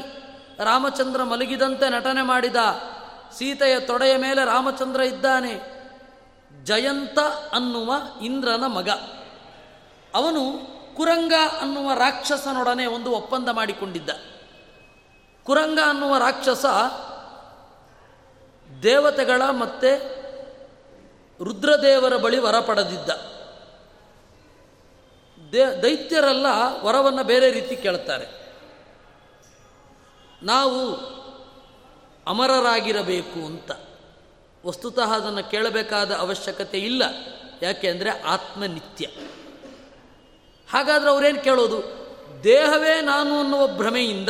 ರಾಮಚಂದ್ರ 0.59 1.23
ಮಲಗಿದಂತೆ 1.23 1.89
ನಟನೆ 1.89 2.21
ಮಾಡಿದ. 2.21 2.55
ಸೀತೆಯ 3.37 3.79
ತೊಡೆಯ 3.79 4.17
ಮೇಲೆ 4.17 4.45
ರಾಮಚಂದ್ರ 4.45 5.01
ಇದ್ದಾನೆ. 5.01 5.53
ಜಯಂತ 6.63 7.19
ಅನ್ನುವ 7.53 7.93
ಇಂದ್ರನ 8.21 8.65
ಮಗ. 8.65 8.89
ಅವನು 10.15 10.41
ಕುರಂಗ 10.95 11.33
ಅನ್ನುವ 11.61 11.93
ರಾಕ್ಷಸನೊಡನೆ 11.93 12.85
ಒಂದು 12.85 13.11
ಒಪ್ಪಂದ 13.11 13.49
ಮಾಡಿಕೊಂಡಿದ್ದ. 13.49 14.09
ಕುರಂಗ 15.43 15.79
ಅನ್ನುವ 15.89 16.17
ರಾಕ್ಷಸ 16.17 16.65
ದೇವತೆಗಳ 18.83 19.41
ಮತ್ತೆ 19.49 20.15
ರುದ್ರದೇವರ 21.43 22.17
ಬಳಿ 22.17 22.37
ವರ 22.37 22.59
ಪಡೆದಿದ್ದ 22.59 23.09
ದೇ, 25.51 25.65
ದೈತ್ಯರೆಲ್ಲ 25.81 26.45
ವರವನ್ನು 26.83 27.23
ಬೇರೆ 27.23 27.51
ರೀತಿ 27.51 27.75
ಕೇಳ್ತಾರೆ. 27.75 28.53
ನಾವು 30.43 30.95
ಅಮರರಾಗಿರಬೇಕು 32.27 33.45
ಅಂತ. 33.45 33.71
ವಸ್ತುತಃ 34.65 35.13
ಅದನ್ನು 35.13 35.51
ಕೇಳಬೇಕಾದ 35.51 36.11
ಅವಶ್ಯಕತೆ 36.11 36.79
ಇಲ್ಲ. 36.79 37.03
ಯಾಕೆ 37.61 37.89
ಅಂದರೆ 37.89 38.09
ಆತ್ಮನಿತ್ಯ. 38.09 39.07
ಹಾಗಾದರೆ 40.69 41.09
ಅವರೇನು 41.09 41.41
ಕೇಳೋದು? 41.41 42.05
ದೇಹವೇ 42.43 43.01
ನಾನು 43.01 43.39
ಅನ್ನುವ 43.39 43.67
ಭ್ರಮೆಯಿಂದ 43.67 44.29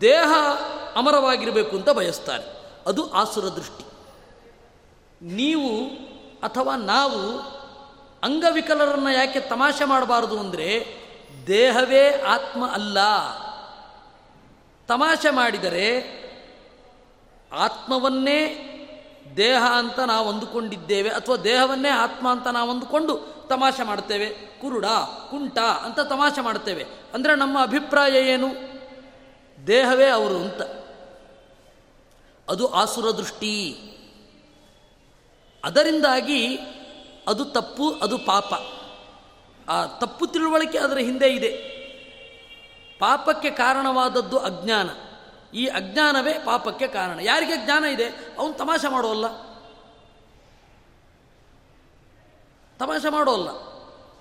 ದೇಹ 0.00 0.32
ಅಮರವಾಗಿರಬೇಕು 0.96 1.76
ಅಂತ 1.76 1.90
ಬಯಸ್ತಾರೆ. 1.90 2.44
ಅದು 2.86 3.10
ಆಸುರ 3.10 3.44
ದೃಷ್ಟಿ. 3.44 3.84
ನೀವು 5.22 5.84
ಅಥವಾ 6.42 6.76
ನಾವು 6.76 7.20
ಅಂಗವಿಕಲರನ್ನು 8.22 9.10
ಯಾಕೆ 9.12 9.40
ತಮಾಷೆ 9.40 9.84
ಮಾಡಬಾರದು 9.84 10.38
ಅಂದರೆ 10.38 10.68
ದೇಹವೇ 11.46 12.22
ಆತ್ಮ 12.22 12.70
ಅಲ್ಲ. 12.70 12.98
ತಮಾಷೆ 14.88 15.30
ಮಾಡಿದರೆ 15.30 15.88
ಆತ್ಮವನ್ನೇ 17.52 18.64
ದೇಹ 19.36 19.62
ಅಂತ 19.72 20.00
ನಾವು 20.00 20.28
ಅಂದುಕೊಂಡಿದ್ದೇವೆ 20.28 21.10
ಅಥವಾ 21.10 21.36
ದೇಹವನ್ನೇ 21.36 21.88
ಆತ್ಮ 21.88 22.30
ಅಂತ 22.30 22.46
ನಾವು 22.46 22.70
ಅಂದುಕೊಂಡು 22.70 23.14
ತಮಾಷೆ 23.48 23.82
ಮಾಡ್ತೇವೆ 23.82 24.28
ಕುರುಡ, 24.60 24.84
ಕುಂಟ 25.30 25.58
ಅಂತ 25.58 26.00
ತಮಾಷೆ 26.00 26.40
ಮಾಡ್ತೇವೆ 26.40 26.86
ಅಂದರೆ 27.14 27.36
ನಮ್ಮ 27.36 27.62
ಅಭಿಪ್ರಾಯ 27.62 28.10
ಏನು? 28.10 28.77
ದೇಹವೇ 29.68 30.06
ಅವರು 30.06 30.36
ಅಂತ. 30.36 30.62
ಅದು 32.48 32.72
ಆಸುರ 32.72 33.10
ದೃಷ್ಟಿ. 33.10 33.78
ಅದರಿಂದಾಗಿ 35.64 36.58
ಅದು 37.28 37.44
ತಪ್ಪು, 37.44 37.90
ಅದು 37.92 38.18
ಪಾಪ. 38.18 38.54
ಆ 39.70 39.86
ತಪ್ಪು 39.86 40.26
ತಿಳುವಳಿಕೆ 40.26 40.78
ಅದರ 40.78 40.98
ಹಿಂದೆ 40.98 41.28
ಇದೆ. 41.28 41.78
ಪಾಪಕ್ಕೆ 42.98 43.50
ಕಾರಣವಾದದ್ದು 43.50 44.38
ಅಜ್ಞಾನ. 44.38 44.90
ಈ 45.54 45.66
ಅಜ್ಞಾನವೇ 45.66 46.32
ಪಾಪಕ್ಕೆ 46.32 46.88
ಕಾರಣ. 46.88 47.18
ಯಾರಿಗೆ 47.20 47.64
ಜ್ಞಾನ 47.64 47.84
ಇದೆ? 47.84 48.06
ಅವನು 48.38 48.52
ತಮಾಷೆ 48.52 48.88
ಮಾಡೋಲ್ಲ 48.88 49.28
ತಮಾಷೆ 52.78 53.08
ಮಾಡೋಲ್ಲ 53.08 53.48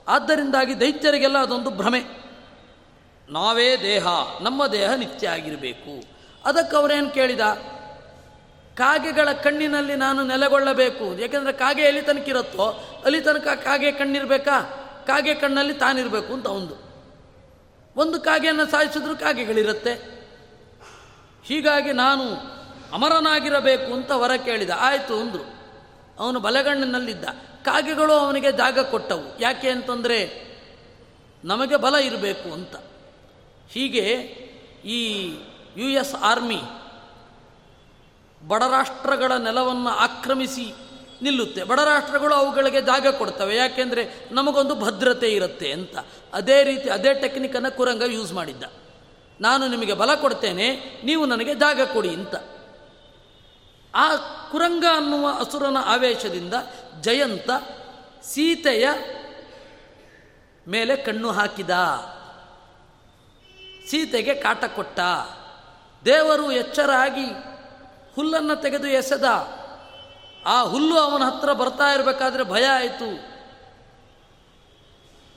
ಆದ್ದರಿಂದಾಗಿ 0.07 0.79
ದೈತ್ಯರಿಗೆಲ್ಲ 0.79 1.37
ಅದೊಂದು 1.37 1.69
ಭ್ರಮೆ. 1.69 2.16
ನಾವೇ 3.29 3.77
ದೇಹ, 3.77 4.07
ನಮ್ಮ 4.41 4.67
ದೇಹ 4.67 4.93
ನಿತ್ಯ 4.93 5.29
ಆಗಿರಬೇಕು. 5.29 6.03
ಅದಕ್ಕೆ 6.45 6.75
ಅವರೇನು 6.75 7.09
ಕೇಳಿದ? 7.09 7.39
ಕಾಗೆಗಳ 8.75 9.31
ಕಣ್ಣಿನಲ್ಲಿ 9.31 9.95
ನಾನು 9.95 10.23
ನೆಲೆಗೊಳ್ಳಬೇಕು. 10.23 11.19
ಯಾಕೆಂದರೆ 11.19 11.53
ಕಾಗೆ 11.53 11.81
ಎಲ್ಲಿ 11.81 12.01
ತನಕ 12.01 12.27
ಇರುತ್ತೋ, 12.27 12.69
ಅಲ್ಲಿ 13.05 13.21
ತನಕ 13.21 13.47
ಕಾಗೆ 13.47 13.91
ಕಣ್ಣಿರಬೇಕಾ? 13.91 14.61
ಕಾಗೆ 15.07 15.33
ಕಣ್ಣಲ್ಲಿ 15.33 15.73
ತಾನಿರಬೇಕು 15.73 16.33
ಅಂತ 16.33 16.47
ಒಂದು. 16.47 16.87
ಒಂದು 17.95 18.19
ಕಾಗೆಯನ್ನು 18.19 18.71
ಸಾಯಿಸಿದ್ರು 18.71 19.15
ಕಾಗೆಗಳಿರುತ್ತೆ. 19.15 20.17
ಹೀಗಾಗಿ 21.43 21.93
ನಾನು 21.93 22.23
ಅಮರನಾಗಿರಬೇಕು 22.93 23.93
ಅಂತ 23.93 24.11
ವರ 24.11 24.35
ಕೇಳಿದ. 24.35 24.69
ಆಯಿತು 24.77 25.19
ಅಂದರು. 25.19 25.57
ಅವನು 26.19 26.39
ಬಲಗಣ್ಣಿನಲ್ಲಿದ್ದ. 26.39 27.25
ಕಾಗೆಗಳು 27.65 28.13
ಅವನಿಗೆ 28.13 28.51
ಜಾಗ 28.51 28.79
ಕೊಟ್ಟವು. 28.79 29.39
ಯಾಕೆ 29.39 29.69
ಅಂತಂದರೆ, 29.69 30.47
ನಮಗೆ 31.43 31.75
ಬಲ 31.75 31.95
ಇರಬೇಕು 31.95 32.53
ಅಂತ. 32.53 32.75
ಹೀಗೆ 33.69 34.05
ಈ 34.85 35.25
ಯು 35.77 35.89
ಎಸ್ 35.89 36.15
ಆರ್ಮಿ 36.15 36.61
ಬಡರಾಷ್ಟ್ರಗಳ 38.47 39.31
ನೆಲವನ್ನು 39.31 39.89
ಆಕ್ರಮಿಸಿ 39.89 40.73
ನಿಲ್ಲುತ್ತೆ. 41.21 41.63
ಬಡರಾಷ್ಟ್ರಗಳು 41.63 42.33
ಅವುಗಳಿಗೆ 42.35 42.81
ಜಾಗ 42.81 43.07
ಕೊಡ್ತವೆ. 43.07 43.55
ಯಾಕೆಂದರೆ 43.55 44.27
ನಮಗೊಂದು 44.31 44.75
ಭದ್ರತೆ 44.75 45.27
ಇರುತ್ತೆ 45.27 45.71
ಅಂತ. 45.71 45.95
ಅದೇ 46.33 46.63
ರೀತಿ, 46.63 46.89
ಅದೇ 46.89 47.13
ಟೆಕ್ನಿಕನ್ನು 47.13 47.77
ಕುರಂಗ 47.77 48.01
ಯೂಸ್ 48.01 48.33
ಮಾಡಿದ್ದ. 48.33 48.63
ನಾನು 49.41 49.67
ನಿಮಗೆ 49.67 49.93
ಬಲ 49.93 50.15
ಕೊಡ್ತೇನೆ, 50.15 50.67
ನೀವು 51.03 51.25
ನನಗೆ 51.25 51.55
ಜಾಗ 51.55 51.81
ಕೊಡಿ 51.81 52.09
ಅಂತ. 52.09 52.35
ಆ 53.95 54.15
ಕುರಂಗ 54.51 54.85
ಅನ್ನುವ 54.95 55.27
ಅಸುರನ 55.39 55.77
ಆವೇಶದಿಂದ 55.85 56.53
ಜಯಂತ 57.01 57.49
ಸೀತೆಯ 58.23 58.87
ಮೇಲೆ 60.67 60.95
ಕಣ್ಣು 60.95 61.31
ಹಾಕಿದ. 61.31 61.69
ಸೀತೆಗೆ 63.89 64.35
ಕಾಟ 64.35 64.65
ಕೊಟ್ಟ. 64.65 64.99
ದೇವರು 66.05 66.51
ಎಚ್ಚರಾಗಿ 66.51 67.25
ಹುಲ್ಲನ್ನು 68.15 68.55
ತೆಗೆದು 68.55 68.87
ಎಸೆದ. 68.87 69.23
ಆ 70.45 70.63
ಹುಲ್ಲು 70.63 70.99
ಅವನ 70.99 71.23
ಹತ್ರ 71.23 71.53
ಬರ್ತಾ 71.53 71.83
ಇರಬೇಕಾದ್ರೆ 71.83 72.43
ಭಯ 72.43 72.65
ಆಯಿತು. 72.65 73.37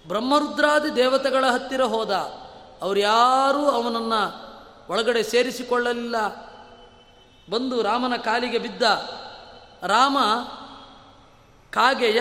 ಬ್ರಹ್ಮರುದ್ರಾದಿ 0.09 0.97
ದೇವತೆಗಳ 0.97 1.47
ಹತ್ತಿರ 1.47 1.83
ಹೋದ. 1.83 2.11
ಅವರು 2.83 2.99
ಯಾರೂ 3.01 3.67
ಅವನನ್ನು 3.67 4.51
ಒಳಗಡೆ 4.93 5.23
ಸೇರಿಸಿಕೊಳ್ಳಲಿಲ್ಲ. 5.23 6.17
ಬಂದು 7.51 7.83
ರಾಮನ 7.83 8.17
ಕಾಲಿಗೆ 8.17 8.59
ಬಿದ್ದ. 8.59 8.83
ರಾಮ 9.83 10.19
ಕಾಗೆಯ 11.71 12.21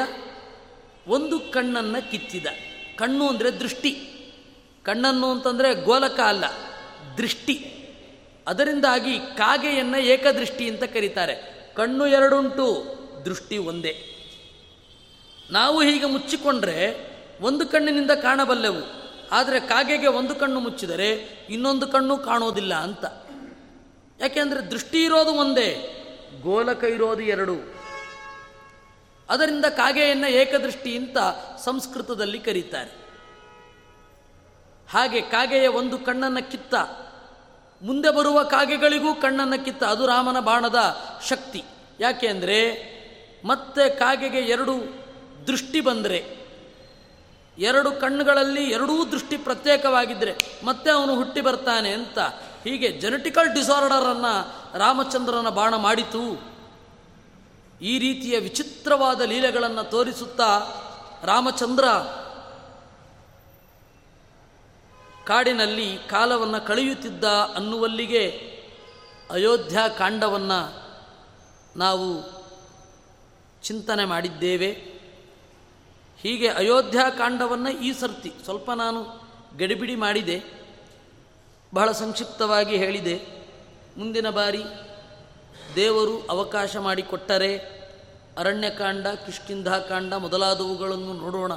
ಒಂದು 1.07 1.39
ಕಣ್ಣನ್ನು 1.39 2.11
ಕಿತ್ತಿದ. 2.11 2.45
ಕಣ್ಣು 2.97 3.27
ಅಂದರೆ 3.27 3.51
ದೃಷ್ಟಿ. 3.51 4.05
ಕಣ್ಣನ್ನು 4.90 5.32
ಅಂತಂದರೆ 5.32 5.74
ಗೋಲಕ 5.74 6.20
ಅಲ್ಲ, 6.20 6.46
ದೃಷ್ಟಿ. 7.18 7.56
ಅದರಿಂದಾಗಿ 8.48 9.20
ಕಾಗೆಯನ್ನು 9.20 10.00
ಏಕದೃಷ್ಟಿ 10.00 10.70
ಅಂತ 10.70 10.84
ಕರೀತಾರೆ. 10.84 11.36
ಕಣ್ಣು 11.76 12.08
ಎರಡುಂಟು, 12.08 12.68
ದೃಷ್ಟಿ 13.26 13.58
ಒಂದೇ. 13.58 13.94
ನಾವು 15.52 15.84
ಹೀಗೆ 15.84 16.06
ಮುಚ್ಚಿಕೊಂಡ್ರೆ 16.06 16.78
ಒಂದು 17.42 17.68
ಕಣ್ಣಿನಿಂದ 17.68 18.12
ಕಾಣಬಲ್ಲೆವು. 18.12 18.84
ಆದರೆ 19.32 19.60
ಕಾಗೆಗೆ 19.60 20.08
ಒಂದು 20.08 20.36
ಕಣ್ಣು 20.36 20.60
ಮುಚ್ಚಿದರೆ 20.60 21.10
ಇನ್ನೊಂದು 21.50 21.88
ಕಣ್ಣು 21.88 22.18
ಕಾಣೋದಿಲ್ಲ 22.18 22.74
ಅಂತ. 22.74 23.06
ಯಾಕೆಂದರೆ 24.20 24.62
ದೃಷ್ಟಿ 24.72 25.04
ಇರೋದು 25.04 25.34
ಒಂದೇ, 25.34 25.70
ಗೋಲಕ 26.42 26.84
ಇರೋದು 26.84 27.22
ಎರಡು. 27.22 27.58
ಅದರಿಂದ 29.30 29.66
ಕಾಗೆಯನ್ನು 29.66 30.30
ಏಕದೃಷ್ಟಿ 30.30 30.98
ಅಂತ 30.98 31.18
ಸಂಸ್ಕೃತದಲ್ಲಿ 31.64 32.40
ಕರೀತಾರೆ. 32.40 32.99
ಹಾಗೆ 34.90 35.22
ಕಾಗೆಯ 35.22 35.68
ಒಂದು 35.68 35.98
ಕಣ್ಣನ್ನು 35.98 36.52
ಕಿತ್ತ, 36.52 36.76
ಮುಂದೆ 37.82 38.10
ಬರುವ 38.12 38.44
ಕಾಗೆಗಳಿಗೂ 38.44 39.16
ಕಣ್ಣನ್ನು 39.16 39.66
ಕಿತ್ತ 39.66 39.84
ಅದು 39.84 40.06
ರಾಮನ 40.06 40.40
ಬಾಣದ 40.40 40.80
ಶಕ್ತಿ. 41.28 41.64
ಯಾಕೆ 42.00 42.28
ಅಂದರೆ, 42.28 42.60
ಮತ್ತೆ 43.46 43.96
ಕಾಗೆಗೆ 43.96 44.38
ಎರಡು 44.38 44.74
ದೃಷ್ಟಿ 45.48 45.82
ಬಂದರೆ, 45.82 46.40
ಎರಡು 47.58 47.92
ಕಣ್ಣುಗಳಲ್ಲಿ 47.92 48.64
ಎರಡೂ 48.64 49.06
ದೃಷ್ಟಿ 49.06 49.38
ಪ್ರತ್ಯೇಕವಾಗಿದ್ದರೆ 49.38 50.36
ಮತ್ತೆ 50.64 50.92
ಅವನು 50.92 51.16
ಹುಟ್ಟಿ 51.16 51.42
ಬರ್ತಾನೆ 51.42 51.90
ಅಂತ 51.90 52.20
ಹೀಗೆ 52.64 52.92
ಜೆನೆಟಿಕಲ್ 52.92 53.54
ಡಿಸಾರ್ಡರನ್ನು 53.54 54.34
ರಾಮಚಂದ್ರನ 54.78 55.50
ಬಾಣ 55.50 55.76
ಮಾಡಿತು. 55.76 56.24
ಈ 57.82 58.00
ರೀತಿಯ 58.00 58.40
ವಿಚಿತ್ರವಾದ 58.40 59.22
ಲೀಲೆಗಳನ್ನು 59.22 59.84
ತೋರಿಸುತ್ತಾ 59.90 60.50
ರಾಮಚಂದ್ರ 61.24 61.84
ಕಾಡಿನಲ್ಲಿ 65.30 65.97
ಕಾಲವನ್ನು 65.97 66.67
ಕಳೆಯುತ್ತಿದ್ದ 66.67 67.23
ಅನ್ನುವಲ್ಲಿಗೆ 67.23 68.30
ಅಯೋಧ್ಯ 69.32 69.80
ಕಾಂಡವನ್ನು 69.97 70.89
ನಾವು 71.77 72.39
ಚಿಂತನೆ 73.63 74.05
ಮಾಡಿದ್ದೇವೆ. 74.05 74.71
ಹೀಗೆ 76.17 76.47
ಅಯೋಧ್ಯ 76.47 76.99
ಕಾಂಡವನ್ನು 77.17 77.69
ಈ 77.69 77.93
ಸರ್ತಿ 77.93 78.32
ಸ್ವಲ್ಪ 78.43 78.71
ನಾನು 78.71 79.21
ಗಡಿಬಿಡಿ 79.57 79.95
ಮಾಡಿದೆ. 79.95 80.43
ಬಹಳ 81.73 81.91
ಸಂಕ್ಷಿಪ್ತವಾಗಿ 81.91 82.77
ಹೇಳಿದೆ. 82.77 83.21
ಮುಂದಿನ 83.97 84.30
ಬಾರಿ 84.30 84.63
ದೇವರು 85.75 86.27
ಅವಕಾಶ 86.27 86.77
ಮಾಡಿಕೊಟ್ಟರೆ 86.77 87.57
ಅರಣ್ಯಕಾಂಡ, 88.38 89.07
ಕಿಷ್ಕಿಂಧಾಕಾಂಡ 89.07 90.13
ಮೊದಲಾದವುಗಳನ್ನು 90.13 91.13
ನೋಡೋಣ. 91.13 91.53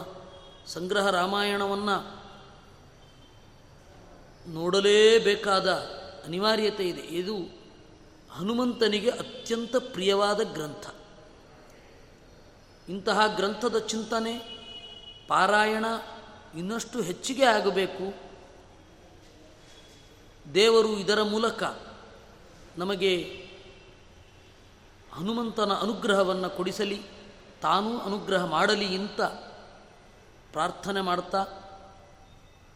ಸಂಗ್ರಹ 0.66 1.10
ರಾಮಾಯಣವನ್ನು 1.10 2.21
ನೋಡಲೇಬೇಕಾದ 4.46 5.72
ಅನಿವಾರ್ಯತೆ 6.24 6.88
ಇದೆ. 6.88 7.00
ಇದು 7.00 7.36
ಹನುಮಂತನಿಗೆ 8.30 9.10
ಅತ್ಯಂತ 9.10 9.76
ಪ್ರಿಯವಾದ 9.76 10.40
ಗ್ರಂಥ. 10.40 10.90
ಇಂತಹ 12.88 13.36
ಗ್ರಂಥದ 13.36 13.78
ಚಿಂತನೆ, 13.78 14.38
ಪಾರಾಯಣ 15.28 15.84
ಇನ್ನಷ್ಟು 16.56 17.00
ಹೆಚ್ಚಿಗೆ 17.00 17.44
ಆಗಬೇಕು. 17.44 18.14
ದೇವರು 20.54 20.98
ಇದರ 20.98 21.22
ಮೂಲಕ 21.22 21.62
ನಮಗೆ 22.76 23.42
ಹನುಮಂತನ 25.12 25.72
ಅನುಗ್ರಹವನ್ನು 25.72 26.50
ಕೊಡಿಸಲಿ, 26.50 27.02
ತಾನೂ 27.62 27.98
ಅನುಗ್ರಹ 27.98 28.44
ಮಾಡಲಿ 28.44 28.96
ಅಂತ 28.96 29.20
ಪ್ರಾರ್ಥನೆ 30.52 31.00
ಮಾಡ್ತಾ 31.00 31.61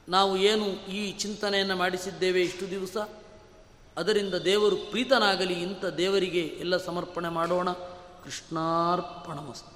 ನಾವು 0.08 0.36
ಏನು 0.36 0.86
ಈ 0.86 1.12
ಚಿಂತನೆಯನ್ನು 1.12 1.76
ಮಾಡಿಸಿದ್ದೇವೆ 1.76 2.40
ಇಷ್ಟು 2.40 2.70
ದಿವಸ? 2.70 2.96
ಅದರಿಂದ 3.96 4.34
ದೇವರು 4.34 4.76
ಪ್ರೀತನಾಗಲಿ, 4.76 5.54
ಇಂಥ 5.54 5.84
ದೇವರಿಗೆ 5.84 6.40
ಎಲ್ಲ 6.40 6.76
ಸಮರ್ಪಣೆ 6.76 7.28
ಮಾಡೋಣ. 7.28 7.70
ಕೃಷ್ಣಾರ್ಪಣಮಸ್ತು. 8.24 9.75